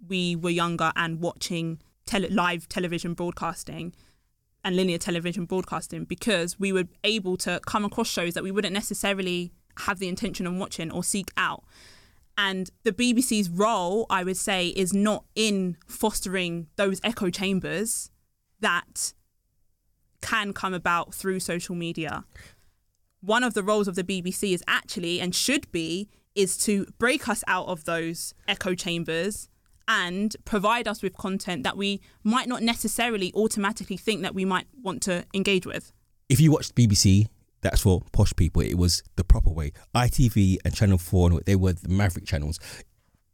we 0.08 0.36
were 0.36 0.50
younger 0.50 0.92
and 0.96 1.20
watching 1.20 1.82
tele- 2.06 2.30
live 2.30 2.70
television 2.70 3.14
broadcasting 3.14 3.94
and 4.64 4.76
linear 4.76 4.98
television 4.98 5.46
broadcasting 5.46 6.04
because 6.04 6.60
we 6.60 6.72
were 6.74 6.86
able 7.04 7.38
to 7.38 7.60
come 7.66 7.86
across 7.86 8.08
shows 8.08 8.34
that 8.34 8.44
we 8.44 8.52
wouldn't 8.52 8.74
necessarily 8.74 9.52
have 9.80 10.00
the 10.00 10.08
intention 10.08 10.48
of 10.48 10.54
watching 10.56 10.92
or 10.92 11.04
seek 11.04 11.32
out. 11.38 11.64
And 12.38 12.70
the 12.84 12.92
BBC's 12.92 13.50
role, 13.50 14.06
I 14.10 14.24
would 14.24 14.38
say, 14.38 14.68
is 14.68 14.94
not 14.94 15.24
in 15.36 15.78
fostering 15.88 16.68
those 16.76 17.00
echo 17.04 17.30
chambers 17.30 18.12
that 18.60 19.14
can 20.22 20.54
come 20.54 20.74
about 20.74 21.14
through 21.14 21.40
social 21.40 21.76
media. 21.76 22.26
One 23.22 23.44
of 23.44 23.54
the 23.54 23.64
roles 23.64 23.88
of 23.88 23.96
the 23.96 24.04
BBC 24.04 24.54
is 24.54 24.64
actually 24.68 25.20
and 25.22 25.34
should 25.34 25.72
be 25.72 26.10
is 26.36 26.58
to 26.58 26.86
break 27.00 27.30
us 27.30 27.44
out 27.48 27.68
of 27.68 27.86
those 27.86 28.34
echo 28.48 28.76
chambers 28.76 29.50
and 29.88 30.36
provide 30.46 30.88
us 30.88 31.02
with 31.02 31.16
content 31.16 31.64
that 31.64 31.78
we 31.78 32.02
might 32.24 32.48
not 32.48 32.62
necessarily 32.62 33.32
automatically 33.36 33.98
think 33.98 34.24
that 34.24 34.34
we 34.36 34.44
might 34.44 34.66
want 34.82 35.02
to 35.04 35.24
engage 35.34 35.66
with. 35.66 35.94
if 36.28 36.42
you 36.42 36.52
watch 36.52 36.74
bbc 36.74 37.28
that's 37.66 37.82
for 37.82 38.02
posh 38.12 38.34
people 38.36 38.62
it 38.62 38.78
was 38.78 39.04
the 39.16 39.24
proper 39.24 39.50
way 39.50 39.72
itv 39.96 40.58
and 40.64 40.76
channel 40.76 40.98
4 40.98 41.32
and 41.32 41.46
they 41.46 41.56
were 41.56 41.74
the 41.74 41.90
maverick 41.90 42.26
channels 42.26 42.60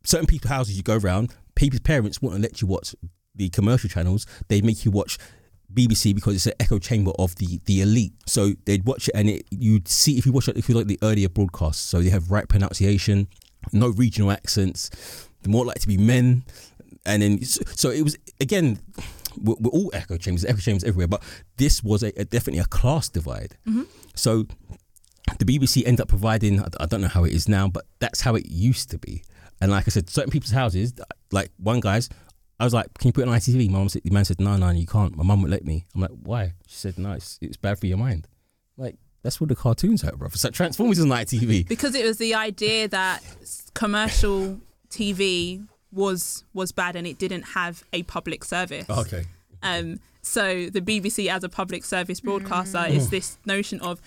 certain 0.03 0.25
people's 0.25 0.49
houses 0.49 0.77
you 0.77 0.83
go 0.83 0.97
around 0.97 1.33
people's 1.55 1.81
parents 1.81 2.21
wouldn't 2.21 2.41
let 2.41 2.61
you 2.61 2.67
watch 2.67 2.95
the 3.35 3.49
commercial 3.49 3.89
channels 3.89 4.25
they 4.47 4.61
make 4.61 4.83
you 4.85 4.91
watch 4.91 5.17
BBC 5.73 6.13
because 6.13 6.35
it's 6.35 6.45
an 6.47 6.53
echo 6.59 6.79
chamber 6.79 7.11
of 7.17 7.35
the 7.35 7.61
the 7.65 7.81
elite. 7.81 8.13
So 8.25 8.51
they'd 8.65 8.85
watch 8.85 9.07
it 9.07 9.15
and 9.15 9.29
it 9.29 9.45
you'd 9.51 9.87
see 9.87 10.17
if 10.17 10.25
you 10.25 10.31
watch 10.31 10.47
it 10.47 10.57
if 10.57 10.67
you 10.67 10.75
like 10.75 10.87
the 10.87 10.99
earlier 11.01 11.29
broadcasts. 11.29 11.81
So 11.81 12.01
they 12.01 12.09
have 12.09 12.29
right 12.29 12.47
pronunciation, 12.47 13.27
no 13.71 13.89
regional 13.89 14.31
accents, 14.31 14.89
more 15.47 15.65
likely 15.65 15.79
to 15.81 15.87
be 15.87 15.97
men, 15.97 16.43
and 17.05 17.21
then 17.21 17.41
so 17.43 17.89
it 17.89 18.03
was 18.03 18.17
again. 18.39 18.79
We're, 19.37 19.55
we're 19.59 19.71
all 19.71 19.91
echo 19.93 20.17
chambers, 20.17 20.45
echo 20.45 20.59
chambers 20.59 20.83
everywhere, 20.83 21.07
but 21.07 21.23
this 21.57 21.83
was 21.83 22.03
a, 22.03 22.07
a 22.19 22.25
definitely 22.25 22.59
a 22.59 22.65
class 22.65 23.09
divide. 23.09 23.57
Mm-hmm. 23.67 23.83
So 24.15 24.45
the 25.39 25.45
BBC 25.45 25.83
ended 25.85 26.01
up 26.01 26.07
providing. 26.07 26.63
I 26.79 26.85
don't 26.85 27.01
know 27.01 27.07
how 27.07 27.23
it 27.23 27.33
is 27.33 27.47
now, 27.47 27.67
but 27.67 27.85
that's 27.99 28.21
how 28.21 28.35
it 28.35 28.45
used 28.47 28.91
to 28.91 28.97
be. 28.97 29.23
And 29.59 29.71
like 29.71 29.87
I 29.87 29.91
said, 29.91 30.09
certain 30.09 30.31
people's 30.31 30.51
houses, 30.51 30.93
like 31.31 31.51
one 31.57 31.79
guy's, 31.79 32.09
I 32.59 32.63
was 32.63 32.73
like, 32.73 32.93
"Can 32.99 33.07
you 33.09 33.13
put 33.13 33.21
it 33.21 33.27
on 33.27 33.35
ITV?" 33.35 33.69
My 33.69 33.79
mum 33.79 33.89
said, 33.89 34.03
"The 34.03 34.11
man 34.11 34.25
said, 34.25 34.39
no, 34.39 34.55
no, 34.57 34.69
you 34.69 34.85
can't." 34.85 35.15
My 35.15 35.23
mum 35.23 35.41
would 35.41 35.51
let 35.51 35.65
me. 35.65 35.85
I'm 35.95 36.01
like, 36.01 36.11
"Why?" 36.11 36.53
She 36.67 36.75
said, 36.75 36.97
"No, 36.97 37.13
it's, 37.13 37.39
it's 37.41 37.57
bad 37.57 37.79
for 37.79 37.87
your 37.87 37.97
mind." 37.97 38.27
Like 38.77 38.97
that's 39.23 39.39
what 39.39 39.49
the 39.49 39.55
cartoons 39.55 40.03
are, 40.03 40.15
bro. 40.15 40.27
It's 40.27 40.43
like 40.43 40.53
Transformers 40.53 40.99
on 40.99 41.07
ITV. 41.07 41.67
because 41.67 41.95
it 41.95 42.05
was 42.05 42.17
the 42.17 42.35
idea 42.35 42.87
that 42.87 43.21
commercial 43.73 44.59
TV 44.89 45.67
was 45.91 46.43
was 46.53 46.71
bad 46.71 46.95
and 46.95 47.05
it 47.05 47.17
didn't 47.17 47.43
have 47.43 47.83
a 47.93 48.03
public 48.03 48.43
service. 48.43 48.89
Okay. 48.89 49.25
Um, 49.63 49.99
so 50.21 50.67
the 50.67 50.81
BBC 50.81 51.27
as 51.27 51.43
a 51.43 51.49
public 51.49 51.83
service 51.83 52.19
broadcaster 52.19 52.85
is 52.87 53.09
this 53.09 53.37
notion 53.45 53.79
of 53.81 54.01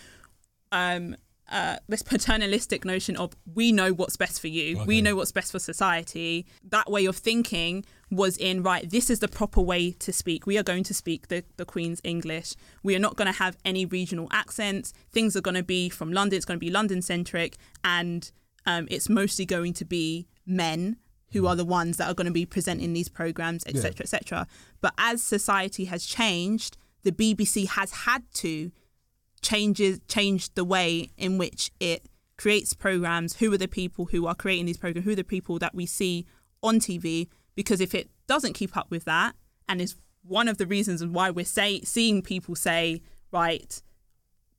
um, 0.73 1.17
uh, 1.51 1.77
this 1.89 2.03
paternalistic 2.03 2.85
notion 2.85 3.17
of 3.17 3.33
we 3.53 3.71
know 3.71 3.93
what's 3.93 4.17
best 4.17 4.41
for 4.41 4.49
you, 4.49 4.83
we 4.87 5.03
know 5.03 5.15
what's 5.17 5.33
best 5.33 5.53
for 5.53 5.59
society. 5.59 6.47
That 6.69 6.91
way 6.91 7.05
of 7.05 7.17
thinking 7.17 7.85
was 8.11 8.37
in 8.37 8.63
right. 8.63 8.89
This 8.89 9.11
is 9.11 9.19
the 9.19 9.29
proper 9.29 9.61
way 9.61 9.91
to 9.93 10.13
speak. 10.13 10.47
We 10.47 10.57
are 10.57 10.63
going 10.63 10.85
to 10.85 10.95
speak 10.95 11.29
the, 11.29 11.45
the 11.57 11.65
Queen's 11.65 12.01
English. 12.05 12.55
We 12.83 12.95
are 12.97 13.01
not 13.01 13.17
going 13.17 13.31
to 13.31 13.39
have 13.39 13.59
any 13.65 13.85
regional 13.85 14.29
accents. 14.31 14.93
Things 15.13 15.37
are 15.37 15.41
going 15.41 15.57
to 15.57 15.63
be 15.63 15.89
from 15.89 16.13
London. 16.13 16.37
It's 16.37 16.47
going 16.47 16.59
to 16.59 16.65
be 16.65 16.71
London 16.71 17.03
centric, 17.03 17.57
and 17.83 18.31
um, 18.67 18.87
it's 18.91 19.09
mostly 19.09 19.45
going 19.45 19.75
to 19.75 19.85
be 19.85 20.27
men 20.47 20.97
who 21.35 21.47
are 21.47 21.57
the 21.57 21.65
ones 21.65 21.99
that 21.99 22.09
are 22.09 22.15
going 22.15 22.27
to 22.27 22.33
be 22.33 22.47
presenting 22.47 22.93
these 22.93 23.09
programs, 23.09 23.67
etc., 23.67 24.05
etc. 24.05 24.47
But 24.81 24.95
as 24.97 25.23
society 25.23 25.85
has 25.87 26.07
changed, 26.07 26.79
the 27.03 27.13
BBC 27.13 27.67
has 27.69 27.91
had 27.91 28.23
to 28.35 28.71
changes 29.43 30.01
change 30.09 30.55
the 30.55 30.65
way 30.65 31.11
in 31.19 31.37
which 31.37 31.71
it 31.81 32.09
creates 32.39 32.73
programs. 32.73 33.37
Who 33.37 33.53
are 33.53 33.59
the 33.59 33.69
people 33.69 34.07
who 34.07 34.27
are 34.27 34.35
creating 34.35 34.67
these 34.67 34.79
programs? 34.79 35.05
Who 35.05 35.13
are 35.13 35.17
the 35.17 35.25
people 35.25 35.59
that 35.59 35.75
we 35.75 35.87
see 35.87 36.25
on 36.63 36.79
TV? 36.79 37.29
Because 37.57 37.81
if 37.81 37.95
it 37.95 38.09
doesn't 38.27 38.55
keep 38.55 38.77
up 38.77 38.91
with 38.91 39.05
that, 39.05 39.35
and 39.69 39.81
is 39.81 39.97
one 40.23 40.49
of 40.49 40.57
the 40.57 40.67
reasons 40.67 41.05
why 41.05 41.31
we're 41.31 41.45
say, 41.45 41.81
seeing 41.83 42.23
people 42.23 42.55
say, 42.55 43.03
right, 43.33 43.83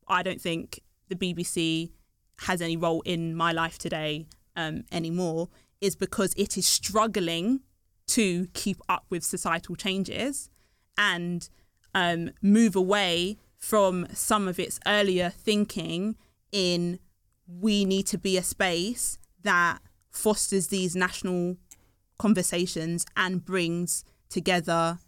I 0.07 0.23
don't 0.23 0.41
think 0.41 0.81
the 1.07 1.15
BBC 1.15 1.91
has 2.39 2.61
any 2.61 2.75
role 2.75 3.01
in 3.01 3.33
my 3.33 3.53
life 3.53 3.77
today 3.77 4.27
um, 4.55 4.83
anymore, 4.91 5.49
is 5.81 5.95
because 5.95 6.33
it 6.35 6.57
is 6.57 6.67
struggling 6.67 7.61
to 8.07 8.47
keep 8.53 8.77
up 8.87 9.05
with 9.09 9.23
societal 9.23 9.75
changes 9.75 10.49
and 10.97 11.49
um, 11.93 12.31
move 12.41 12.75
away 12.75 13.37
from 13.57 14.07
some 14.13 14.47
of 14.47 14.59
its 14.59 14.79
earlier 14.85 15.29
thinking 15.29 16.15
in 16.51 16.99
we 17.47 17.85
need 17.85 18.05
to 18.07 18.17
be 18.17 18.37
a 18.37 18.43
space 18.43 19.17
that 19.43 19.79
fosters 20.09 20.67
these 20.67 20.95
national 20.95 21.57
conversations 22.17 23.05
and 23.15 23.43
brings 23.45 24.03
together 24.29 24.99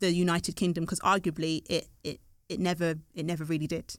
the 0.00 0.12
United 0.12 0.56
Kingdom 0.56 0.84
because 0.84 1.00
arguably 1.00 1.62
it, 1.68 1.88
it 2.02 2.20
it 2.48 2.58
never 2.58 2.96
it 3.14 3.24
never 3.24 3.44
really 3.44 3.66
did. 3.66 3.94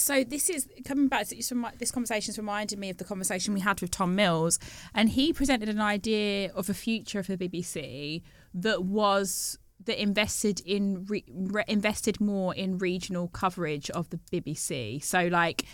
So 0.00 0.24
this 0.24 0.50
is 0.50 0.68
coming 0.84 1.08
back 1.08 1.28
to 1.28 1.36
this 1.78 1.90
conversation's 1.90 2.38
reminded 2.38 2.78
me 2.78 2.90
of 2.90 2.96
the 2.96 3.04
conversation 3.04 3.54
we 3.54 3.60
had 3.60 3.80
with 3.80 3.90
Tom 3.90 4.14
Mills, 4.14 4.58
and 4.94 5.10
he 5.10 5.32
presented 5.32 5.68
an 5.68 5.80
idea 5.80 6.52
of 6.52 6.68
a 6.68 6.74
future 6.74 7.22
for 7.22 7.36
the 7.36 7.48
BBC 7.48 8.22
that 8.54 8.84
was 8.84 9.58
that 9.84 10.00
invested 10.00 10.60
in 10.66 11.06
re, 11.06 11.24
invested 11.68 12.20
more 12.20 12.54
in 12.54 12.78
regional 12.78 13.28
coverage 13.28 13.90
of 13.90 14.10
the 14.10 14.18
BBC. 14.32 15.02
So 15.02 15.26
like 15.26 15.64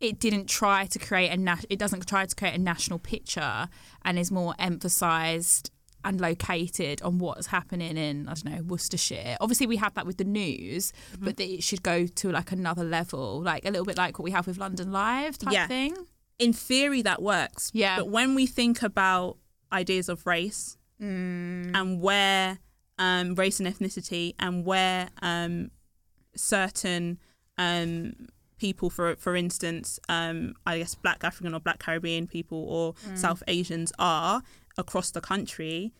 it 0.00 0.18
didn't 0.18 0.46
try 0.46 0.86
to 0.86 0.98
create 0.98 1.30
a 1.30 1.58
it 1.70 1.78
doesn't 1.78 2.06
try 2.06 2.26
to 2.26 2.34
create 2.34 2.54
a 2.54 2.58
national 2.58 2.98
picture 2.98 3.68
and 4.02 4.18
is 4.18 4.30
more 4.30 4.54
emphasized 4.58 5.70
and 6.04 6.20
located 6.20 7.00
on 7.02 7.18
what's 7.18 7.46
happening 7.48 7.96
in 7.96 8.28
I 8.28 8.34
don't 8.34 8.44
know 8.44 8.62
Worcestershire. 8.62 9.36
Obviously, 9.40 9.66
we 9.66 9.76
have 9.76 9.94
that 9.94 10.06
with 10.06 10.18
the 10.18 10.24
news, 10.24 10.92
Mm-hmm. 11.12 11.24
but 11.24 11.36
that 11.38 11.48
it 11.48 11.62
should 11.62 11.82
go 11.82 12.06
to 12.06 12.30
like 12.30 12.52
another 12.52 12.84
level, 12.84 13.40
like 13.42 13.64
a 13.64 13.70
little 13.70 13.84
bit 13.86 13.96
like 13.96 14.18
what 14.18 14.24
we 14.24 14.30
have 14.32 14.46
with 14.46 14.58
London 14.58 14.92
Live 14.92 15.38
type 15.38 15.52
Yeah. 15.54 15.66
thing. 15.66 15.94
in 16.40 16.52
theory 16.52 17.00
that 17.02 17.22
works. 17.22 17.70
Yeah. 17.72 17.96
But 17.98 18.08
when 18.08 18.34
we 18.34 18.44
think 18.46 18.82
about 18.82 19.38
ideas 19.72 20.08
of 20.08 20.26
race 20.26 20.76
Mm. 21.00 21.70
and 21.74 22.00
where 22.00 22.58
um, 22.98 23.34
race 23.34 23.58
and 23.60 23.68
ethnicity 23.68 24.34
and 24.38 24.64
where 24.64 25.10
um, 25.22 25.70
certain 26.36 27.18
um, 27.58 28.14
people, 28.58 28.90
for 28.90 29.16
for 29.16 29.36
instance, 29.36 29.98
um, 30.08 30.54
I 30.66 30.78
guess 30.78 30.94
Black 30.94 31.22
African 31.24 31.54
or 31.54 31.60
Black 31.60 31.78
Caribbean 31.78 32.26
people 32.26 32.58
or 32.58 32.94
Mm. 32.94 33.18
South 33.18 33.42
Asians 33.48 33.92
are 33.98 34.42
across 34.76 35.10
the 35.10 35.20
country, 35.20 35.92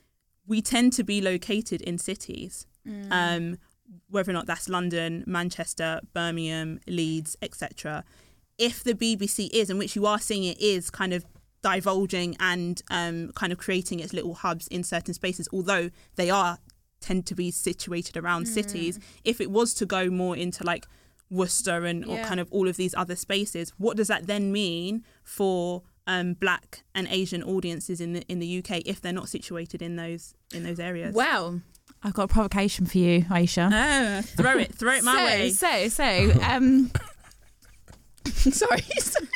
we 0.47 0.61
tend 0.61 0.93
to 0.95 1.05
be 1.05 1.21
located 1.21 1.81
in 1.83 1.99
cities. 1.99 2.67
Mm. 2.87 3.09
Um, 3.11 3.59
whether 4.09 4.31
or 4.31 4.35
not 4.35 4.47
that's 4.47 4.69
London, 4.69 5.25
Manchester, 5.27 6.01
Birmingham, 6.13 6.81
Leeds, 6.87 7.37
etc. 7.43 8.05
If 8.59 8.83
the 8.83 8.95
BBC 8.95 9.51
is, 9.53 9.71
and 9.71 9.79
which 9.79 9.95
you 9.95 10.07
are 10.07 10.19
seeing 10.19 10.45
it 10.45 10.61
is, 10.61 10.91
kind 10.91 11.13
of 11.13 11.25
divulging 11.63 12.37
and 12.41 12.83
um, 12.91 13.33
kind 13.35 13.53
of 13.53 13.59
creating 13.59 14.01
its 14.01 14.13
little 14.13 14.35
hubs 14.35 14.69
in 14.69 14.85
certain 14.85 15.15
spaces, 15.15 15.49
although 15.53 15.91
they 16.17 16.31
are 16.31 16.59
tend 17.01 17.27
to 17.27 17.35
be 17.35 17.51
situated 17.51 18.17
around 18.17 18.47
cities. 18.47 18.99
If 19.25 19.41
it 19.41 19.51
was 19.51 19.75
to 19.75 19.87
go 19.87 20.09
more 20.11 20.37
into 20.37 20.65
like 20.65 20.87
Worcester 21.31 21.85
and 21.85 22.05
or 22.05 22.19
kind 22.25 22.41
of 22.41 22.49
all 22.51 22.69
of 22.69 22.77
these 22.77 22.95
other 22.95 23.17
spaces, 23.17 23.73
what 23.77 23.97
does 23.97 24.09
that 24.09 24.27
then 24.27 24.53
mean 24.53 25.05
for 25.23 25.83
um, 26.07 26.35
Black 26.35 26.83
and 26.95 27.07
Asian 27.11 27.43
audiences 27.43 28.01
in 28.01 28.13
the 28.13 28.23
in 28.29 28.39
the 28.39 28.59
UK 28.59 28.83
if 28.85 29.01
they're 29.01 29.13
not 29.13 29.29
situated 29.29 29.83
in 29.83 29.97
those 29.97 30.35
in 30.53 30.63
those 30.63 30.79
areas? 30.81 31.15
Well, 31.15 31.61
I've 32.03 32.15
got 32.15 32.25
a 32.25 32.29
provocation 32.29 32.87
for 32.87 32.99
you, 32.99 33.23
Aisha. 33.25 33.71
Ah, 33.73 34.23
throw 34.23 34.59
it, 34.59 34.75
throw 34.75 34.93
it 34.93 35.05
my 35.05 35.17
so, 35.51 35.69
way. 35.71 35.89
So, 35.89 35.89
so, 35.89 36.33
um, 36.43 36.91
sorry, 38.27 38.83
sorry. 38.99 39.29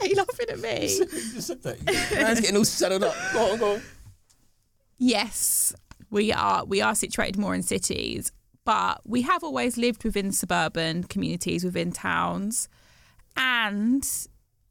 Are 0.00 0.06
you 0.06 0.14
laughing 0.16 0.50
at 0.50 0.60
me? 0.60 1.00
Man's 2.14 2.40
getting 2.40 2.56
all 2.56 2.64
settled 2.64 3.04
up. 3.04 3.14
Go 3.32 3.52
on, 3.52 3.58
go 3.58 3.74
on. 3.74 3.82
yes, 4.98 5.74
we 6.10 6.32
are 6.32 6.64
we 6.64 6.80
are 6.80 6.94
situated 6.94 7.38
more 7.38 7.54
in 7.54 7.62
cities, 7.62 8.30
but 8.64 9.00
we 9.04 9.22
have 9.22 9.42
always 9.42 9.76
lived 9.76 10.04
within 10.04 10.30
suburban 10.30 11.04
communities, 11.04 11.64
within 11.64 11.90
towns, 11.90 12.68
and 13.36 14.06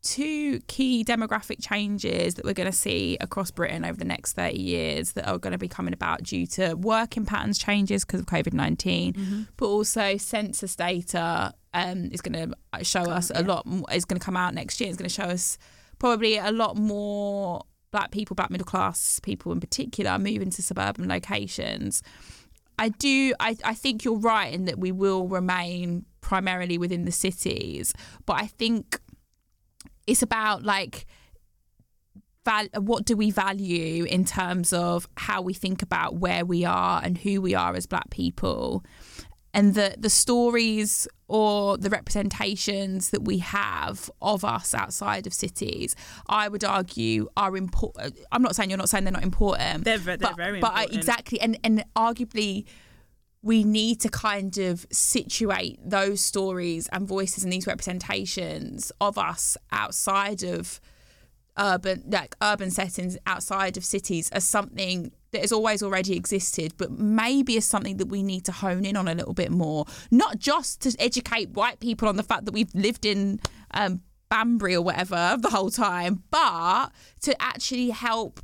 two 0.01 0.59
key 0.67 1.03
demographic 1.03 1.57
changes 1.61 2.33
that 2.35 2.45
we're 2.45 2.53
going 2.53 2.69
to 2.69 2.75
see 2.75 3.17
across 3.21 3.51
Britain 3.51 3.85
over 3.85 3.97
the 3.97 4.05
next 4.05 4.33
30 4.33 4.59
years 4.59 5.11
that 5.11 5.27
are 5.27 5.37
going 5.37 5.51
to 5.51 5.59
be 5.59 5.67
coming 5.67 5.93
about 5.93 6.23
due 6.23 6.47
to 6.47 6.73
working 6.73 7.25
patterns 7.25 7.57
changes 7.57 8.03
because 8.03 8.19
of 8.19 8.25
COVID 8.25 8.53
19, 8.53 9.47
but 9.57 9.65
also 9.67 10.17
census 10.17 10.75
data 10.75 11.53
um, 11.73 12.09
is 12.11 12.21
going 12.21 12.51
to 12.51 12.83
show 12.83 13.01
us 13.01 13.31
a 13.33 13.43
lot, 13.43 13.65
more, 13.65 13.85
is 13.93 14.05
going 14.05 14.19
to 14.19 14.25
come 14.25 14.37
out 14.37 14.53
next 14.53 14.81
year. 14.81 14.89
It's 14.89 14.97
going 14.97 15.09
to 15.09 15.13
show 15.13 15.23
us 15.23 15.57
probably 15.99 16.37
a 16.37 16.51
lot 16.51 16.77
more 16.77 17.61
black 17.91 18.11
people, 18.11 18.35
black 18.35 18.49
middle 18.49 18.65
class 18.65 19.19
people 19.19 19.51
in 19.51 19.59
particular, 19.59 20.17
moving 20.17 20.49
to 20.49 20.61
suburban 20.63 21.07
locations. 21.07 22.01
I 22.81 22.89
do. 22.89 23.35
I, 23.39 23.55
I 23.63 23.75
think 23.75 24.03
you're 24.03 24.17
right 24.17 24.51
in 24.51 24.65
that 24.65 24.79
we 24.79 24.91
will 24.91 25.27
remain 25.27 26.03
primarily 26.19 26.79
within 26.79 27.05
the 27.05 27.11
cities, 27.11 27.93
but 28.25 28.37
I 28.37 28.47
think 28.47 28.99
it's 30.07 30.23
about 30.23 30.63
like 30.63 31.05
val- 32.43 32.69
what 32.79 33.05
do 33.05 33.15
we 33.15 33.29
value 33.29 34.05
in 34.05 34.25
terms 34.25 34.73
of 34.73 35.07
how 35.15 35.43
we 35.43 35.53
think 35.53 35.83
about 35.83 36.15
where 36.15 36.43
we 36.43 36.65
are 36.65 36.99
and 37.03 37.19
who 37.19 37.39
we 37.39 37.53
are 37.53 37.75
as 37.75 37.85
black 37.85 38.09
people 38.09 38.83
and 39.53 39.75
the 39.75 39.93
the 39.97 40.09
stories 40.09 41.07
or 41.31 41.77
the 41.77 41.89
representations 41.89 43.11
that 43.11 43.23
we 43.23 43.37
have 43.37 44.11
of 44.21 44.43
us 44.43 44.73
outside 44.73 45.25
of 45.25 45.33
cities 45.33 45.95
i 46.27 46.47
would 46.49 46.63
argue 46.63 47.27
are 47.37 47.55
important 47.55 48.05
uh, 48.05 48.23
i'm 48.33 48.41
not 48.41 48.53
saying 48.55 48.69
you're 48.69 48.77
not 48.77 48.89
saying 48.89 49.05
they're 49.05 49.13
not 49.13 49.23
important 49.23 49.85
They're 49.85 49.97
they're 49.97 50.17
but, 50.17 50.35
very 50.35 50.59
but 50.59 50.73
important. 50.73 50.95
exactly 50.95 51.39
and 51.39 51.57
and 51.63 51.85
arguably 51.95 52.65
we 53.41 53.63
need 53.63 53.99
to 54.01 54.09
kind 54.09 54.57
of 54.57 54.85
situate 54.91 55.79
those 55.83 56.19
stories 56.21 56.87
and 56.91 57.07
voices 57.07 57.43
and 57.43 57.51
these 57.51 57.65
representations 57.65 58.91
of 58.99 59.17
us 59.17 59.57
outside 59.71 60.43
of 60.43 60.81
urban 61.57 62.03
like 62.09 62.35
urban 62.41 62.71
settings 62.71 63.17
outside 63.25 63.77
of 63.77 63.85
cities 63.85 64.29
as 64.31 64.43
something 64.43 65.11
that 65.31 65.41
has 65.41 65.51
always 65.51 65.81
already 65.81 66.15
existed 66.15 66.73
but 66.77 66.91
maybe 66.91 67.57
as 67.57 67.65
something 67.65 67.97
that 67.97 68.07
we 68.07 68.21
need 68.23 68.43
to 68.45 68.51
hone 68.51 68.85
in 68.85 68.95
on 68.95 69.07
a 69.07 69.13
little 69.15 69.33
bit 69.33 69.51
more 69.51 69.85
not 70.11 70.37
just 70.39 70.81
to 70.81 70.95
educate 70.99 71.49
white 71.51 71.79
people 71.79 72.07
on 72.07 72.17
the 72.17 72.23
fact 72.23 72.45
that 72.45 72.53
we've 72.53 72.73
lived 72.75 73.05
in 73.05 73.39
um 73.73 74.01
Banbury 74.29 74.75
or 74.75 74.81
whatever 74.81 75.35
the 75.39 75.49
whole 75.49 75.69
time 75.69 76.23
but 76.31 76.87
to 77.21 77.41
actually 77.41 77.89
help 77.89 78.39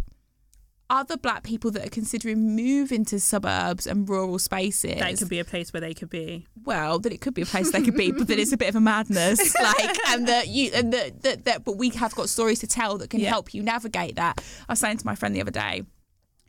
other 0.90 1.18
black 1.18 1.44
people 1.44 1.70
that 1.72 1.86
are 1.86 1.90
considering 1.90 2.56
moving 2.56 3.04
to 3.06 3.20
suburbs 3.20 3.86
and 3.88 4.08
rural 4.08 4.40
spaces 4.40 5.00
that 5.00 5.18
could 5.18 5.28
be 5.30 5.40
a 5.40 5.46
place 5.46 5.72
where 5.74 5.80
they 5.82 5.94
could 5.94 6.10
be. 6.10 6.46
well 6.66 7.00
that 7.00 7.12
it 7.14 7.20
could 7.22 7.34
be 7.34 7.42
a 7.42 7.46
place 7.46 7.72
they 7.72 7.82
could 7.82 7.96
be 7.96 8.12
but 8.12 8.28
that 8.28 8.38
it's 8.40 8.52
a 8.54 8.58
bit 8.58 8.68
of 8.70 8.76
a 8.76 8.82
madness 8.82 9.54
like 9.62 9.98
and 10.10 10.28
that 10.28 10.48
you 10.50 10.72
and 10.74 10.92
that 10.94 11.22
that, 11.24 11.46
that 11.46 11.64
but 11.66 11.78
we 11.78 11.90
have 11.90 12.14
got 12.16 12.28
stories 12.30 12.60
to 12.60 12.68
tell 12.68 12.98
that 12.98 13.10
can 13.10 13.20
Yeah. 13.22 13.30
help 13.30 13.54
you 13.54 13.62
navigate 13.64 14.16
that 14.16 14.42
i 14.68 14.72
was 14.74 14.80
saying 14.80 14.98
to 14.98 15.06
my 15.06 15.16
friend 15.16 15.34
the 15.36 15.42
other 15.42 15.52
day 15.52 15.84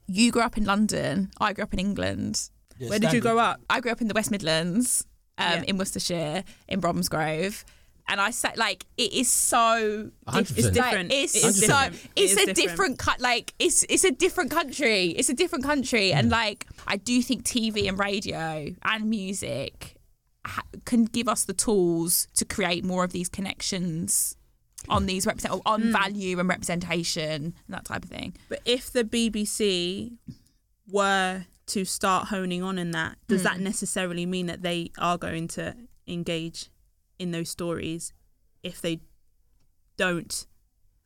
you 0.08 0.32
grew 0.32 0.42
up 0.42 0.56
in 0.56 0.64
london 0.64 1.30
i 1.40 1.52
grew 1.52 1.62
up 1.64 1.72
in 1.72 1.78
england 1.78 2.48
Where 2.78 2.98
did 2.98 3.12
you 3.12 3.20
grow 3.20 3.38
up? 3.38 3.60
i 3.70 3.80
grew 3.80 3.92
up 3.92 4.00
in 4.00 4.08
the 4.08 4.14
west 4.14 4.30
midlands 4.30 5.04
um, 5.36 5.46
Yeah. 5.58 5.64
in 5.68 5.78
worcestershire 5.78 6.44
in 6.68 6.80
bromsgrove 6.80 7.64
and 8.10 8.22
I 8.22 8.30
said, 8.30 8.56
like, 8.56 8.86
it 8.96 9.12
is 9.12 9.28
so. 9.28 10.10
hundred 10.26 10.40
It's 10.40 10.52
percent. 10.52 10.74
different. 10.74 11.12
It's 11.12 11.34
It 11.36 11.44
is 11.44 11.60
so. 11.60 11.66
different. 11.66 11.94
It's 12.16 12.32
is 12.32 12.32
a 12.32 12.46
different. 12.46 12.56
different 12.56 12.98
cut. 12.98 13.20
Like, 13.20 13.52
it's 13.58 13.84
it's 13.90 14.02
a 14.02 14.10
different 14.10 14.50
country. 14.50 15.08
It's 15.08 15.28
a 15.28 15.34
different 15.34 15.62
country, 15.62 16.10
and 16.14 16.30
like, 16.30 16.64
I 16.86 16.96
do 16.96 17.20
think 17.20 17.44
TV 17.44 17.86
and 17.86 17.98
radio 17.98 18.74
and 18.82 19.10
music 19.10 19.96
ha- 20.46 20.62
can 20.86 21.04
give 21.04 21.28
us 21.28 21.44
the 21.44 21.52
tools 21.52 22.28
to 22.36 22.46
create 22.46 22.82
more 22.82 23.04
of 23.04 23.12
these 23.12 23.28
connections 23.28 24.37
on 24.90 25.06
these 25.06 25.26
represent 25.26 25.54
or 25.54 25.60
on 25.66 25.82
hmm. 25.82 25.92
value 25.92 26.38
and 26.38 26.48
representation 26.48 27.42
and 27.42 27.54
that 27.68 27.84
type 27.84 28.04
of 28.04 28.10
thing. 28.10 28.34
But 28.48 28.60
if 28.64 28.92
the 28.92 29.04
BBC 29.04 30.12
were 30.90 31.44
to 31.66 31.84
start 31.84 32.28
honing 32.28 32.62
on 32.62 32.78
in 32.78 32.92
that, 32.92 33.16
does 33.26 33.42
that 33.42 33.56
hmm. 33.56 33.64
necessarily 33.64 34.26
mean 34.26 34.46
that 34.46 34.62
they 34.62 34.90
are 34.98 35.18
going 35.18 35.48
to 35.48 35.74
engage 36.06 36.70
in 37.18 37.30
those 37.32 37.50
stories 37.50 38.12
if 38.62 38.80
they 38.80 39.00
don't 39.96 40.46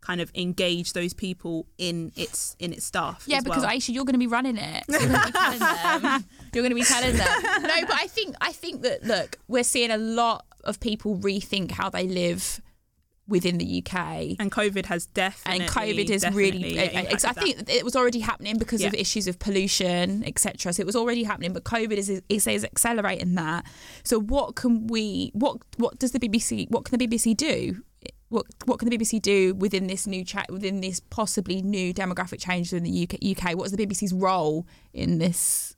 kind 0.00 0.20
of 0.20 0.30
engage 0.34 0.92
those 0.92 1.14
people 1.14 1.66
in 1.78 2.12
its 2.16 2.56
in 2.58 2.72
its 2.72 2.84
staff? 2.84 3.24
Yeah, 3.26 3.40
because 3.40 3.62
well? 3.62 3.70
Aisha, 3.70 3.94
you're 3.94 4.04
going 4.04 4.14
to 4.14 4.18
be 4.18 4.26
running 4.26 4.58
it. 4.58 4.84
So 4.90 4.98
You're 5.00 5.08
going 5.08 5.16
to 5.16 5.24
be 5.24 5.32
telling 5.32 5.58
them. 5.60 6.24
You're 6.52 6.62
going 6.62 6.70
to 6.70 6.74
be 6.74 6.84
telling 6.84 7.16
them. 7.16 7.62
No, 7.62 7.86
but 7.86 7.96
I 7.96 8.06
think 8.08 8.36
I 8.40 8.52
think 8.52 8.82
that 8.82 9.04
look, 9.04 9.38
we're 9.48 9.64
seeing 9.64 9.90
a 9.90 9.96
lot 9.96 10.44
of 10.64 10.80
people 10.80 11.16
rethink 11.16 11.70
how 11.70 11.88
they 11.88 12.06
live 12.06 12.60
within 13.28 13.58
the 13.58 13.82
UK. 13.84 14.36
and 14.38 14.50
COVID 14.50 14.86
has 14.86 15.06
definitely 15.06 15.64
and 15.64 15.70
COVID 15.70 16.10
is 16.10 16.26
really. 16.32 16.78
I 16.78 16.84
impacted 16.84 17.20
that. 17.20 17.36
think 17.36 17.70
it 17.70 17.84
was 17.84 17.96
already 17.96 18.20
happening 18.20 18.58
because 18.58 18.82
of 18.82 18.94
issues 18.94 19.26
of 19.26 19.38
pollution, 19.38 20.24
etc. 20.24 20.72
So 20.72 20.80
it 20.80 20.86
was 20.86 20.96
already 20.96 21.24
happening, 21.24 21.52
but 21.52 21.64
COVID 21.64 21.92
is, 21.92 22.08
is 22.28 22.46
is 22.46 22.64
accelerating 22.64 23.34
that. 23.34 23.64
So 24.04 24.20
what 24.20 24.56
can 24.56 24.86
we? 24.86 25.30
What 25.34 25.58
what 25.76 25.98
does 25.98 26.12
the 26.12 26.18
BBC? 26.18 26.70
What 26.70 26.84
can 26.84 26.98
the 26.98 27.06
BBC 27.06 27.36
do? 27.36 27.82
What 28.28 28.46
what 28.64 28.78
can 28.78 28.88
the 28.88 28.96
BBC 28.96 29.20
do 29.20 29.54
within 29.54 29.86
this 29.86 30.06
new 30.06 30.24
chat 30.24 30.50
within 30.50 30.80
this 30.80 31.00
possibly 31.00 31.62
new 31.62 31.92
demographic 31.92 32.40
change 32.40 32.72
in 32.72 32.82
the 32.82 33.02
UK? 33.04 33.14
UK? 33.38 33.56
What 33.56 33.66
is 33.66 33.72
the 33.72 33.86
BBC's 33.86 34.12
role 34.12 34.66
in 34.92 35.18
this? 35.18 35.76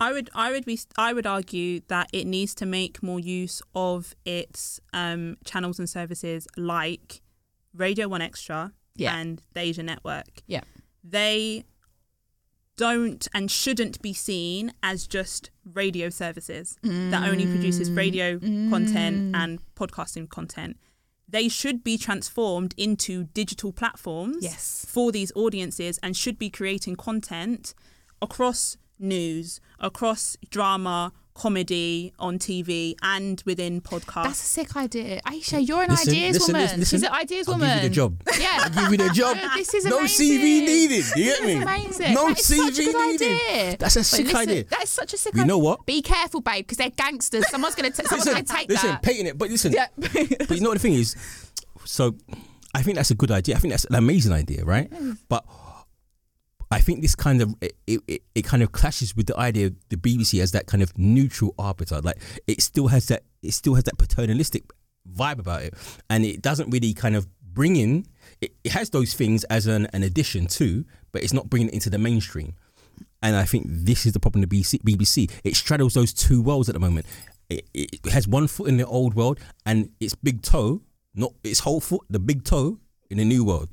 I 0.00 0.12
would 0.12 0.30
I 0.34 0.50
would 0.50 0.64
be 0.64 0.78
I 0.96 1.12
would 1.12 1.26
argue 1.26 1.80
that 1.88 2.08
it 2.12 2.26
needs 2.26 2.54
to 2.56 2.66
make 2.66 3.02
more 3.02 3.20
use 3.20 3.60
of 3.74 4.14
its 4.24 4.80
um, 4.94 5.36
channels 5.44 5.78
and 5.78 5.88
services 5.88 6.48
like 6.56 7.20
Radio 7.74 8.08
One 8.08 8.22
Extra 8.22 8.72
Yeah. 8.96 9.14
and 9.16 9.42
the 9.52 9.60
Asia 9.60 9.82
Network. 9.82 10.42
Yeah. 10.46 10.62
They 11.04 11.64
don't 12.76 13.28
and 13.34 13.50
shouldn't 13.50 14.00
be 14.00 14.12
seen 14.14 14.72
as 14.82 15.06
just 15.06 15.50
radio 15.74 16.08
services 16.08 16.76
that 16.82 17.28
only 17.28 17.44
produces 17.46 17.90
radio 17.90 18.38
content 18.38 19.36
and 19.36 19.58
podcasting 19.74 20.28
content. 20.30 20.78
They 21.28 21.48
should 21.48 21.84
be 21.84 21.98
transformed 21.98 22.74
into 22.76 23.24
digital 23.24 23.72
platforms 23.72 24.38
Yes. 24.40 24.84
for 24.88 25.12
these 25.12 25.30
audiences 25.36 25.98
and 26.02 26.16
should 26.16 26.38
be 26.38 26.48
creating 26.50 26.96
content 26.96 27.74
across 28.22 28.76
news, 29.00 29.60
across 29.78 30.36
drama, 30.50 31.12
comedy 31.32 32.12
on 32.18 32.38
TV 32.38 32.94
and 33.02 33.42
within 33.46 33.80
podcasts. 33.80 34.24
That's 34.24 34.42
a 34.42 34.46
sick 34.46 34.76
idea. 34.76 35.20
Aisha, 35.22 35.66
you're 35.66 35.82
an 35.82 35.90
Listen, 35.90 36.10
ideas 36.12 36.34
listen, 36.34 36.52
woman. 36.52 36.62
listen, 36.62 36.80
listen. 36.80 36.98
She's 36.98 37.08
an 37.08 37.14
ideas 37.14 37.48
I'll 37.48 37.54
woman. 37.54 37.68
give 37.76 37.82
you 37.84 37.88
the 37.88 37.94
job. 37.94 38.22
Yeah. 38.38 38.48
I'll 38.60 38.70
give 38.90 39.00
you 39.00 39.08
the 39.08 39.14
job. 39.14 39.38
This 39.54 39.72
is 39.72 39.84
no 39.86 39.98
amazing. 40.00 40.26
CV 40.38 40.42
needed. 40.66 40.90
You 40.90 41.24
This 41.24 41.38
get 41.38 41.46
me? 41.46 41.52
is 41.54 41.62
amazing. 41.62 42.14
No 42.14 42.28
That 42.28 42.38
is 42.40 42.46
CV 42.50 42.56
such 42.56 42.78
a 42.78 42.84
good 42.92 43.06
needed. 43.12 43.32
idea. 43.32 43.76
That's 43.78 43.96
a 43.96 44.04
sick 44.04 44.24
listen, 44.26 44.36
idea. 44.40 44.64
That 44.64 44.82
is 44.82 44.90
such 44.90 45.14
a 45.14 45.16
sick 45.16 45.34
You 45.34 45.40
idea. 45.42 45.48
know 45.48 45.58
what? 45.58 45.86
Be 45.86 46.02
careful, 46.02 46.40
babe, 46.42 46.64
because 46.66 46.76
they're 46.78 46.90
gangsters. 46.90 47.48
Someone's 47.48 47.74
gonna 47.74 47.94
someone's 47.94 48.24
gonna 48.24 48.42
take 48.42 48.68
that. 48.68 48.74
listen, 48.74 48.90
that. 48.90 49.02
painting 49.02 49.26
it. 49.26 49.38
But 49.38 49.48
listen, 49.50 49.72
Yeah. 49.72 49.86
but 49.96 50.50
you 50.50 50.60
know 50.60 50.70
what 50.70 50.74
the 50.78 50.82
thing 50.82 50.94
is? 50.94 51.16
So 51.86 52.16
I 52.74 52.82
think 52.82 52.96
that's 52.96 53.10
a 53.10 53.14
good 53.14 53.30
idea. 53.30 53.56
I 53.56 53.60
think 53.60 53.72
that's 53.72 53.84
an 53.86 53.94
amazing 53.94 54.32
idea, 54.32 54.64
right? 54.64 54.92
But 55.28 55.44
I 56.70 56.80
think 56.80 57.02
this 57.02 57.16
kind 57.16 57.42
of 57.42 57.54
it, 57.60 57.74
it, 57.86 58.22
it 58.34 58.42
kind 58.42 58.62
of 58.62 58.72
clashes 58.72 59.16
with 59.16 59.26
the 59.26 59.36
idea 59.36 59.68
of 59.68 59.74
the 59.88 59.96
BBC 59.96 60.40
as 60.40 60.52
that 60.52 60.66
kind 60.66 60.82
of 60.82 60.96
neutral 60.96 61.54
arbiter. 61.58 62.00
Like 62.00 62.18
it 62.46 62.62
still 62.62 62.88
has 62.88 63.06
that 63.06 63.24
it 63.42 63.52
still 63.52 63.74
has 63.74 63.84
that 63.84 63.98
paternalistic 63.98 64.64
vibe 65.12 65.40
about 65.40 65.62
it, 65.62 65.74
and 66.08 66.24
it 66.24 66.42
doesn't 66.42 66.70
really 66.70 66.94
kind 66.94 67.16
of 67.16 67.26
bring 67.42 67.76
in. 67.76 68.06
It, 68.40 68.54
it 68.62 68.72
has 68.72 68.90
those 68.90 69.14
things 69.14 69.44
as 69.44 69.66
an, 69.66 69.86
an 69.92 70.02
addition 70.02 70.46
too, 70.46 70.84
but 71.12 71.22
it's 71.22 71.32
not 71.32 71.50
bringing 71.50 71.68
it 71.68 71.74
into 71.74 71.90
the 71.90 71.98
mainstream. 71.98 72.54
And 73.22 73.36
I 73.36 73.44
think 73.44 73.66
this 73.68 74.06
is 74.06 74.12
the 74.12 74.20
problem 74.20 74.40
with 74.40 74.50
BBC. 74.50 74.80
BBC. 74.82 75.30
It 75.44 75.56
straddles 75.56 75.94
those 75.94 76.12
two 76.12 76.40
worlds 76.40 76.68
at 76.68 76.74
the 76.74 76.80
moment. 76.80 77.06
It, 77.50 77.68
it 77.74 78.06
has 78.12 78.28
one 78.28 78.46
foot 78.46 78.68
in 78.68 78.76
the 78.76 78.86
old 78.86 79.14
world 79.14 79.40
and 79.66 79.90
its 79.98 80.14
big 80.14 80.40
toe, 80.40 80.82
not 81.14 81.32
its 81.42 81.60
whole 81.60 81.80
foot, 81.80 82.02
the 82.08 82.20
big 82.20 82.44
toe 82.44 82.78
in 83.10 83.18
the 83.18 83.24
new 83.24 83.44
world, 83.44 83.68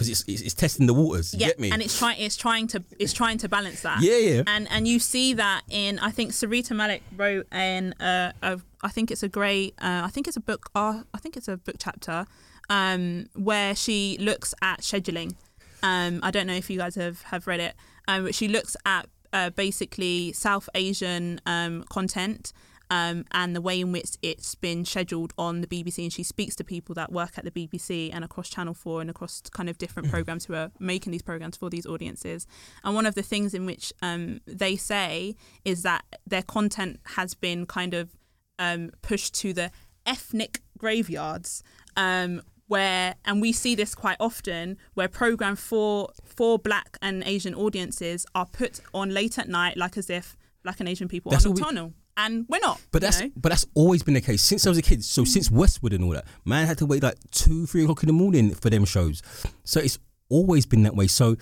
because 0.00 0.08
it's, 0.08 0.24
it's 0.26 0.40
it's 0.40 0.54
testing 0.54 0.86
the 0.86 0.94
waters. 0.94 1.34
You 1.34 1.40
yeah, 1.40 1.46
get 1.48 1.60
me? 1.60 1.70
and 1.70 1.82
it's 1.82 1.98
trying 1.98 2.18
it's 2.18 2.36
trying 2.36 2.66
to 2.68 2.82
it's 2.98 3.12
trying 3.12 3.36
to 3.38 3.50
balance 3.50 3.82
that. 3.82 4.00
Yeah, 4.00 4.16
yeah. 4.16 4.42
And 4.46 4.66
and 4.70 4.88
you 4.88 4.98
see 4.98 5.34
that 5.34 5.62
in 5.68 5.98
I 5.98 6.10
think 6.10 6.32
Sarita 6.32 6.74
Malik 6.74 7.02
wrote 7.14 7.46
in 7.52 7.92
uh, 8.00 8.32
a 8.42 8.58
I 8.82 8.88
think 8.88 9.10
it's 9.10 9.22
a 9.22 9.28
great 9.28 9.74
uh, 9.78 10.00
I 10.02 10.08
think 10.08 10.26
it's 10.26 10.38
a 10.38 10.40
book 10.40 10.70
uh, 10.74 11.02
I 11.12 11.18
think 11.18 11.36
it's 11.36 11.48
a 11.48 11.58
book 11.58 11.76
chapter 11.78 12.24
um, 12.70 13.26
where 13.34 13.74
she 13.76 14.16
looks 14.18 14.54
at 14.62 14.80
scheduling. 14.80 15.34
Um, 15.82 16.20
I 16.22 16.30
don't 16.30 16.46
know 16.46 16.54
if 16.54 16.70
you 16.70 16.78
guys 16.78 16.94
have 16.94 17.20
have 17.24 17.46
read 17.46 17.60
it, 17.60 17.74
um, 18.08 18.24
but 18.24 18.34
she 18.34 18.48
looks 18.48 18.78
at 18.86 19.06
uh, 19.34 19.50
basically 19.50 20.32
South 20.32 20.70
Asian 20.74 21.42
um, 21.44 21.84
content. 21.90 22.54
Um, 22.90 23.24
and 23.30 23.54
the 23.54 23.60
way 23.60 23.80
in 23.80 23.92
which 23.92 24.16
it's 24.20 24.56
been 24.56 24.84
scheduled 24.84 25.32
on 25.38 25.60
the 25.60 25.66
BBC, 25.68 26.02
and 26.02 26.12
she 26.12 26.24
speaks 26.24 26.56
to 26.56 26.64
people 26.64 26.94
that 26.96 27.12
work 27.12 27.38
at 27.38 27.44
the 27.44 27.50
BBC 27.52 28.10
and 28.12 28.24
across 28.24 28.48
Channel 28.48 28.74
Four 28.74 29.00
and 29.00 29.08
across 29.08 29.40
kind 29.52 29.68
of 29.68 29.78
different 29.78 30.10
programs 30.10 30.46
who 30.46 30.54
are 30.54 30.72
making 30.80 31.12
these 31.12 31.22
programs 31.22 31.56
for 31.56 31.70
these 31.70 31.86
audiences. 31.86 32.46
And 32.82 32.94
one 32.94 33.06
of 33.06 33.14
the 33.14 33.22
things 33.22 33.54
in 33.54 33.64
which 33.64 33.92
um, 34.02 34.40
they 34.46 34.74
say 34.76 35.36
is 35.64 35.82
that 35.82 36.04
their 36.26 36.42
content 36.42 36.98
has 37.16 37.34
been 37.34 37.64
kind 37.64 37.94
of 37.94 38.10
um, 38.58 38.90
pushed 39.02 39.34
to 39.34 39.52
the 39.52 39.70
ethnic 40.04 40.60
graveyards. 40.76 41.62
Um, 41.96 42.42
where 42.66 43.16
and 43.24 43.40
we 43.40 43.52
see 43.52 43.74
this 43.74 43.96
quite 43.96 44.16
often 44.20 44.78
where 44.94 45.08
program 45.08 45.56
for 45.56 46.08
for 46.24 46.56
black 46.56 46.96
and 47.02 47.24
asian 47.26 47.52
audiences 47.52 48.24
are 48.32 48.46
put 48.46 48.80
on 48.94 49.10
late 49.10 49.40
at 49.40 49.48
night 49.48 49.76
like 49.76 49.96
as 49.96 50.08
if 50.08 50.36
black 50.62 50.78
and 50.78 50.88
asian 50.88 51.08
people 51.08 51.32
That's 51.32 51.44
are 51.44 51.48
what 51.48 51.56
we- 51.56 51.60
nocturnal 51.62 51.94
and 52.26 52.46
we're 52.48 52.60
not 52.60 52.80
But 52.92 53.02
that's 53.02 53.20
know? 53.20 53.30
but 53.36 53.50
that's 53.50 53.66
always 53.74 54.02
been 54.02 54.14
the 54.14 54.20
case 54.20 54.42
since 54.42 54.66
I 54.66 54.70
was 54.70 54.78
a 54.78 54.82
kid. 54.82 55.04
So 55.04 55.24
since 55.24 55.50
Westwood 55.50 55.92
and 55.92 56.04
all 56.04 56.10
that, 56.10 56.26
man 56.44 56.66
had 56.66 56.78
to 56.78 56.86
wait 56.86 57.02
like 57.02 57.16
two, 57.30 57.66
three 57.66 57.82
o'clock 57.82 58.02
in 58.02 58.08
the 58.08 58.12
morning 58.12 58.54
for 58.54 58.70
them 58.70 58.84
shows. 58.84 59.22
So 59.64 59.80
it's 59.80 59.98
always 60.28 60.66
been 60.66 60.82
that 60.84 60.94
way. 60.94 61.06
So 61.06 61.36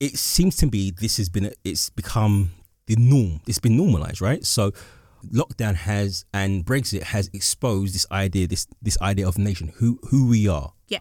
it 0.00 0.16
seems 0.16 0.56
to 0.56 0.66
me 0.66 0.90
this 0.90 1.16
has 1.16 1.28
been 1.28 1.52
it's 1.64 1.90
become 1.90 2.50
the 2.86 2.96
norm. 2.96 3.40
It's 3.46 3.58
been 3.60 3.76
normalized, 3.76 4.20
right? 4.20 4.44
So 4.44 4.72
lockdown 5.32 5.74
has 5.74 6.24
and 6.34 6.64
Brexit 6.64 7.02
has 7.04 7.30
exposed 7.32 7.94
this 7.94 8.06
idea, 8.10 8.46
this 8.46 8.66
this 8.80 9.00
idea 9.00 9.26
of 9.28 9.38
nation, 9.38 9.72
who 9.76 9.98
who 10.10 10.28
we 10.28 10.48
are 10.48 10.72
yeah 10.88 10.98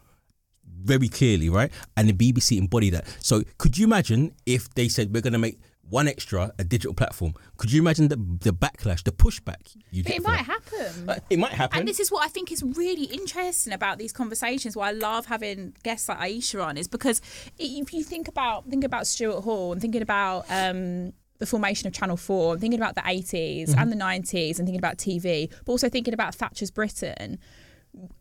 very 0.84 1.10
clearly, 1.10 1.50
right? 1.50 1.72
And 1.96 2.10
the 2.10 2.14
BBC 2.14 2.58
embody 2.58 2.90
that. 2.92 3.06
So 3.20 3.44
could 3.58 3.78
you 3.78 3.86
imagine 3.86 4.34
if 4.46 4.70
they 4.74 4.88
said 4.88 5.14
we're 5.14 5.22
going 5.22 5.34
to 5.34 5.40
make 5.40 5.60
one 5.92 6.08
extra 6.08 6.52
a 6.58 6.64
digital 6.64 6.94
platform? 6.96 7.34
Could 7.58 7.72
you 7.72 7.82
imagine 7.82 8.08
the 8.08 8.16
the 8.16 8.52
backlash, 8.52 9.04
the 9.04 9.12
pushback? 9.12 9.76
You 9.92 10.04
But 10.04 10.14
it 10.14 10.24
might 10.24 10.46
happen. 10.56 11.22
It 11.30 11.38
might 11.38 11.52
happen. 11.52 11.80
And 11.80 11.88
this 11.88 12.00
is 12.00 12.12
what 12.12 12.26
I 12.26 12.30
think 12.30 12.52
is 12.52 12.64
really 12.64 13.06
interesting 13.06 13.74
about 13.74 14.00
these 14.00 14.12
conversations. 14.12 14.76
Why 14.76 14.90
I 14.90 14.92
love 14.94 15.28
having 15.28 15.76
guests 15.84 16.10
like 16.10 16.18
Aisha 16.20 16.66
on 16.66 16.78
is 16.78 16.88
because 16.88 17.22
if 17.60 17.94
you 17.94 18.04
think 18.04 18.28
about 18.28 18.68
think 18.70 18.84
about 18.84 19.06
Stuart 19.06 19.42
Hall 19.42 19.74
and 19.74 19.80
thinking 19.82 20.02
about 20.02 20.46
um, 20.50 21.14
the 21.40 21.46
formation 21.46 21.88
of 21.88 21.94
Channel 21.94 22.18
Four, 22.18 22.54
and 22.54 22.62
thinking 22.62 22.80
about 22.80 22.96
the 22.96 23.02
80s 23.02 23.70
Mm-hmm. 23.70 23.80
and 23.80 23.92
the 23.92 23.96
nineties, 23.96 24.60
and 24.60 24.66
thinking 24.68 24.80
about 24.80 24.98
TV, 24.98 25.50
but 25.66 25.72
also 25.72 25.90
thinking 25.90 26.14
about 26.14 26.34
Thatcher's 26.36 26.72
Britain. 26.72 27.38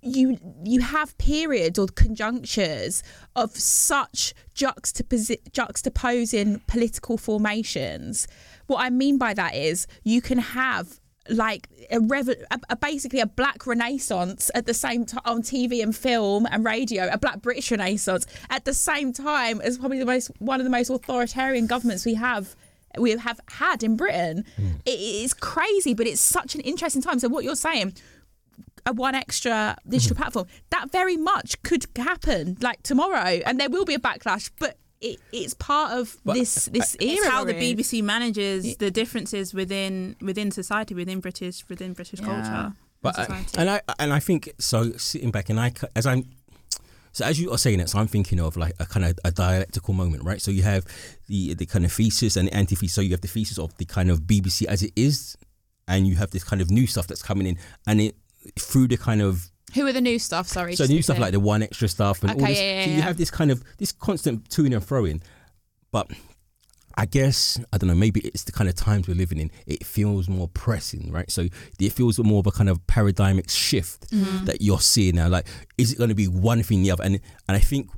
You 0.02 0.38
you 0.64 0.80
have 0.80 1.16
periods 1.18 1.78
or 1.78 1.86
conjunctures 1.86 3.02
of 3.36 3.56
such 3.56 4.34
juxtapos- 4.54 5.50
juxtaposing 5.50 6.66
political 6.66 7.16
formations. 7.16 8.26
What 8.66 8.84
I 8.84 8.90
mean 8.90 9.18
by 9.18 9.34
that 9.34 9.54
is 9.54 9.86
you 10.02 10.20
can 10.20 10.38
have 10.38 11.00
like 11.28 11.68
a, 11.90 12.00
rev- 12.00 12.28
a, 12.28 12.60
a 12.70 12.76
basically 12.76 13.20
a 13.20 13.26
black 13.26 13.66
renaissance 13.66 14.50
at 14.54 14.66
the 14.66 14.74
same 14.74 15.04
time 15.04 15.20
on 15.24 15.42
TV 15.42 15.82
and 15.82 15.94
film 15.94 16.46
and 16.50 16.64
radio, 16.64 17.08
a 17.10 17.18
black 17.18 17.40
British 17.40 17.70
renaissance 17.70 18.26
at 18.48 18.64
the 18.64 18.74
same 18.74 19.12
time 19.12 19.60
as 19.60 19.78
probably 19.78 19.98
the 19.98 20.06
most 20.06 20.30
one 20.38 20.60
of 20.60 20.64
the 20.64 20.70
most 20.70 20.90
authoritarian 20.90 21.66
governments 21.66 22.04
we 22.04 22.14
have 22.14 22.56
we 22.98 23.12
have 23.12 23.40
had 23.48 23.82
in 23.82 23.96
Britain. 23.96 24.44
Hmm. 24.56 24.68
It 24.84 24.98
is 24.98 25.32
crazy, 25.34 25.94
but 25.94 26.06
it's 26.06 26.20
such 26.20 26.54
an 26.54 26.60
interesting 26.62 27.02
time. 27.02 27.18
So 27.20 27.28
what 27.28 27.44
you're 27.44 27.54
saying. 27.54 27.94
A 28.86 28.92
one 28.92 29.14
extra 29.14 29.76
digital 29.88 30.14
mm-hmm. 30.14 30.22
platform 30.22 30.46
that 30.70 30.90
very 30.90 31.16
much 31.16 31.60
could 31.62 31.86
happen 31.96 32.56
like 32.60 32.82
tomorrow, 32.82 33.40
and 33.46 33.58
there 33.60 33.70
will 33.70 33.84
be 33.84 33.94
a 33.94 33.98
backlash. 33.98 34.50
But 34.58 34.76
it, 35.00 35.18
it's 35.32 35.54
part 35.54 35.92
of 35.98 36.16
But 36.24 36.34
this 36.34 36.68
uh, 36.68 36.72
this 36.72 36.96
era. 37.00 37.12
it's 37.12 37.26
how 37.26 37.44
the. 37.44 37.54
BBC 37.54 38.02
manages 38.02 38.76
the 38.76 38.90
differences 38.90 39.54
within 39.54 40.16
within 40.20 40.50
society 40.50 40.94
within 40.94 41.20
British 41.20 41.64
within 41.68 41.92
British 41.94 42.20
Yeah. 42.20 42.26
culture 42.26 42.76
But 43.02 43.18
and 43.18 43.30
uh, 43.30 43.34
I, 43.34 43.60
and 43.60 43.70
I 43.70 43.80
and 43.98 44.12
I 44.12 44.20
think 44.20 44.52
so. 44.58 44.92
Sitting 44.96 45.30
back 45.30 45.48
and 45.48 45.58
I 45.58 45.72
as 45.96 46.06
I'm 46.06 46.24
so 47.12 47.24
as 47.24 47.40
you 47.40 47.50
are 47.50 47.58
saying 47.58 47.80
it, 47.80 47.88
so 47.88 47.98
I'm 47.98 48.06
thinking 48.06 48.40
of 48.40 48.56
like 48.56 48.74
a 48.78 48.86
kind 48.86 49.04
of 49.04 49.18
a 49.24 49.30
dialectical 49.30 49.94
moment, 49.94 50.22
right? 50.22 50.40
So 50.40 50.50
you 50.50 50.62
have 50.62 50.84
the 51.28 51.54
the 51.54 51.66
kind 51.66 51.84
of 51.84 51.92
thesis 51.92 52.36
and 52.36 52.48
the 52.48 52.54
antithesis. 52.54 52.94
So 52.94 53.00
you 53.00 53.10
have 53.10 53.20
the 53.20 53.28
thesis 53.28 53.58
of 53.58 53.76
the 53.78 53.84
kind 53.84 54.10
of 54.10 54.22
BBC 54.22 54.66
as 54.66 54.82
it 54.82 54.92
is, 54.96 55.36
and 55.88 56.06
you 56.06 56.16
have 56.16 56.30
this 56.30 56.44
kind 56.44 56.62
of 56.62 56.70
new 56.70 56.86
stuff 56.86 57.06
that's 57.06 57.22
coming 57.22 57.46
in, 57.46 57.58
and 57.86 58.00
it 58.00 58.16
through 58.58 58.88
the 58.88 58.96
kind 58.96 59.20
of 59.22 59.50
Who 59.74 59.86
are 59.86 59.92
the 59.92 60.00
new 60.00 60.18
stuff? 60.18 60.46
Sorry. 60.48 60.74
so 60.76 60.84
new 60.86 61.02
stuff 61.02 61.16
clear. 61.16 61.26
like 61.26 61.32
the 61.32 61.40
one 61.40 61.62
extra 61.62 61.88
stuff 61.88 62.22
and 62.22 62.30
all 62.32 62.36
Okay, 62.42 62.46
this. 62.52 62.58
yeah, 62.60 62.72
yeah, 62.78 62.84
so 62.84 62.90
you 62.90 62.96
yeah. 62.96 63.02
have 63.02 63.16
this 63.16 63.30
kind 63.30 63.50
of 63.50 63.62
this 63.78 63.92
constant 63.92 64.48
to 64.50 64.64
and 64.66 64.84
fro 64.84 65.04
in, 65.04 65.22
but. 65.92 66.10
I 66.96 67.06
guess 67.06 67.58
I 67.72 67.78
don't 67.78 67.88
know. 67.88 67.94
Maybe 67.94 68.20
it's 68.20 68.42
the 68.44 68.52
kind 68.52 68.68
of 68.68 68.74
times 68.74 69.06
we're 69.08 69.14
living 69.14 69.38
in. 69.38 69.50
It 69.64 69.86
feels 69.86 70.28
more 70.28 70.48
pressing, 70.48 71.10
right? 71.12 71.30
So 71.30 71.46
it 71.78 71.92
feels 71.92 72.18
more 72.18 72.40
of 72.40 72.46
a 72.46 72.50
kind 72.50 72.68
of 72.68 72.84
paradigmic 72.88 73.48
shift 73.48 74.10
Mm-hmm. 74.10 74.44
that 74.46 74.60
you're 74.60 74.80
seeing 74.80 75.14
now. 75.14 75.28
Like, 75.28 75.46
is 75.78 75.92
it 75.92 75.98
going 75.98 76.08
to 76.10 76.16
be 76.16 76.26
one 76.26 76.62
thing 76.64 76.80
or 76.80 76.82
the 76.82 76.90
other? 76.90 77.04
And 77.04 77.14
and 77.48 77.56
I 77.56 77.60
think 77.60 77.88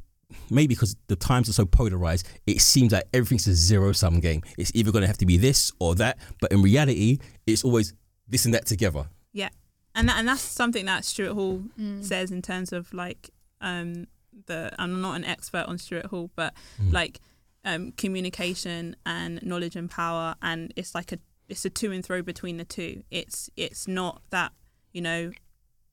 maybe 0.50 0.74
because 0.74 0.94
the 1.08 1.16
times 1.16 1.48
are 1.48 1.52
so 1.54 1.64
polarized, 1.64 2.28
it 2.46 2.60
seems 2.60 2.92
like 2.92 3.04
everything's 3.12 3.46
a 3.48 3.54
zero 3.54 3.92
sum 3.92 4.20
game. 4.20 4.42
It's 4.58 4.70
either 4.74 4.92
going 4.92 5.02
to 5.02 5.08
have 5.08 5.18
to 5.18 5.26
be 5.26 5.38
this 5.38 5.72
or 5.80 5.94
that, 5.96 6.18
but 6.40 6.52
in 6.52 6.60
reality, 6.62 7.18
it's 7.46 7.64
always 7.64 7.94
this 8.28 8.44
and 8.44 8.52
that 8.54 8.66
together. 8.66 9.06
Yeah, 9.32 9.48
and 9.94 10.08
that, 10.08 10.18
and 10.18 10.28
that's 10.28 10.40
something 10.40 10.86
that 10.86 11.04
Stuart 11.04 11.34
Hall 11.34 11.62
says 12.02 12.30
in 12.30 12.42
terms 12.42 12.72
of 12.72 12.92
like 12.94 13.30
um, 13.60 14.06
the. 14.46 14.72
I'm 14.78 15.00
not 15.00 15.16
an 15.16 15.24
expert 15.24 15.66
on 15.68 15.78
Stuart 15.78 16.06
Hall, 16.06 16.30
but 16.36 16.54
like 16.90 17.20
um, 17.64 17.92
communication 17.92 18.96
and 19.04 19.42
knowledge 19.42 19.76
and 19.76 19.90
power, 19.90 20.34
and 20.42 20.72
it's 20.76 20.94
like 20.94 21.12
a 21.12 21.18
it's 21.48 21.64
a 21.64 21.70
to 21.70 21.92
and 21.92 22.04
throw 22.04 22.22
between 22.22 22.56
the 22.56 22.64
two. 22.64 23.02
It's 23.10 23.50
it's 23.56 23.86
not 23.86 24.22
that 24.30 24.52
you 24.92 25.00
know, 25.02 25.30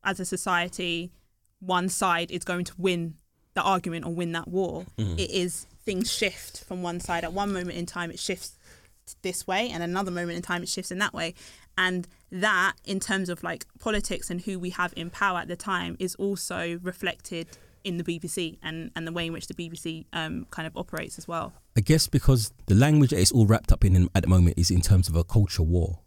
as 0.03 0.19
a 0.19 0.25
society, 0.25 1.11
one 1.59 1.89
side 1.89 2.31
is 2.31 2.43
going 2.43 2.65
to 2.65 2.73
win 2.77 3.15
the 3.53 3.61
argument 3.61 4.05
or 4.05 4.13
win 4.13 4.31
that 4.33 4.47
war. 4.47 4.85
It 4.97 5.29
is 5.31 5.65
things 5.85 6.11
shift 6.11 6.63
from 6.63 6.81
one 6.81 6.99
side 6.99 7.23
at 7.23 7.33
one 7.33 7.51
moment 7.51 7.77
in 7.77 7.85
time. 7.85 8.11
It 8.11 8.19
shifts 8.19 8.55
this 9.23 9.47
way 9.47 9.69
and 9.71 9.81
another 9.81 10.11
moment 10.11 10.33
in 10.33 10.41
time 10.43 10.61
it 10.61 10.69
shifts 10.69 10.91
in 10.91 10.99
that 10.99 11.11
way 11.15 11.33
and 11.79 12.07
that 12.31 12.73
in 12.85 12.99
terms 12.99 13.27
of 13.29 13.41
like 13.41 13.65
politics 13.79 14.29
and 14.29 14.41
who 14.41 14.59
we 14.59 14.69
have 14.69 14.93
in 14.95 15.09
power 15.09 15.39
at 15.39 15.47
the 15.47 15.55
time 15.55 15.97
is 15.97 16.13
also 16.15 16.79
reflected 16.83 17.47
in 17.83 17.97
the 17.97 18.03
BBC 18.03 18.59
and 18.61 18.91
and 18.95 19.07
the 19.07 19.11
way 19.11 19.25
in 19.25 19.33
which 19.33 19.47
the 19.47 19.55
BBC 19.55 20.05
um, 20.13 20.45
kind 20.51 20.67
of 20.67 20.77
operates 20.77 21.17
as 21.17 21.27
well 21.27 21.53
I 21.79 21.81
guess 21.81 22.07
because 22.07 22.51
the 22.65 22.75
language 22.75 23.11
that 23.11 23.21
it's 23.21 23.31
all 23.31 23.45
wrapped 23.45 23.71
up 23.71 23.85
in 23.85 24.09
at 24.13 24.23
the 24.23 24.27
moment 24.27 24.59
is 24.59 24.69
in 24.69 24.81
terms 24.81 25.07
of 25.07 25.15
a 25.15 25.23
culture 25.23 25.63
war, 25.63 25.99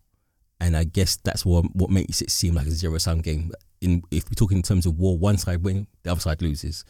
and 0.61 0.77
I 0.77 0.85
guess 0.85 1.17
that's 1.17 1.47
what 1.47 1.75
what 1.75 1.89
makes 1.89 2.21
it 2.21 2.31
seem 2.31 2.55
like 2.55 2.67
a 2.67 2.71
zero 2.71 2.99
sum 2.99 3.23
game. 3.23 3.53
In 3.81 4.03
if 4.11 4.25
we're 4.27 4.35
talking 4.35 4.59
in 4.59 4.63
terms 4.63 4.85
of 4.85 4.99
war, 4.99 5.17
one 5.17 5.39
side 5.39 5.65
wins, 5.65 5.87
the 6.03 6.13
other 6.13 6.21
side 6.21 6.43
loses, 6.43 6.85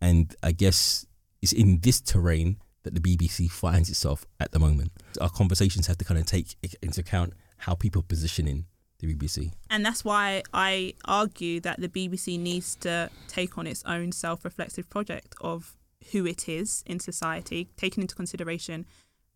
and 0.00 0.34
I 0.42 0.52
guess 0.52 1.04
it's 1.42 1.52
in 1.52 1.80
this 1.80 2.00
terrain 2.00 2.56
that 2.84 2.94
the 2.94 3.00
BBC 3.00 3.50
finds 3.50 3.90
itself 3.90 4.24
at 4.40 4.52
the 4.52 4.58
moment. 4.58 4.92
Our 5.20 5.28
conversations 5.28 5.86
have 5.88 5.98
to 5.98 6.04
kind 6.06 6.18
of 6.18 6.24
take 6.24 6.56
into 6.80 7.02
account 7.02 7.34
how 7.62 7.74
people 7.74 8.00
are 8.00 8.04
positioning 8.04 8.66
the 8.98 9.14
BBC. 9.14 9.52
And 9.70 9.84
that's 9.86 10.04
why 10.04 10.42
I 10.52 10.94
argue 11.04 11.60
that 11.60 11.80
the 11.80 11.88
BBC 11.88 12.38
needs 12.38 12.74
to 12.76 13.08
take 13.28 13.56
on 13.56 13.66
its 13.66 13.82
own 13.84 14.12
self 14.12 14.44
reflexive 14.44 14.90
project 14.90 15.34
of 15.40 15.76
who 16.10 16.26
it 16.26 16.48
is 16.48 16.82
in 16.86 16.98
society, 16.98 17.68
taking 17.76 18.02
into 18.02 18.14
consideration 18.14 18.84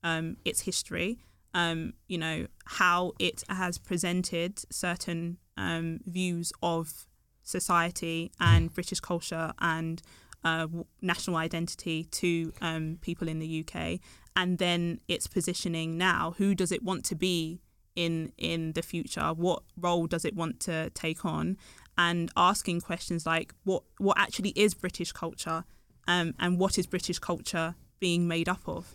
um, 0.03 0.37
its 0.45 0.63
history, 0.63 1.19
um, 1.55 1.95
you 2.09 2.19
know, 2.19 2.47
how 2.65 3.13
it 3.19 3.45
has 3.49 3.79
presented 3.79 4.61
certain 4.71 5.39
um, 5.57 6.01
views 6.05 6.53
of 6.63 7.07
society 7.43 8.33
and 8.41 8.75
British 8.75 8.99
culture 8.99 9.53
and 9.61 10.03
uh, 10.45 10.67
national 11.01 11.37
identity 11.37 12.05
to 12.05 12.53
um, 12.61 12.99
people 13.01 13.29
in 13.29 13.39
the 13.39 13.65
UK, 13.65 14.01
and 14.35 14.59
then 14.59 15.01
its 15.07 15.29
positioning 15.29 15.97
now. 15.97 16.35
Who 16.39 16.55
does 16.55 16.73
it 16.73 16.83
want 16.83 17.05
to 17.07 17.15
be 17.15 17.61
in 17.97 18.33
in 18.39 18.73
the 18.73 18.83
future? 18.83 19.33
What 19.35 19.63
role 19.77 20.07
does 20.07 20.25
it 20.25 20.35
want 20.35 20.61
to 20.61 20.91
take 20.91 21.25
on? 21.25 21.57
And 21.99 22.31
asking 22.37 22.83
questions 22.83 23.25
like 23.27 23.55
what 23.65 23.83
what 23.99 24.19
actually 24.19 24.51
is 24.51 24.75
British 24.75 25.13
culture, 25.13 25.65
um, 26.07 26.35
and 26.39 26.59
what 26.59 26.79
is 26.79 26.87
British 26.87 27.19
culture 27.19 27.75
being 27.99 28.29
made 28.29 28.49
up 28.49 28.69
of? 28.69 28.95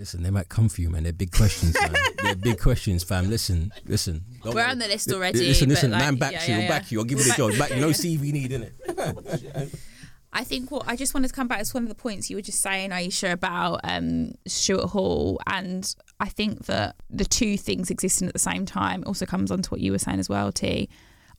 Listen, 0.00 0.22
they 0.22 0.30
might 0.30 0.48
come 0.48 0.70
for 0.70 0.80
you, 0.80 0.88
man. 0.88 1.02
They're 1.02 1.12
big 1.12 1.30
questions, 1.30 1.76
man. 1.78 1.94
They're 2.22 2.34
big 2.34 2.58
questions, 2.58 3.04
fam. 3.04 3.28
Listen, 3.28 3.70
listen. 3.84 4.24
Don't 4.42 4.54
We're 4.54 4.64
on 4.64 4.78
the 4.78 4.88
list 4.88 5.12
already. 5.12 5.40
Listen, 5.40 5.68
listen, 5.68 5.90
like, 5.90 6.00
man, 6.00 6.14
back 6.14 6.32
yeah, 6.32 6.46
you, 6.46 6.54
yeah, 6.54 6.60
yeah. 6.60 6.68
back 6.68 6.90
you. 6.90 6.98
I'll 7.00 7.04
give 7.04 7.18
you 7.18 7.24
the 7.26 7.34
job. 7.36 7.58
Back, 7.58 7.68
you 7.68 7.80
know, 7.80 7.88
CV 7.90 8.32
need, 8.32 8.50
innit? 8.50 9.78
I 10.32 10.44
think 10.44 10.70
what 10.70 10.84
I 10.86 10.96
just 10.96 11.12
wanted 11.12 11.28
to 11.28 11.34
come 11.34 11.48
back 11.48 11.64
to 11.64 11.72
one 11.72 11.82
of 11.82 11.90
the 11.90 11.94
points 11.94 12.30
you 12.30 12.36
were 12.36 12.42
just 12.42 12.62
saying, 12.62 12.90
Aisha, 12.90 13.32
about 13.32 13.80
um, 13.84 14.32
Stuart 14.46 14.86
Hall, 14.86 15.38
and 15.46 15.94
I 16.20 16.28
think 16.28 16.66
that 16.66 16.96
the 17.08 17.24
two 17.24 17.56
things 17.56 17.90
existing 17.90 18.28
at 18.28 18.34
the 18.34 18.38
same 18.38 18.66
time 18.66 19.02
also 19.06 19.24
comes 19.24 19.50
on 19.50 19.62
to 19.62 19.70
what 19.70 19.80
you 19.80 19.90
were 19.90 19.98
saying 19.98 20.20
as 20.20 20.28
well, 20.28 20.52
T. 20.52 20.88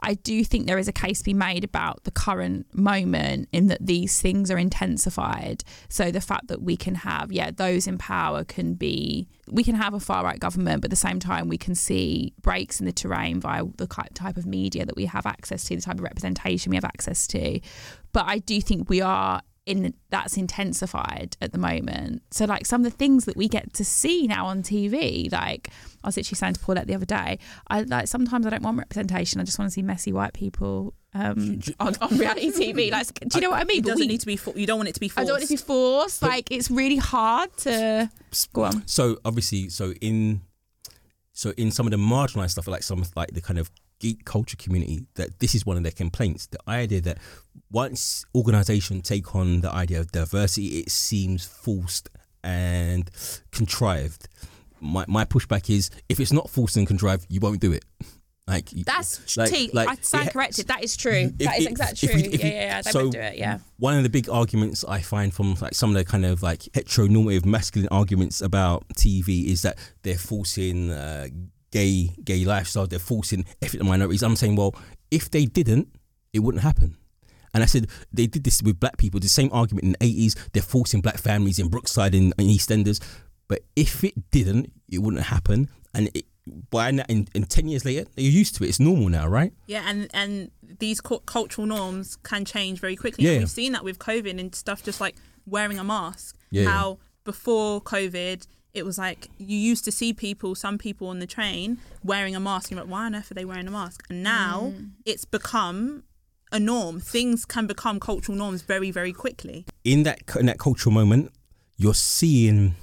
I 0.03 0.15
do 0.15 0.43
think 0.43 0.65
there 0.65 0.79
is 0.79 0.87
a 0.87 0.91
case 0.91 1.19
to 1.19 1.25
be 1.25 1.35
made 1.35 1.63
about 1.63 2.05
the 2.05 2.11
current 2.11 2.65
moment 2.73 3.47
in 3.51 3.67
that 3.67 3.85
these 3.85 4.19
things 4.19 4.49
are 4.49 4.57
intensified. 4.57 5.63
So 5.89 6.09
the 6.09 6.19
fact 6.19 6.47
that 6.47 6.63
we 6.63 6.75
can 6.75 6.95
have, 6.95 7.31
yeah, 7.31 7.51
those 7.51 7.85
in 7.85 7.99
power 7.99 8.43
can 8.43 8.73
be, 8.73 9.27
we 9.47 9.63
can 9.63 9.75
have 9.75 9.93
a 9.93 9.99
far 9.99 10.23
right 10.23 10.39
government, 10.39 10.81
but 10.81 10.87
at 10.87 10.89
the 10.89 10.95
same 10.95 11.19
time, 11.19 11.47
we 11.47 11.57
can 11.59 11.75
see 11.75 12.33
breaks 12.41 12.79
in 12.79 12.87
the 12.87 12.91
terrain 12.91 13.39
via 13.39 13.63
the 13.77 13.85
type 13.85 14.37
of 14.37 14.47
media 14.47 14.87
that 14.87 14.95
we 14.95 15.05
have 15.05 15.27
access 15.27 15.65
to, 15.65 15.75
the 15.75 15.83
type 15.83 15.99
of 15.99 16.03
representation 16.03 16.71
we 16.71 16.77
have 16.77 16.83
access 16.85 17.27
to. 17.27 17.59
But 18.11 18.25
I 18.25 18.39
do 18.39 18.59
think 18.59 18.89
we 18.89 19.01
are 19.01 19.43
in 19.65 19.93
that's 20.09 20.37
intensified 20.37 21.37
at 21.41 21.51
the 21.51 21.57
moment. 21.57 22.23
So 22.31 22.45
like 22.45 22.65
some 22.65 22.83
of 22.83 22.91
the 22.91 22.97
things 22.97 23.25
that 23.25 23.37
we 23.37 23.47
get 23.47 23.73
to 23.73 23.85
see 23.85 24.27
now 24.27 24.47
on 24.47 24.63
TV, 24.63 25.31
like 25.31 25.69
I 26.03 26.07
was 26.07 26.17
actually 26.17 26.37
saying 26.37 26.55
to 26.55 26.59
Paulette 26.59 26.87
the 26.87 26.95
other 26.95 27.05
day, 27.05 27.39
I 27.67 27.81
like 27.81 28.07
sometimes 28.07 28.45
I 28.45 28.49
don't 28.49 28.63
want 28.63 28.77
representation. 28.77 29.39
I 29.39 29.43
just 29.43 29.59
want 29.59 29.69
to 29.69 29.73
see 29.73 29.83
messy 29.83 30.11
white 30.11 30.33
people 30.33 30.93
um, 31.13 31.59
on, 31.79 31.95
on, 32.01 32.17
reality 32.17 32.51
TV. 32.73 32.91
Like, 32.91 33.13
do 33.19 33.27
you 33.35 33.41
know 33.41 33.51
what 33.51 33.61
I 33.61 33.65
mean? 33.65 33.79
It 33.79 33.85
doesn't 33.85 33.99
we, 33.99 34.07
need 34.07 34.21
to 34.21 34.25
be. 34.25 34.35
For, 34.35 34.57
you 34.57 34.65
don't 34.65 34.77
want 34.77 34.89
it 34.89 34.95
to 34.95 34.99
be 34.99 35.09
forced. 35.09 35.19
I 35.19 35.23
don't 35.25 35.33
want 35.33 35.43
it 35.43 35.47
to 35.47 35.53
be 35.53 35.57
forced. 35.57 36.21
But, 36.21 36.29
like, 36.29 36.51
it's 36.51 36.71
really 36.71 36.97
hard 36.97 37.55
to 37.57 38.09
go 38.53 38.63
on. 38.63 38.87
So 38.87 39.17
obviously, 39.25 39.69
so 39.69 39.93
in 40.01 40.41
so 41.33 41.53
in 41.57 41.71
some 41.71 41.85
of 41.87 41.91
the 41.91 41.97
marginalized 41.97 42.51
stuff, 42.51 42.67
like 42.67 42.83
some 42.83 43.03
like 43.15 43.33
the 43.33 43.41
kind 43.41 43.59
of 43.59 43.71
geek 43.99 44.25
culture 44.25 44.57
community, 44.57 45.05
that 45.15 45.39
this 45.39 45.53
is 45.53 45.65
one 45.65 45.77
of 45.77 45.83
their 45.83 45.91
complaints. 45.91 46.47
The 46.47 46.59
idea 46.67 47.01
that 47.01 47.19
once 47.71 48.25
organizations 48.35 49.07
take 49.07 49.35
on 49.35 49.61
the 49.61 49.71
idea 49.71 49.99
of 49.99 50.11
diversity, 50.11 50.79
it 50.79 50.91
seems 50.91 51.45
forced 51.45 52.09
and 52.43 53.09
contrived. 53.51 54.27
My 54.79 55.05
my 55.07 55.25
pushback 55.25 55.69
is 55.69 55.89
if 56.09 56.19
it's 56.19 56.33
not 56.33 56.49
forced 56.49 56.77
and 56.77 56.87
contrived, 56.87 57.25
you 57.29 57.39
won't 57.39 57.59
do 57.59 57.71
it. 57.71 57.85
Like 58.47 58.69
that's 58.69 59.37
like, 59.37 59.49
T. 59.49 59.69
Like, 59.71 59.87
I 59.87 59.95
stand 60.01 60.31
corrected. 60.31 60.67
That 60.67 60.83
is 60.83 60.97
true. 60.97 61.11
If, 61.11 61.37
that 61.37 61.59
is 61.59 61.67
exactly 61.67 62.07
true. 62.07 62.19
Yeah, 62.19 62.45
yeah, 62.45 62.47
yeah. 62.47 62.81
They 62.81 62.91
so 62.91 63.09
do 63.09 63.19
it. 63.19 63.37
Yeah. 63.37 63.59
One 63.77 63.95
of 63.95 64.03
the 64.03 64.09
big 64.09 64.29
arguments 64.29 64.83
I 64.83 64.99
find 64.99 65.33
from 65.33 65.55
like 65.61 65.75
some 65.75 65.91
of 65.91 65.95
the 65.95 66.03
kind 66.03 66.25
of 66.25 66.41
like 66.43 66.61
heteronormative 66.73 67.45
masculine 67.45 67.87
arguments 67.91 68.41
about 68.41 68.87
TV 68.97 69.45
is 69.45 69.61
that 69.61 69.77
they're 70.01 70.17
forcing 70.17 70.91
uh, 70.91 71.27
gay 71.71 72.09
gay 72.23 72.43
lifestyle. 72.43 72.87
They're 72.87 72.99
forcing 72.99 73.45
ethnic 73.61 73.83
minorities. 73.83 74.23
I'm 74.23 74.35
saying, 74.35 74.55
well, 74.55 74.75
if 75.11 75.29
they 75.29 75.45
didn't, 75.45 75.87
it 76.33 76.39
wouldn't 76.39 76.63
happen. 76.63 76.97
And 77.53 77.63
I 77.63 77.65
said 77.65 77.87
they 78.13 78.27
did 78.27 78.43
this 78.43 78.61
with 78.61 78.79
black 78.79 78.97
people. 78.97 79.19
The 79.19 79.27
same 79.27 79.49
argument 79.51 79.83
in 79.83 79.91
the 79.91 80.29
80s. 80.29 80.37
They're 80.53 80.63
forcing 80.63 81.01
black 81.01 81.17
families 81.17 81.59
in 81.59 81.67
Brookside 81.67 82.15
and 82.15 82.33
in 82.37 82.47
EastEnders. 82.47 83.01
But 83.47 83.61
if 83.75 84.03
it 84.03 84.31
didn't, 84.31 84.71
it 84.89 84.99
wouldn't 84.99 85.23
happen. 85.23 85.69
And 85.93 86.09
it, 86.13 86.25
by 86.69 86.91
now, 86.91 87.03
in, 87.09 87.27
in 87.33 87.43
10 87.43 87.67
years 87.67 87.85
later, 87.85 88.09
you're 88.15 88.31
used 88.31 88.55
to 88.55 88.63
it. 88.63 88.69
It's 88.69 88.79
normal 88.79 89.09
now, 89.09 89.27
right? 89.27 89.53
Yeah, 89.67 89.83
and, 89.85 90.09
and 90.13 90.51
these 90.79 91.01
cu- 91.01 91.19
cultural 91.19 91.67
norms 91.67 92.15
can 92.23 92.45
change 92.45 92.79
very 92.79 92.95
quickly. 92.95 93.25
Yeah. 93.25 93.39
we've 93.39 93.49
seen 93.49 93.73
that 93.73 93.83
with 93.83 93.99
COVID 93.99 94.39
and 94.39 94.55
stuff, 94.55 94.83
just 94.83 95.01
like 95.01 95.15
wearing 95.45 95.79
a 95.79 95.83
mask. 95.83 96.37
Yeah. 96.49 96.69
How 96.69 96.99
before 97.23 97.81
COVID, 97.81 98.47
it 98.73 98.85
was 98.85 98.97
like 98.97 99.29
you 99.37 99.57
used 99.57 99.85
to 99.85 99.91
see 99.91 100.13
people, 100.13 100.55
some 100.55 100.77
people 100.77 101.07
on 101.07 101.19
the 101.19 101.27
train 101.27 101.77
wearing 102.03 102.35
a 102.35 102.39
mask. 102.39 102.71
You're 102.71 102.79
like, 102.79 102.89
why 102.89 103.05
on 103.05 103.15
earth 103.15 103.31
are 103.31 103.33
they 103.33 103.45
wearing 103.45 103.67
a 103.67 103.71
mask? 103.71 104.05
And 104.09 104.23
now 104.23 104.73
mm. 104.73 104.91
it's 105.05 105.25
become 105.25 106.03
a 106.51 106.59
norm. 106.59 106.99
Things 106.99 107.45
can 107.45 107.67
become 107.67 107.99
cultural 107.99 108.37
norms 108.37 108.61
very, 108.61 108.91
very 108.91 109.13
quickly. 109.13 109.65
In 109.83 110.03
that 110.03 110.21
in 110.39 110.45
that 110.47 110.59
cultural 110.59 110.93
moment, 110.93 111.31
you're 111.77 111.93
seeing 111.93 112.75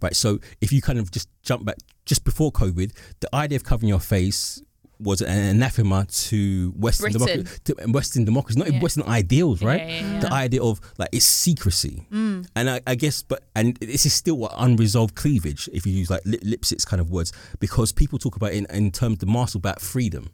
right. 0.00 0.14
So 0.14 0.38
if 0.60 0.72
you 0.72 0.82
kind 0.82 0.98
of 0.98 1.10
just 1.10 1.28
jump 1.42 1.64
back 1.64 1.76
just 2.04 2.24
before 2.24 2.52
COVID, 2.52 2.92
the 3.20 3.34
idea 3.34 3.56
of 3.56 3.64
covering 3.64 3.88
your 3.88 4.00
face 4.00 4.62
was 5.02 5.20
an 5.20 5.56
anathema 5.56 6.06
to 6.06 6.72
Western 6.76 7.12
democracy, 7.12 7.60
to 7.64 7.74
Western 7.88 8.24
democracy, 8.24 8.58
not 8.58 8.72
yeah. 8.72 8.80
Western 8.80 9.04
ideals, 9.04 9.62
right? 9.62 9.80
Yeah, 9.80 10.12
yeah, 10.12 10.20
the 10.20 10.32
idea 10.32 10.62
of 10.62 10.80
like 10.98 11.08
it's 11.12 11.26
secrecy, 11.26 12.06
mm. 12.10 12.46
and 12.54 12.70
I, 12.70 12.80
I, 12.86 12.94
guess, 12.94 13.22
but 13.22 13.42
and 13.56 13.76
this 13.78 14.06
is 14.06 14.12
still 14.12 14.36
what 14.36 14.52
unresolved 14.56 15.14
cleavage, 15.14 15.68
if 15.72 15.86
you 15.86 15.92
use 15.92 16.10
like 16.10 16.22
Lipset's 16.24 16.84
kind 16.84 17.00
of 17.00 17.10
words, 17.10 17.32
because 17.58 17.92
people 17.92 18.18
talk 18.18 18.36
about 18.36 18.52
it 18.52 18.58
in, 18.58 18.66
in 18.66 18.90
terms 18.90 19.14
of 19.14 19.18
the 19.20 19.26
Marshall 19.26 19.58
about 19.58 19.80
freedom. 19.80 20.30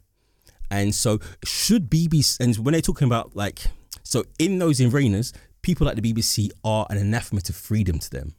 And 0.71 0.95
so, 0.95 1.19
should 1.45 1.91
BBC, 1.91 2.41
and 2.41 2.57
when 2.59 2.73
they're 2.73 2.81
talking 2.81 3.07
about 3.07 3.35
like, 3.35 3.61
so 4.03 4.25
in 4.39 4.59
those 4.59 4.81
arenas, 4.81 5.33
people 5.63 5.87
like 5.87 5.97
the 5.97 6.13
BBC 6.13 6.51
are 6.65 6.87
an 6.91 6.99
anathema 6.99 7.41
to 7.43 7.53
freedom 7.53 7.99
to 7.99 8.11
them. 8.11 8.35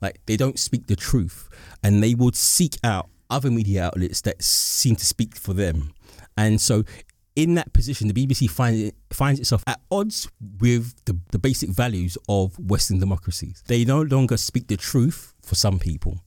Like, 0.00 0.20
they 0.26 0.36
don't 0.36 0.58
speak 0.58 0.86
the 0.86 0.96
truth 0.96 1.48
and 1.82 2.02
they 2.02 2.14
would 2.14 2.34
seek 2.34 2.76
out 2.82 3.08
other 3.30 3.50
media 3.50 3.84
outlets 3.84 4.20
that 4.22 4.42
seem 4.42 4.96
to 4.96 5.06
speak 5.06 5.36
for 5.36 5.54
them. 5.54 5.92
And 6.36 6.60
so, 6.60 6.84
in 7.34 7.54
that 7.54 7.72
position, 7.72 8.08
the 8.08 8.14
BBC 8.14 8.50
find, 8.50 8.92
finds 9.10 9.40
itself 9.40 9.62
at 9.66 9.80
odds 9.90 10.28
with 10.60 10.94
the, 11.06 11.18
the 11.30 11.38
basic 11.38 11.70
values 11.70 12.18
of 12.28 12.58
Western 12.58 12.98
democracies. 12.98 13.62
They 13.68 13.84
no 13.84 14.02
longer 14.02 14.36
speak 14.36 14.66
the 14.68 14.76
truth 14.76 15.32
for 15.40 15.54
some 15.54 15.78
people, 15.78 16.20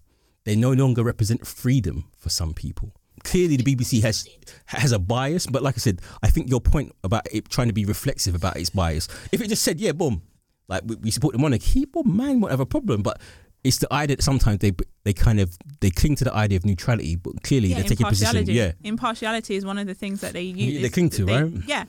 they 0.45 0.55
no 0.55 0.71
longer 0.71 1.03
represent 1.03 1.45
freedom 1.45 2.05
for 2.17 2.29
some 2.29 2.53
people 2.53 2.93
clearly 3.25 3.57
the 3.57 3.63
BBC 3.63 4.01
has 4.03 4.27
has 4.67 4.91
a 4.91 4.99
bias, 4.99 5.47
but 5.47 5.61
like 5.61 5.75
I 5.75 5.79
said, 5.79 5.99
I 6.23 6.29
think 6.29 6.49
your 6.49 6.61
point 6.61 6.95
about 7.03 7.27
it 7.33 7.49
trying 7.49 7.67
to 7.67 7.73
be 7.73 7.83
reflexive 7.83 8.35
about 8.35 8.55
its 8.55 8.69
bias. 8.69 9.09
If 9.31 9.41
it 9.41 9.49
just 9.49 9.63
said, 9.63 9.81
yeah, 9.81 9.91
boom, 9.91 10.21
like 10.67 10.83
we, 10.85 10.95
we 10.97 11.11
support 11.11 11.33
the 11.33 11.39
monarchy, 11.39 11.85
boom, 11.85 12.15
man, 12.15 12.39
won't 12.39 12.51
have 12.51 12.59
a 12.61 12.65
problem. 12.65 13.01
But 13.01 13.19
it's 13.63 13.79
the 13.79 13.91
idea 13.91 14.17
that 14.17 14.23
sometimes 14.23 14.59
they 14.59 14.71
they 15.03 15.13
kind 15.13 15.39
of 15.39 15.57
they 15.81 15.89
cling 15.89 16.15
to 16.17 16.23
the 16.23 16.33
idea 16.33 16.57
of 16.57 16.65
neutrality, 16.65 17.15
but 17.15 17.41
clearly 17.43 17.69
yeah, 17.69 17.81
they 17.81 17.87
take 17.89 17.99
a 17.99 18.05
position. 18.05 18.45
Yeah, 18.45 18.73
impartiality 18.83 19.55
is 19.55 19.65
one 19.65 19.77
of 19.77 19.87
the 19.87 19.95
things 19.95 20.21
that 20.21 20.33
they 20.33 20.43
use. 20.43 20.81
they 20.81 20.89
cling 20.89 21.09
to, 21.09 21.25
they, 21.25 21.43
right? 21.43 21.51
Yeah. 21.67 21.85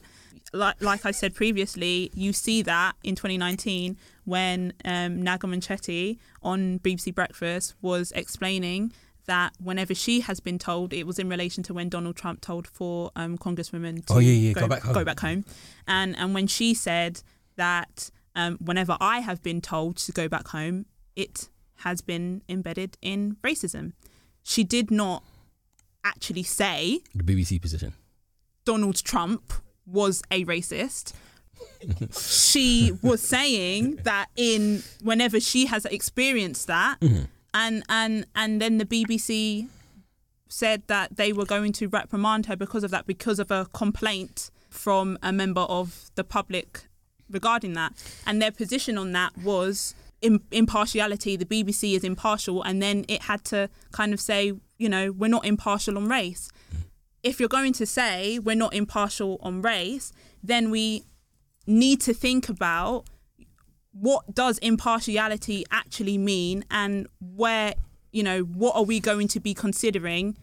Like, 0.52 0.80
like 0.80 1.04
I 1.04 1.10
said 1.10 1.34
previously, 1.34 2.10
you 2.14 2.32
see 2.32 2.62
that 2.62 2.94
in 3.02 3.16
2019 3.16 3.98
when 4.24 4.72
um, 4.84 5.20
Naga 5.20 5.48
Munchetty 5.48 6.18
on 6.40 6.78
BBC 6.78 7.12
Breakfast 7.12 7.74
was 7.82 8.12
explaining 8.12 8.92
that 9.26 9.52
whenever 9.62 9.94
she 9.94 10.20
has 10.20 10.40
been 10.40 10.58
told, 10.58 10.92
it 10.92 11.06
was 11.06 11.18
in 11.18 11.28
relation 11.28 11.62
to 11.64 11.74
when 11.74 11.88
Donald 11.88 12.16
Trump 12.16 12.40
told 12.40 12.66
four 12.66 13.10
um, 13.16 13.36
congresswomen 13.36 14.04
to 14.06 14.14
oh, 14.14 14.18
yeah, 14.18 14.32
yeah. 14.32 14.52
Go, 14.52 14.62
go, 14.62 14.68
back 14.68 14.82
home. 14.82 14.94
go 14.94 15.04
back 15.04 15.20
home. 15.20 15.44
And, 15.86 16.16
and 16.16 16.34
when 16.34 16.46
she 16.46 16.74
said 16.74 17.22
that 17.56 18.10
um, 18.34 18.58
whenever 18.60 18.96
I 19.00 19.20
have 19.20 19.42
been 19.42 19.60
told 19.60 19.96
to 19.98 20.12
go 20.12 20.28
back 20.28 20.48
home, 20.48 20.86
it 21.14 21.48
has 21.80 22.00
been 22.00 22.42
embedded 22.48 22.96
in 23.02 23.36
racism. 23.42 23.92
She 24.42 24.64
did 24.64 24.90
not 24.90 25.24
actually 26.04 26.44
say 26.44 27.00
the 27.14 27.24
BBC 27.24 27.60
position. 27.60 27.94
Donald 28.64 29.02
Trump 29.02 29.52
was 29.86 30.22
a 30.30 30.44
racist. 30.44 31.12
she 32.12 32.92
was 33.02 33.22
saying 33.22 33.96
that 34.04 34.26
in 34.36 34.82
whenever 35.02 35.40
she 35.40 35.66
has 35.66 35.84
experienced 35.86 36.66
that, 36.66 37.00
mm-hmm 37.00 37.24
and 37.56 37.82
and 37.88 38.26
and 38.34 38.60
then 38.60 38.76
the 38.78 38.84
BBC 38.84 39.68
said 40.48 40.82
that 40.86 41.16
they 41.16 41.32
were 41.32 41.46
going 41.46 41.72
to 41.72 41.88
reprimand 41.88 42.46
her 42.46 42.54
because 42.54 42.84
of 42.84 42.90
that, 42.92 43.06
because 43.06 43.38
of 43.38 43.50
a 43.50 43.66
complaint 43.72 44.50
from 44.70 45.18
a 45.22 45.32
member 45.32 45.62
of 45.62 46.10
the 46.14 46.22
public 46.22 46.86
regarding 47.28 47.72
that. 47.72 47.92
And 48.26 48.40
their 48.40 48.52
position 48.52 48.96
on 48.96 49.10
that 49.12 49.36
was 49.38 49.94
im- 50.20 50.44
impartiality. 50.52 51.36
The 51.36 51.46
BBC 51.46 51.96
is 51.96 52.04
impartial, 52.04 52.62
and 52.62 52.80
then 52.80 53.04
it 53.08 53.22
had 53.22 53.42
to 53.46 53.68
kind 53.90 54.12
of 54.12 54.20
say, 54.20 54.52
you 54.78 54.88
know, 54.88 55.10
we're 55.10 55.28
not 55.28 55.44
impartial 55.44 55.96
on 55.96 56.08
race. 56.08 56.48
If 57.22 57.40
you're 57.40 57.48
going 57.48 57.72
to 57.72 57.86
say 57.86 58.38
we're 58.38 58.54
not 58.54 58.74
impartial 58.74 59.38
on 59.42 59.62
race, 59.62 60.12
then 60.42 60.70
we 60.70 61.04
need 61.66 62.00
to 62.02 62.14
think 62.14 62.48
about 62.48 63.06
what 64.00 64.34
does 64.34 64.58
impartiality 64.58 65.64
actually 65.70 66.18
mean? 66.18 66.64
And 66.70 67.06
where 67.20 67.74
you 68.12 68.22
know 68.22 68.40
what 68.40 68.76
are 68.76 68.84
we 68.84 69.00
going 69.00 69.28
to 69.28 69.40
be 69.40 69.54
considering 69.54 70.36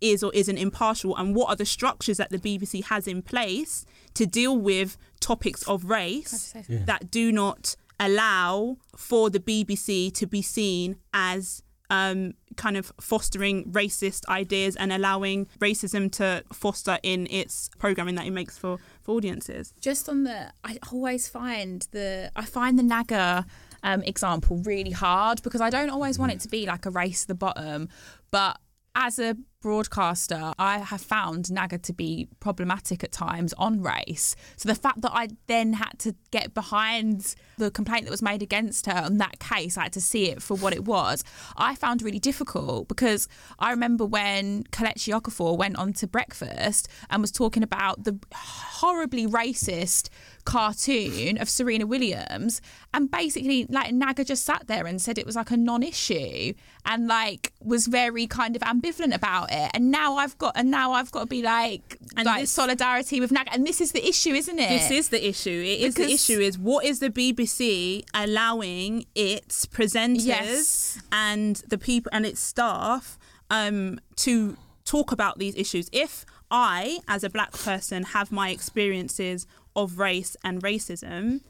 is 0.00 0.22
or 0.22 0.32
isn't 0.34 0.56
impartial? 0.58 1.16
And 1.16 1.34
what 1.34 1.48
are 1.48 1.56
the 1.56 1.66
structures 1.66 2.16
that 2.16 2.30
the 2.30 2.38
BBC 2.38 2.84
has 2.84 3.06
in 3.06 3.22
place 3.22 3.84
to 4.14 4.26
deal 4.26 4.56
with 4.56 4.96
topics 5.20 5.62
of 5.68 5.84
race 5.84 6.54
that 6.86 7.10
do 7.10 7.30
not 7.30 7.76
allow 7.98 8.78
for 8.96 9.28
the 9.28 9.38
BBC 9.40 10.12
to 10.14 10.26
be 10.26 10.40
seen 10.40 10.96
as 11.12 11.62
um, 11.90 12.34
kind 12.56 12.76
of 12.76 12.92
fostering 13.00 13.64
racist 13.72 14.26
ideas 14.28 14.76
and 14.76 14.92
allowing 14.92 15.46
racism 15.58 16.10
to 16.12 16.42
foster 16.52 16.98
in 17.02 17.26
its 17.30 17.68
programming 17.78 18.14
that 18.14 18.26
it 18.26 18.30
makes 18.30 18.56
for, 18.56 18.78
for 18.99 18.99
audiences. 19.10 19.74
just 19.80 20.08
on 20.08 20.24
the 20.24 20.52
i 20.64 20.78
always 20.92 21.28
find 21.28 21.86
the 21.92 22.30
i 22.36 22.44
find 22.44 22.78
the 22.78 22.82
naga 22.82 23.46
um, 23.82 24.02
example 24.02 24.58
really 24.64 24.90
hard 24.90 25.42
because 25.42 25.60
i 25.60 25.70
don't 25.70 25.90
always 25.90 26.18
want 26.18 26.30
it 26.32 26.40
to 26.40 26.48
be 26.48 26.66
like 26.66 26.84
a 26.86 26.90
race 26.90 27.22
to 27.22 27.28
the 27.28 27.34
bottom 27.34 27.88
but 28.30 28.58
as 28.94 29.18
a 29.18 29.36
broadcaster 29.60 30.52
i 30.58 30.78
have 30.78 31.00
found 31.00 31.50
naga 31.50 31.78
to 31.78 31.92
be 31.92 32.28
problematic 32.40 33.04
at 33.04 33.12
times 33.12 33.52
on 33.54 33.82
race. 33.82 34.34
So 34.56 34.68
the 34.68 34.74
fact 34.74 35.02
that 35.02 35.12
i 35.12 35.28
then 35.46 35.74
had 35.74 35.98
to 36.00 36.14
get 36.30 36.54
behind 36.54 37.34
the 37.58 37.70
complaint 37.70 38.04
that 38.04 38.10
was 38.10 38.22
made 38.22 38.42
against 38.42 38.86
her 38.86 39.02
on 39.04 39.18
that 39.18 39.38
case 39.38 39.76
i 39.76 39.84
had 39.84 39.92
to 39.92 40.00
see 40.00 40.30
it 40.30 40.42
for 40.42 40.56
what 40.56 40.72
it 40.72 40.84
was 40.84 41.24
i 41.56 41.74
found 41.74 42.02
really 42.02 42.18
difficult 42.18 42.88
because 42.88 43.28
i 43.58 43.70
remember 43.70 44.04
when 44.04 44.64
kelechi 44.64 45.12
okafor 45.18 45.56
went 45.56 45.76
on 45.76 45.92
to 45.92 46.06
breakfast 46.06 46.88
and 47.10 47.20
was 47.20 47.30
talking 47.30 47.62
about 47.62 48.04
the 48.04 48.18
horribly 48.32 49.26
racist 49.26 50.08
cartoon 50.44 51.38
of 51.38 51.48
Serena 51.48 51.86
Williams. 51.86 52.60
And 52.92 53.10
basically 53.10 53.66
like 53.68 53.92
Naga 53.92 54.24
just 54.24 54.44
sat 54.44 54.66
there 54.66 54.86
and 54.86 55.00
said 55.00 55.18
it 55.18 55.26
was 55.26 55.36
like 55.36 55.50
a 55.50 55.56
non-issue. 55.56 56.54
And 56.84 57.06
like 57.06 57.49
was 57.62 57.86
very 57.86 58.26
kind 58.26 58.56
of 58.56 58.62
ambivalent 58.62 59.14
about 59.14 59.48
it 59.52 59.70
and 59.74 59.90
now 59.90 60.16
I've 60.16 60.36
got 60.38 60.52
and 60.56 60.70
now 60.70 60.92
I've 60.92 61.10
got 61.12 61.20
to 61.20 61.26
be 61.26 61.42
like 61.42 61.98
And 62.16 62.24
like 62.26 62.42
this- 62.42 62.50
solidarity 62.50 63.20
with 63.20 63.30
Naga 63.32 63.52
and 63.52 63.66
this 63.66 63.80
is 63.80 63.92
the 63.92 64.06
issue 64.08 64.30
isn't 64.32 64.58
it 64.58 64.68
This 64.68 64.90
is 64.90 65.08
the 65.10 65.28
issue. 65.28 65.50
It 65.64 65.80
is 65.80 65.94
the 65.94 66.10
issue 66.10 66.40
is 66.40 66.58
what 66.58 66.84
is 66.86 67.00
the 67.00 67.10
BBC 67.10 68.02
allowing 68.14 69.04
its 69.14 69.66
presenters 69.66 70.24
Yes. 70.26 70.98
and 71.12 71.56
the 71.68 71.76
people 71.78 72.08
and 72.14 72.24
its 72.24 72.40
staff 72.40 73.18
um, 73.50 73.98
to 74.16 74.56
talk 74.84 75.12
about 75.12 75.38
these 75.38 75.54
issues. 75.56 75.88
If 75.92 76.24
I, 76.50 76.98
as 77.08 77.22
a 77.24 77.30
black 77.30 77.52
person, 77.52 78.04
have 78.04 78.32
my 78.32 78.50
experiences 78.50 79.46
of 79.76 79.98
race 79.98 80.36
and 80.42 80.62
racism, 80.62 81.42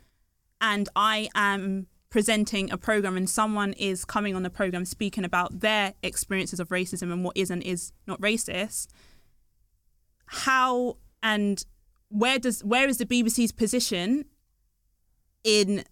and 0.60 0.88
I 0.96 1.28
am 1.34 1.86
presenting 2.10 2.70
a 2.70 2.76
program 2.76 3.16
and 3.16 3.30
someone 3.30 3.72
is 3.74 4.04
coming 4.04 4.34
on 4.34 4.42
the 4.42 4.50
program 4.50 4.84
speaking 4.84 5.24
about 5.24 5.60
their 5.60 5.94
experiences 6.02 6.58
of 6.58 6.68
racism 6.68 7.12
and 7.12 7.24
what 7.24 7.36
is 7.36 7.50
and 7.50 7.62
is 7.62 7.92
not 8.06 8.20
racist, 8.20 8.88
how 10.26 10.96
and 11.22 11.64
where 12.08 12.38
does 12.38 12.62
where 12.64 12.88
is 12.88 12.98
the 12.98 13.06
BBC's 13.06 13.52
position 13.52 14.24
in 15.44 15.84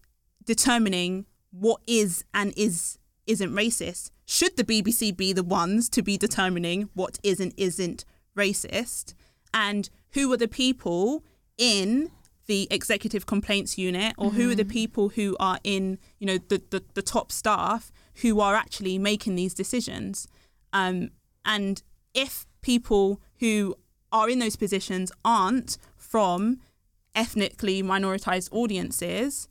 determining 0.45 1.27
what 1.51 1.81
is 1.87 2.25
and 2.35 2.53
is 2.57 2.99
isn't 3.27 3.53
racist? 3.53 4.11
Should 4.27 4.57
the 4.57 4.64
BBC 4.64 5.16
be 5.16 5.33
the 5.33 5.43
ones 5.43 5.89
to 5.91 6.03
be 6.03 6.16
determining 6.16 6.91
what 6.95 7.19
is 7.23 7.41
and 7.41 7.55
isn't 7.57 8.05
racist? 8.37 9.14
And 9.55 9.89
who 10.12 10.33
are 10.33 10.37
the 10.37 10.49
people 10.49 11.25
in 11.57 12.11
the 12.49 12.67
executive 12.71 13.27
complaints 13.27 13.79
unit 13.79 14.15
or 14.19 14.31
who 14.31 14.51
are 14.51 14.55
the 14.55 14.65
people 14.65 15.11
who 15.11 15.37
are 15.39 15.59
in, 15.63 15.99
you 16.19 16.27
know, 16.27 16.39
the, 16.49 16.61
the, 16.71 16.83
the 16.95 17.03
top 17.03 17.31
staff 17.31 17.93
who 18.23 18.41
are 18.41 18.55
actually 18.57 18.99
making 18.99 19.37
these 19.37 19.55
decisions? 19.55 20.27
Um, 20.73 21.11
and 21.45 21.83
if 22.15 22.47
people 22.63 23.21
who 23.39 23.77
are 24.11 24.29
in 24.29 24.39
those 24.41 24.57
positions 24.57 25.13
aren't 25.25 25.79
from 25.97 26.59
ethnically 27.15 27.83
minoritized 27.83 28.49
audiences, 28.53 29.49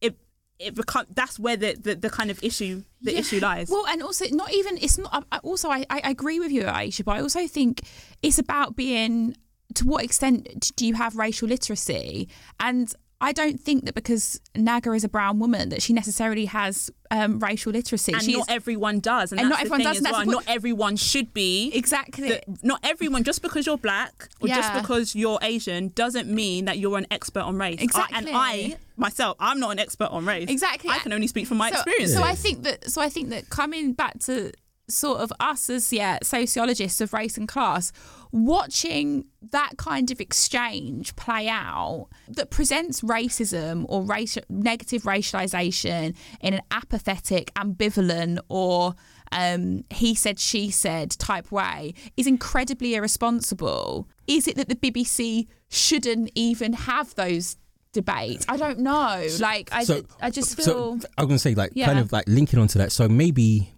it 0.00 0.16
it 0.58 0.74
become 0.74 1.04
that's 1.14 1.38
where 1.38 1.56
the, 1.56 1.74
the, 1.74 1.94
the 1.94 2.10
kind 2.10 2.30
of 2.30 2.42
issue 2.42 2.82
the 3.02 3.12
Yeah. 3.12 3.20
issue 3.20 3.40
lies. 3.40 3.68
Well, 3.70 3.86
and 3.86 4.02
also 4.02 4.24
not 4.30 4.52
even 4.52 4.78
it's 4.78 4.98
not. 4.98 5.26
I- 5.30 5.38
Also, 5.38 5.68
I, 5.70 5.84
I 5.90 6.00
agree 6.10 6.40
with 6.40 6.50
you, 6.50 6.62
Aisha, 6.62 7.04
but 7.04 7.12
I 7.16 7.20
also 7.20 7.46
think 7.46 7.82
it's 8.22 8.38
about 8.38 8.74
being. 8.76 9.36
To 9.74 9.86
what 9.86 10.02
extent 10.04 10.72
do 10.76 10.86
you 10.86 10.94
have 10.94 11.14
racial 11.16 11.48
literacy? 11.48 12.28
And 12.58 12.92
I 13.20 13.32
don't 13.32 13.58
think 13.60 13.84
that 13.86 13.94
because 13.96 14.40
Naga 14.54 14.92
is 14.92 15.02
a 15.02 15.08
brown 15.08 15.40
woman 15.40 15.70
that 15.70 15.82
she 15.82 15.92
necessarily 15.92 16.44
has 16.44 16.88
um, 17.10 17.40
racial 17.40 17.72
literacy. 17.72 18.12
and 18.12 18.22
She's 18.22 18.36
not 18.36 18.48
everyone 18.48 19.00
does, 19.00 19.32
and, 19.32 19.40
And 19.40 19.50
that's 19.50 19.64
not 19.64 19.68
the 19.68 19.74
everyone 19.74 19.78
thing 19.80 19.86
does, 19.88 19.96
as 19.98 20.04
and 20.04 20.12
well. 20.12 20.24
the 20.24 20.32
Not 20.32 20.54
everyone 20.54 20.96
should 20.96 21.34
be 21.34 21.72
exactly. 21.74 22.28
that- 22.28 22.44
not 22.62 22.78
everyone 22.84 23.24
just 23.24 23.42
because 23.42 23.66
you're 23.66 23.76
black 23.76 24.28
or 24.40 24.46
just 24.48 24.72
because 24.72 25.16
you're 25.16 25.38
Asian 25.42 25.88
doesn't 25.88 26.28
mean 26.28 26.66
that 26.66 26.78
you're 26.78 26.96
an 26.96 27.06
expert 27.10 27.40
on 27.42 27.58
race. 27.58 27.78
I- 27.80 27.82
Exactly. 27.82 28.16
and 28.18 28.28
I 28.32 28.76
myself, 28.96 29.36
I'm 29.40 29.58
not 29.58 29.72
an 29.72 29.80
expert 29.80 30.10
on 30.12 30.24
race. 30.24 30.48
Exactly. 30.48 30.90
I 30.90 30.98
can 30.98 31.12
only 31.12 31.26
speak 31.26 31.46
from 31.48 31.56
my 31.58 31.70
so, 31.70 31.76
experience. 31.76 32.14
So 32.14 32.22
I 32.22 32.34
think 32.36 32.62
that 32.62 32.88
so 32.88 33.00
I 33.02 33.08
think 33.08 33.30
that 33.30 33.50
coming 33.50 33.94
back 33.94 34.20
to 34.20 34.52
sort 34.88 35.20
of 35.20 35.32
us 35.40 35.68
as 35.70 35.92
yeah 35.92 36.18
sociologists 36.22 37.00
of 37.00 37.12
race 37.12 37.36
and 37.36 37.46
class, 37.48 37.92
watching 38.32 39.24
that 39.50 39.72
kind 39.76 40.10
of 40.10 40.20
exchange 40.20 41.14
play 41.16 41.48
out 41.48 42.08
that 42.28 42.50
presents 42.50 43.00
racism 43.02 43.84
or 43.88 44.02
racial 44.02 44.42
negative 44.48 45.02
racialization 45.02 46.16
in 46.40 46.54
an 46.54 46.62
apathetic, 46.70 47.52
ambivalent, 47.54 48.38
or 48.48 48.94
um, 49.32 49.84
he 49.90 50.14
said 50.14 50.38
she 50.38 50.70
said 50.70 51.10
type 51.10 51.52
way 51.52 51.92
is 52.16 52.26
incredibly 52.26 52.94
irresponsible. 52.94 54.08
Is 54.26 54.48
it 54.48 54.56
that 54.56 54.68
the 54.68 54.76
BBC 54.76 55.46
shouldn't 55.68 56.30
even 56.34 56.72
have 56.72 57.14
those? 57.14 57.56
debates 57.94 58.44
i 58.50 58.56
don't 58.58 58.78
know 58.78 59.26
like 59.40 59.70
i, 59.72 59.82
So- 59.82 60.02
I 60.20 60.28
just 60.30 60.54
feel 60.54 60.64
So 60.66 60.98
I 61.16 61.22
was 61.22 61.28
gonna 61.28 61.38
say, 61.38 61.54
like, 61.54 61.72
Yeah. 61.74 61.86
kind 61.86 61.98
of 61.98 62.12
like 62.12 62.24
linking 62.28 62.58
onto 62.60 62.78
that. 62.78 62.92
So 62.92 63.08
maybe, 63.08 63.72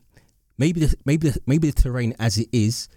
maybe 0.60 0.80
the 0.80 0.94
maybe 1.04 1.30
the, 1.30 1.40
maybe 1.46 1.70
the 1.70 1.82
terrain 1.82 2.14
as 2.20 2.38
it 2.38 2.48
is 2.52 2.88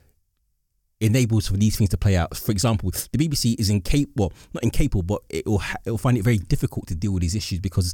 enables 0.99 1.47
for 1.47 1.57
these 1.57 1.76
things 1.76 1.89
to 1.89 1.97
play 1.97 2.16
out. 2.16 2.36
For 2.38 2.51
example, 2.51 2.91
the 2.91 3.18
BBC 3.18 3.59
is 3.59 3.70
incapable, 3.70 4.30
well, 4.30 4.38
not 4.53 4.64
incapable, 4.64 5.01
but 5.01 5.22
it 5.30 5.45
will 5.47 5.59
ha- 5.59 5.78
it 5.86 5.91
will 5.91 5.97
find 5.97 6.18
it 6.18 6.24
very 6.24 6.38
difficult 6.38 6.88
to 6.88 6.95
deal 6.95 7.14
with 7.14 7.22
these 7.22 7.36
issues 7.36 7.59
because 7.59 7.93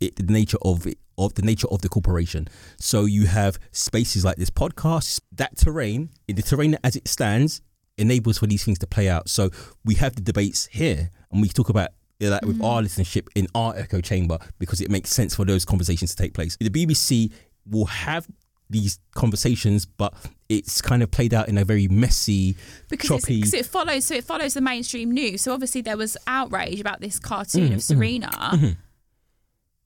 it, 0.00 0.16
the 0.16 0.32
nature 0.32 0.58
of 0.62 0.86
it, 0.86 0.98
of 1.16 1.34
the 1.34 1.42
nature 1.42 1.68
of 1.70 1.82
the 1.82 1.88
corporation. 1.88 2.48
So 2.78 3.04
you 3.04 3.26
have 3.26 3.58
spaces 3.70 4.24
like 4.24 4.36
this 4.36 4.50
podcast, 4.50 5.20
that 5.32 5.56
terrain, 5.56 6.10
in 6.26 6.36
the 6.36 6.42
terrain 6.42 6.76
as 6.82 6.96
it 6.96 7.06
stands, 7.06 7.60
enables 7.98 8.38
for 8.38 8.46
these 8.46 8.64
things 8.64 8.78
to 8.80 8.86
play 8.86 9.08
out. 9.08 9.28
So 9.28 9.50
we 9.84 9.94
have 9.96 10.16
the 10.16 10.22
debates 10.22 10.66
here, 10.66 11.10
and 11.30 11.42
we 11.42 11.48
talk 11.48 11.68
about 11.68 11.90
that 12.18 12.44
with 12.44 12.56
mm-hmm. 12.56 12.64
our 12.64 12.82
listenership 12.82 13.28
in 13.34 13.46
our 13.54 13.74
echo 13.76 14.00
chamber 14.02 14.38
because 14.58 14.82
it 14.82 14.90
makes 14.90 15.10
sense 15.10 15.34
for 15.34 15.46
those 15.46 15.64
conversations 15.64 16.14
to 16.14 16.22
take 16.22 16.34
place. 16.34 16.56
The 16.60 16.68
BBC 16.68 17.32
will 17.66 17.86
have 17.86 18.26
these 18.70 18.98
conversations, 19.14 19.84
but 19.84 20.14
it's 20.48 20.80
kind 20.80 21.02
of 21.02 21.10
played 21.10 21.34
out 21.34 21.48
in 21.48 21.58
a 21.58 21.64
very 21.64 21.88
messy, 21.88 22.56
because 22.88 23.08
choppy. 23.08 23.40
'cause 23.42 23.52
it 23.54 23.66
follows 23.66 24.04
so 24.06 24.14
it 24.14 24.24
follows 24.24 24.54
the 24.54 24.60
mainstream 24.60 25.10
news 25.12 25.42
so 25.42 25.52
obviously 25.52 25.80
there 25.80 25.96
was 25.96 26.16
outrage 26.26 26.80
about 26.80 27.00
this 27.00 27.18
cartoon 27.18 27.64
Mm-hmm, 27.66 27.74
of 27.74 27.82
serena 27.82 28.76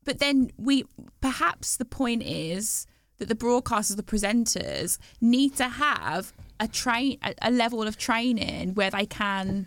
but 0.05 0.18
then 0.18 0.51
we 0.59 0.85
perhaps 1.20 1.76
the 1.76 1.85
point 1.85 2.22
is 2.22 2.87
that 3.18 3.28
the 3.28 3.35
broadcasters 3.35 3.97
the 3.97 4.03
presenters 4.03 4.99
need 5.20 5.55
to 5.57 5.68
have 5.68 6.32
a 6.61 6.68
train 6.68 7.18
a, 7.22 7.35
a 7.43 7.51
level 7.51 7.82
of 7.82 7.97
training 7.99 8.74
where 8.74 8.91
they 8.91 9.07
can 9.07 9.66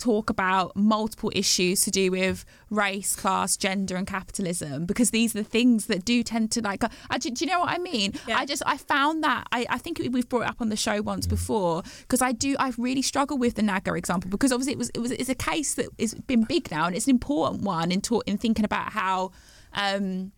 talk 0.00 0.30
about 0.30 0.74
multiple 0.74 1.30
issues 1.34 1.82
to 1.82 1.90
do 1.90 2.10
with 2.10 2.44
race, 2.70 3.14
class, 3.14 3.56
gender, 3.56 3.96
and 3.96 4.06
capitalism 4.06 4.86
because 4.86 5.10
these 5.10 5.34
are 5.34 5.42
the 5.42 5.48
things 5.48 5.86
that 5.86 6.04
do 6.04 6.22
tend 6.22 6.50
to 6.52 6.62
like. 6.62 6.82
I, 7.10 7.18
do, 7.18 7.30
do 7.30 7.44
you 7.44 7.50
know 7.50 7.60
what 7.60 7.70
I 7.70 7.78
mean? 7.78 8.14
Yeah. 8.26 8.38
I 8.38 8.46
just 8.46 8.62
I 8.66 8.76
found 8.76 9.22
that 9.22 9.46
I, 9.52 9.66
I 9.68 9.78
think 9.78 10.00
we've 10.10 10.28
brought 10.28 10.42
it 10.42 10.48
up 10.48 10.60
on 10.60 10.70
the 10.70 10.76
show 10.76 11.02
once 11.02 11.26
before 11.26 11.82
because 12.00 12.22
I 12.22 12.32
do 12.32 12.56
I've 12.58 12.78
really 12.78 13.02
struggle 13.02 13.38
with 13.38 13.54
the 13.54 13.62
Naga 13.62 13.94
example 13.94 14.30
because 14.30 14.52
obviously 14.52 14.72
it 14.72 14.78
was 14.78 14.90
it 14.90 14.98
was 14.98 15.12
it's 15.12 15.28
a 15.28 15.34
case 15.34 15.74
that 15.74 15.86
has 15.98 16.14
been 16.14 16.44
big 16.44 16.70
now 16.70 16.86
and 16.86 16.96
it's 16.96 17.06
an 17.06 17.10
important 17.10 17.62
one 17.62 17.92
in 17.92 18.00
talk, 18.00 18.24
in 18.26 18.38
thinking 18.38 18.64
about 18.64 18.92
how. 18.92 19.32
Um, 19.72 20.32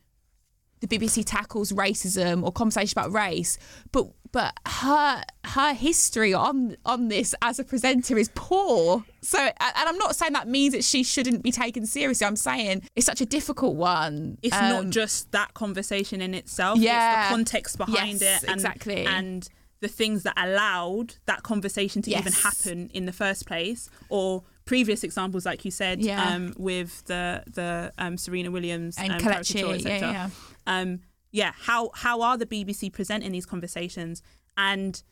the 0.83 0.89
BBC 0.99 1.22
tackles 1.24 1.72
racism 1.72 2.43
or 2.43 2.51
conversation 2.53 2.99
about 2.99 3.12
race, 3.12 3.57
but 3.93 4.09
but 4.33 4.53
her 4.66 5.22
her 5.45 5.74
history 5.74 6.35
on 6.35 6.76
on 6.85 7.09
this 7.09 7.35
as 7.41 7.59
a 7.59 7.64
presenter 7.64 8.18
is 8.18 8.30
poor. 8.35 9.05
So, 9.20 9.39
and 9.39 9.55
I'm 9.89 9.97
not 9.99 10.16
saying 10.16 10.33
that 10.33 10.49
means 10.49 10.74
that 10.74 10.83
she 10.85 11.03
shouldn't 11.05 11.43
be 11.43 11.53
taken 11.53 11.87
seriously. 11.87 12.26
I'm 12.26 12.37
saying 12.37 12.83
it's 12.97 13.07
such 13.07 13.20
a 13.20 13.26
difficult 13.26 13.76
one. 13.76 14.39
It's 14.43 14.57
Um, 14.57 14.68
not 14.70 14.89
just 14.91 15.30
that 15.33 15.55
conversation 15.55 16.20
in 16.20 16.35
itself. 16.35 16.78
Yeah. 16.78 17.20
It's 17.20 17.28
the 17.28 17.35
context 17.37 17.78
behind 17.78 18.20
Yes, 18.20 18.43
it. 18.43 18.49
And, 18.49 18.55
exactly. 18.57 19.07
And 19.07 19.49
the 19.80 19.89
things 19.89 20.22
that 20.24 20.35
allowed 20.37 21.16
that 21.26 21.43
conversation 21.45 22.03
to 22.03 22.11
even 22.11 22.33
happen 22.33 22.91
in 22.95 23.07
the 23.07 23.12
first 23.12 23.47
place, 23.47 23.89
or 24.09 24.43
previous 24.64 25.03
examples, 25.05 25.45
like 25.45 25.64
you 25.64 25.70
said, 25.72 26.01
Yeah. 26.01 26.24
um, 26.35 26.55
with 26.57 27.05
the 27.07 27.43
the 27.53 27.93
um, 27.99 28.16
Serena 28.16 28.51
Williams 28.51 28.97
and 28.97 29.12
um, 29.12 29.18
Kelechi, 29.18 29.61
yeah, 29.61 29.74
etc. 29.74 29.99
yeah. 30.01 30.30
Um, 30.66 31.00
yeah, 31.30 31.52
how 31.56 31.90
how 31.94 32.20
are 32.22 32.36
the 32.36 32.46
BBC 32.46 32.92
presenting 32.92 33.32
these 33.32 33.46
conversations, 33.46 34.22
and 34.56 35.02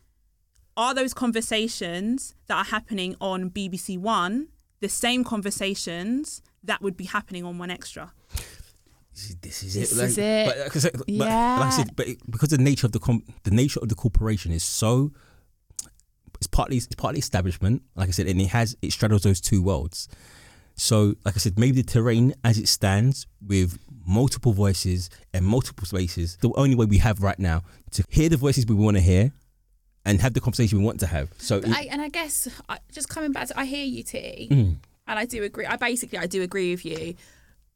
are 0.77 0.95
those 0.95 1.13
conversations 1.15 2.35
that 2.47 2.57
are 2.57 2.65
happening 2.65 3.17
on 3.21 3.51
BBC 3.51 3.99
One 3.99 4.49
the 4.81 4.89
same 4.89 5.25
conversations 5.25 6.41
that 6.65 6.81
would 6.81 6.97
be 6.97 7.05
happening 7.05 7.45
on 7.45 7.59
One 7.59 7.71
Extra? 7.71 8.13
This 9.13 9.31
is, 9.31 9.37
this 9.43 9.63
is 9.63 9.75
This 9.75 9.93
it. 9.93 10.05
is 10.05 10.19
it. 10.19 10.47
But, 10.47 10.85
like 10.85 10.93
but 11.07 11.09
Yeah. 11.09 11.59
like 11.61 11.67
I 11.73 11.77
said, 11.77 11.97
but 11.97 12.09
it, 12.09 12.31
because 12.31 12.49
the 12.51 12.59
nature 12.59 12.87
of 12.87 12.93
the 12.93 12.99
com- 13.01 13.25
the 13.43 13.51
nature 13.51 13.81
of 13.81 13.89
the 13.91 13.95
corporation 13.95 14.53
is 14.53 14.63
so, 14.65 15.13
it's 16.37 16.47
partly 16.47 16.77
it's 16.79 16.87
partly 16.95 17.19
establishment. 17.19 17.83
Like 17.95 18.09
I 18.09 18.13
said, 18.13 18.27
and 18.27 18.41
it 18.41 18.47
has 18.49 18.77
it 18.81 18.93
straddles 18.93 19.23
those 19.23 19.41
two 19.41 19.63
worlds. 19.63 20.09
So, 20.77 21.15
like 21.27 21.35
I 21.37 21.39
said, 21.39 21.59
maybe 21.59 21.83
the 21.83 21.91
terrain 21.91 22.33
as 22.43 22.57
it 22.57 22.69
stands 22.69 23.27
with 23.47 23.79
multiple 24.11 24.53
voices 24.53 25.09
and 25.33 25.45
multiple 25.47 25.87
spaces, 25.87 26.37
the 26.41 26.51
only 26.57 26.75
way 26.75 26.85
we 26.87 26.99
have 26.99 27.23
right 27.23 27.39
now 27.39 27.63
to 27.93 28.03
hear 28.11 28.29
the 28.29 28.37
voices 28.37 28.67
we 28.67 28.75
want 28.75 28.97
to 28.97 29.01
hear 29.01 29.33
and 30.05 30.21
have 30.21 30.35
the 30.35 30.41
conversation 30.41 30.79
we 30.79 30.85
want 30.85 30.99
to 31.01 31.07
have. 31.07 31.29
So, 31.39 31.61
I, 31.65 31.89
and 31.91 32.01
I 32.03 32.09
guess 32.09 32.49
I, 32.69 32.79
just 32.93 33.09
coming 33.09 33.33
back 33.33 33.49
to, 33.49 33.59
I 33.59 33.65
hear 33.65 33.85
you, 33.85 34.03
T, 34.03 34.49
Mm. 34.51 34.77
and 35.07 35.19
I 35.19 35.25
do 35.27 35.43
agree. 35.45 35.67
I 35.67 35.77
basically 35.77 36.19
I 36.19 36.27
do 36.27 36.43
agree 36.43 36.71
with 36.73 36.85
you, 36.85 37.15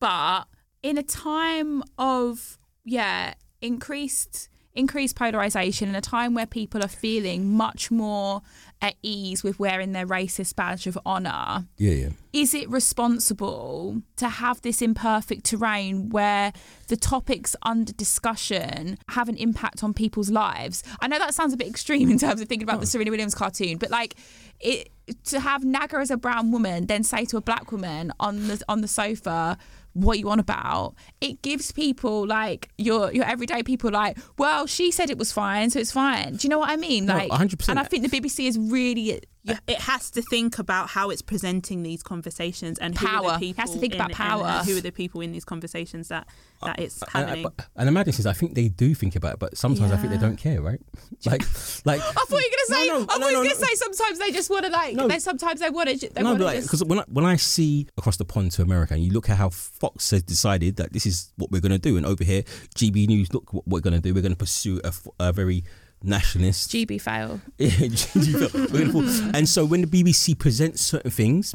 but 0.01 0.45
in 0.83 0.99
a 0.99 1.03
time 1.03 1.83
of 1.99 2.59
yeah 2.85 3.35
increased 3.63 4.49
increased 4.75 5.17
polarization 5.17 5.89
in 5.89 5.95
a 5.95 6.01
time 6.01 6.35
where 6.35 6.47
people 6.47 6.83
are 6.83 6.89
feeling 6.89 7.53
much 7.53 7.91
more 7.91 8.43
at 8.83 8.95
ease 9.03 9.45
with 9.45 9.59
wearing 9.59 9.93
their 9.93 10.07
racist 10.07 10.57
badge 10.57 10.87
of 10.87 10.99
honor 11.07 11.67
yeah, 11.77 11.93
yeah. 11.93 12.09
is 12.33 12.55
it 12.55 12.69
responsible 12.69 14.03
to 14.17 14.29
have 14.29 14.61
this 14.63 14.83
imperfect 14.83 15.45
terrain 15.45 16.09
where 16.11 16.53
the 16.89 16.97
topics 16.97 17.55
under 17.63 17.93
discussion 17.93 18.99
have 19.11 19.29
an 19.29 19.37
impact 19.37 19.85
on 19.85 19.95
people's 19.95 20.31
lives? 20.31 20.83
I 21.01 21.09
know 21.09 21.19
that 21.19 21.35
sounds 21.35 21.53
a 21.53 21.57
bit 21.57 21.69
extreme 21.69 22.11
in 22.11 22.19
terms 22.19 22.41
of 22.41 22.49
thinking 22.49 22.69
about 22.69 22.81
the 22.81 22.87
Serena 22.87 23.11
Williams 23.11 23.35
cartoon, 23.35 23.79
but 23.79 23.91
like 23.91 24.17
it 24.61 24.91
to 25.25 25.41
have 25.41 25.65
Naga 25.65 25.99
as 25.99 26.11
a 26.11 26.17
brown 26.17 26.51
woman 26.51 26.87
then 26.87 27.03
say 27.03 27.25
to 27.27 27.37
a 27.37 27.41
black 27.41 27.71
woman 27.71 28.13
on 28.19 28.49
the 28.49 28.63
on 28.69 28.81
the 28.81 28.89
sofa 28.89 29.59
what 29.95 30.19
you 30.19 30.29
on 30.29 30.39
about 30.39 30.95
it 31.21 31.41
gives 31.43 31.73
people 31.73 32.27
like 32.27 32.69
your 32.79 33.13
your 33.13 33.25
everyday 33.25 33.63
people 33.63 33.91
like 33.91 34.19
well 34.39 34.67
she 34.67 34.91
said 34.91 35.09
it 35.11 35.17
was 35.17 35.33
fine 35.33 35.71
so 35.71 35.79
it's 35.81 35.93
fine 35.93 36.35
do 36.37 36.45
you 36.47 36.49
know 36.51 36.59
what 36.59 36.69
i 36.69 36.77
mean 36.77 37.07
No, 37.07 37.15
like 37.15 37.31
100%. 37.31 37.69
and 37.69 37.79
i 37.79 37.85
think 37.85 38.09
the 38.09 38.21
bbc 38.21 38.47
is 38.47 38.59
really 38.59 39.21
you, 39.45 39.55
it 39.67 39.79
has 39.81 40.11
to 40.13 40.23
think 40.23 40.59
about 40.59 40.89
how 40.89 41.11
it's 41.11 41.23
presenting 41.23 41.83
these 41.83 42.03
conversations 42.03 42.79
and 42.79 42.97
who 42.99 43.07
Power. 43.07 43.31
are 43.33 43.37
It 43.37 43.41
the 43.41 43.47
people 43.49 43.61
has 43.63 43.71
to 43.73 43.79
think 43.79 43.95
in- 43.95 44.01
about 44.01 44.13
power. 44.13 44.45
and 44.47 44.67
who 44.67 44.77
are 44.79 44.81
the 44.81 44.91
people 44.91 45.21
in 45.21 45.33
these 45.33 45.45
conversations 45.45 46.09
that 46.09 46.27
uh, 46.63 46.67
that 46.69 46.79
it's 46.79 47.03
And, 47.03 47.11
happening. 47.27 47.43
but- 47.43 47.67
and 47.77 47.87
the 47.89 47.93
madness 47.93 48.19
is, 48.19 48.27
I 48.27 48.33
think 48.33 48.55
they 48.55 48.69
do 48.69 48.95
think 48.95 49.17
about 49.17 49.35
it, 49.35 49.39
but 49.39 49.57
sometimes 49.57 49.93
I 49.93 49.97
think 49.99 50.13
they 50.13 50.19
don't 50.19 50.37
care, 50.37 50.61
right? 50.63 50.81
Like, 51.27 51.43
like. 51.85 52.01
I 52.01 52.13
thought 52.13 52.31
you 52.31 52.37
were 52.37 52.57
gonna 52.69 52.81
say. 52.81 52.87
No, 52.89 52.99
no, 52.99 53.03
I 53.03 53.07
thought 53.07 53.21
no, 53.21 53.29
you 53.29 53.39
were 53.39 53.45
no, 53.45 53.49
gonna 53.51 53.61
no. 53.61 53.67
say. 53.67 53.75
Sometimes 53.77 54.19
they 54.19 54.31
just 54.31 54.51
want 54.51 54.65
to 54.67 54.71
like. 54.71 54.95
No. 54.95 55.09
They 55.09 55.19
sometimes 55.19 55.61
they 55.61 55.71
want 55.71 55.89
to. 55.89 55.97
They 56.11 56.23
no, 56.23 56.33
wanna 56.33 56.45
like, 56.45 56.57
just. 56.57 56.69
because 56.69 56.85
when 56.85 56.99
I, 56.99 57.05
when 57.09 57.25
I 57.25 57.37
see 57.37 57.87
across 57.97 58.17
the 58.19 58.25
pond 58.25 58.53
to 58.53 58.63
America, 58.63 58.95
and 58.95 59.03
you 59.03 59.13
look 59.13 59.31
at 59.31 59.37
how 59.39 59.49
Fox 59.51 60.11
has 60.11 60.23
decided 60.23 60.77
that 60.77 60.93
this 60.93 61.07
is 61.07 61.33
what 61.37 61.51
we're 61.51 61.61
going 61.63 61.73
to 61.73 61.79
do, 61.79 61.97
and 61.97 62.05
over 62.05 62.25
here, 62.25 62.43
GB 62.77 63.07
News, 63.07 63.33
look 63.33 63.53
what 63.55 63.67
we're 63.67 63.81
going 63.81 63.95
to 63.95 64.01
do. 64.01 64.13
We're 64.15 64.23
going 64.23 64.33
to 64.33 64.39
pursue 64.39 64.81
a, 64.85 64.93
a 65.21 65.33
very 65.33 65.65
nationalist. 66.05 66.71
GB 66.71 67.01
fail. 67.01 67.41
Yeah, 67.59 69.29
and 69.35 69.49
so 69.49 69.65
when 69.65 69.81
the 69.83 69.87
BBC 69.87 70.39
presents 70.39 70.83
certain 70.83 71.11
things, 71.11 71.55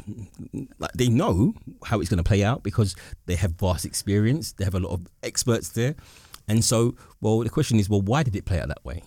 like 0.78 0.92
they 0.92 1.08
know 1.08 1.54
how 1.84 2.00
it's 2.00 2.10
going 2.10 2.22
to 2.22 2.24
play 2.24 2.42
out 2.42 2.62
because 2.62 2.94
they 3.26 3.36
have 3.36 3.52
vast 3.52 3.84
experience. 3.84 4.52
They 4.52 4.64
have 4.64 4.74
a 4.74 4.80
lot 4.80 4.92
of 4.92 5.06
experts 5.22 5.70
there, 5.70 5.94
and 6.48 6.64
so 6.64 6.96
well, 7.20 7.40
the 7.40 7.50
question 7.50 7.78
is, 7.78 7.88
well, 7.88 8.00
why 8.00 8.22
did 8.22 8.34
it 8.36 8.44
play 8.44 8.60
out 8.60 8.68
that 8.68 8.84
way? 8.84 9.02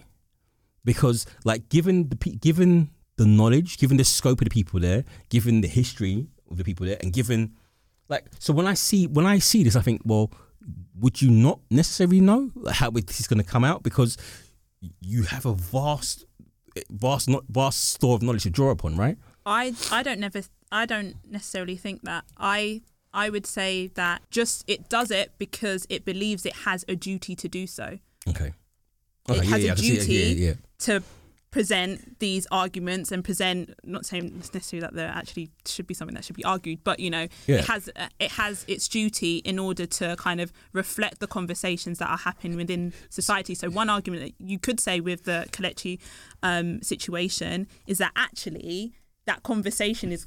Because 0.86 1.26
like 1.44 1.70
given 1.70 2.10
the 2.10 2.16
given 2.16 2.89
the 3.18 3.26
knowledge, 3.26 3.78
given 3.78 3.98
the 3.98 4.04
scope 4.04 4.41
of 4.41 4.46
the 4.46 4.54
people 4.54 4.80
there, 4.80 5.04
given 5.30 5.62
the 5.62 5.68
history 5.68 6.28
of 6.50 6.58
the 6.58 6.64
people 6.64 6.86
there, 6.86 6.98
and 7.02 7.14
given 7.14 7.54
like 8.10 8.26
so 8.39 8.54
when 8.54 8.68
I 8.68 8.74
see 8.74 9.08
when 9.08 9.26
I 9.26 9.39
see 9.39 9.64
this, 9.64 9.76
I 9.76 9.82
think, 9.82 10.02
well, 10.06 10.32
would 11.00 11.22
you 11.22 11.30
not 11.30 11.60
necessarily 11.70 12.22
know 12.22 12.52
how 12.72 12.89
this 12.89 13.20
is 13.20 13.28
going 13.28 13.39
to 13.39 13.46
come 13.46 13.64
out 13.64 13.84
because 13.84 14.18
you 15.02 15.24
have 15.24 15.46
a 15.46 15.54
vast, 15.54 16.26
vast, 16.90 17.30
not 17.30 17.44
vast 17.50 17.90
store 17.90 18.16
of 18.16 18.22
knowledge 18.22 18.44
to 18.44 18.50
draw 18.50 18.70
upon, 18.72 18.96
right? 18.98 19.18
I 19.46 19.74
I 19.92 20.04
don't 20.04 20.20
never 20.20 20.42
I 20.72 20.86
don't 20.86 21.16
necessarily 21.30 21.76
think 21.76 22.02
that. 22.04 22.24
I 22.38 22.82
I 23.14 23.30
would 23.30 23.46
say 23.46 23.88
that 23.96 24.22
just 24.32 24.64
it 24.68 24.90
does 24.90 25.12
it 25.12 25.32
because 25.38 25.86
it 25.90 26.06
believes 26.06 26.46
it 26.46 26.56
has 26.66 26.84
a 26.88 26.96
duty 26.96 27.36
to 27.36 27.48
do 27.48 27.68
so. 27.68 28.00
Okay. 28.28 28.54
It 29.30 29.38
Okay, 29.38 29.46
has 29.48 29.64
a 29.64 29.72
I 29.72 29.76
can 29.76 29.78
see 29.78 29.96
duty. 29.98 30.14
Yeah, 30.14 30.26
yeah, 30.26 30.48
yeah. 30.48 30.54
to 30.80 31.04
present 31.54 32.18
these 32.20 32.47
arguments 32.51 33.12
and 33.12 33.24
present 33.24 33.72
not 33.84 34.08
saying 34.08 34.36
necessarily 34.36 34.82
that 34.82 34.95
there 34.95 35.08
actually 35.10 35.51
should 35.68 35.86
be 35.86 35.93
something 35.93 36.16
that 36.16 36.26
should 36.26 36.36
be 36.36 36.43
argued 36.43 36.80
but 36.84 36.99
you 36.99 37.12
know 37.12 37.28
Yeah. 37.45 37.58
it 37.58 37.66
has 37.66 37.89
uh, 37.95 38.08
it 38.20 38.32
has 38.32 38.66
its 38.68 38.88
duty 38.88 39.38
in 39.51 39.60
order 39.60 39.86
to 39.86 40.16
kind 40.18 40.41
of 40.41 40.51
reflect 40.74 41.20
the 41.20 41.28
conversations 41.28 41.99
that 41.99 42.10
are 42.10 42.18
happening 42.18 42.58
within 42.58 42.91
society 43.12 43.54
so 43.54 43.70
one 43.70 43.88
argument 43.88 44.24
that 44.24 44.34
you 44.43 44.58
could 44.58 44.80
say 44.80 44.99
with 44.99 45.26
the 45.26 45.45
Kelechi 45.51 45.99
um, 46.41 46.82
situation 46.82 47.68
is 47.86 47.99
that 47.99 48.14
actually 48.16 48.93
that 49.28 49.43
conversation 49.43 50.12
is 50.12 50.26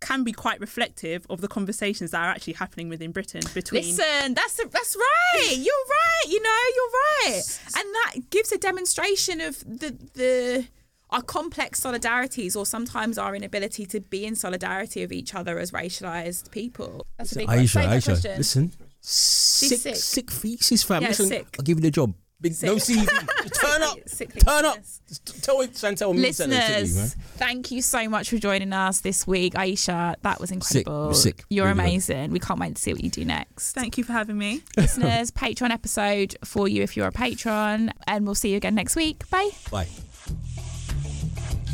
can 0.00 0.24
be 0.24 0.32
quite 0.32 0.60
reflective 0.60 1.26
of 1.30 1.40
the 1.40 1.48
conversations 1.48 2.10
that 2.10 2.22
are 2.22 2.30
actually 2.30 2.52
happening 2.54 2.88
within 2.88 3.12
Britain 3.12 3.42
between 3.54 3.82
Listen, 3.82 4.34
that's 4.34 4.56
that's 4.56 4.96
right. 4.96 5.56
You're 5.56 5.74
right. 5.74 6.24
You 6.28 6.42
know, 6.42 6.50
you're 6.74 7.34
right, 7.34 7.60
and 7.76 7.84
that 7.94 8.30
gives 8.30 8.52
a 8.52 8.58
demonstration 8.58 9.40
of 9.40 9.60
the 9.60 9.96
the 10.14 10.66
our 11.10 11.22
complex 11.22 11.80
solidarities, 11.80 12.56
or 12.56 12.66
sometimes 12.66 13.16
our 13.16 13.34
inability 13.36 13.86
to 13.86 14.00
be 14.00 14.24
in 14.24 14.34
solidarity 14.34 15.02
with 15.02 15.12
each 15.12 15.34
other 15.34 15.58
as 15.58 15.70
racialized 15.70 16.50
people. 16.50 17.06
That's 17.16 17.32
a 17.32 17.36
big 17.36 17.48
one. 17.48 17.58
Aisha, 17.58 17.68
Say 17.68 17.80
Aisha, 17.86 18.04
question. 18.04 18.36
listen. 18.38 18.72
Sick, 19.00 19.78
sick. 19.78 19.96
sick, 19.96 20.30
feces, 20.32 20.82
fam. 20.82 21.02
Yeah, 21.02 21.08
listen, 21.08 21.26
sick. 21.26 21.46
I'll 21.58 21.62
give 21.64 21.78
you 21.78 21.82
the 21.82 21.92
job. 21.92 22.12
Big, 22.38 22.52
no 22.62 22.76
Sick. 22.76 22.98
CV. 22.98 23.42
Just 23.48 23.54
turn 23.62 23.82
up. 23.82 23.96
Sickly 24.06 24.40
Turn 24.42 24.64
up. 24.66 24.74
sickness. 24.84 25.00
Just 25.08 25.44
Tell 25.44 25.66
Chantelle 25.72 26.12
me 26.12 26.20
Listeners, 26.20 27.14
thank 27.36 27.70
you 27.70 27.80
so 27.80 28.08
much 28.10 28.28
for 28.28 28.36
joining 28.36 28.72
us 28.74 29.00
this 29.00 29.26
week, 29.26 29.54
Aisha. 29.54 30.16
That 30.22 30.38
was 30.40 30.50
incredible. 30.50 31.14
sick. 31.14 31.44
You're 31.48 31.64
Really 31.66 31.74
good. 31.76 31.82
amazing. 31.84 32.30
We 32.32 32.38
can't 32.40 32.60
wait 32.60 32.74
to 32.76 32.82
see 32.82 32.92
what 32.92 33.02
you 33.02 33.08
do 33.10 33.24
next. 33.24 33.72
thank 33.72 33.96
you 33.96 34.04
for 34.04 34.12
having 34.12 34.36
me 34.36 34.60
Listeners, 34.76 35.30
Patreon 35.32 35.70
episode 35.70 36.36
for 36.44 36.68
you 36.68 36.82
if 36.82 36.94
you're 36.96 37.06
a 37.08 37.12
patron, 37.12 37.92
and 38.06 38.26
we'll 38.26 38.34
see 38.34 38.50
you 38.50 38.56
again 38.58 38.74
next 38.74 38.96
week. 38.96 39.28
Bye. 39.30 39.50
Bye. 39.70 39.88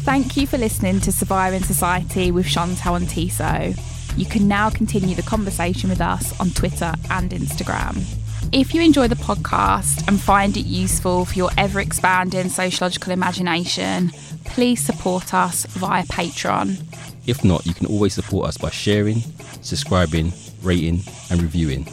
Thank 0.05 0.37
you 0.37 0.47
for 0.47 0.59
listening 0.59 1.01
to 1.01 1.11
Surviving 1.13 1.63
Society 1.63 2.31
with 2.31 2.47
Chantelle 2.47 2.97
and 2.97 3.09
Tissot. 3.09 3.75
You 4.17 4.27
can 4.27 4.47
now 4.47 4.69
continue 4.71 5.15
the 5.17 5.23
conversation 5.23 5.91
with 5.91 6.01
us 6.01 6.39
on 6.41 6.51
Twitter 6.51 6.93
and 7.11 7.31
Instagram. 7.31 8.05
If 8.51 8.75
you 8.75 8.83
enjoy 8.83 9.09
the 9.09 9.15
podcast 9.15 10.07
and 10.09 10.21
find 10.21 10.57
it 10.57 10.67
useful 10.67 11.25
for 11.25 11.35
your 11.35 11.51
ever 11.57 11.81
expanding 11.81 12.49
sociological 12.49 13.13
imagination, 13.13 14.11
please 14.45 14.81
support 14.81 15.33
us 15.33 15.65
via 15.67 16.05
Patreon. 16.05 16.83
If 17.27 17.45
not, 17.45 17.65
you 17.67 17.75
can 17.75 17.87
always 17.87 18.15
support 18.15 18.49
us 18.49 18.59
by 18.59 18.71
sharing, 18.71 19.21
subscribing, 19.63 20.33
rating, 20.63 21.03
and 21.31 21.41
reviewing. 21.41 21.87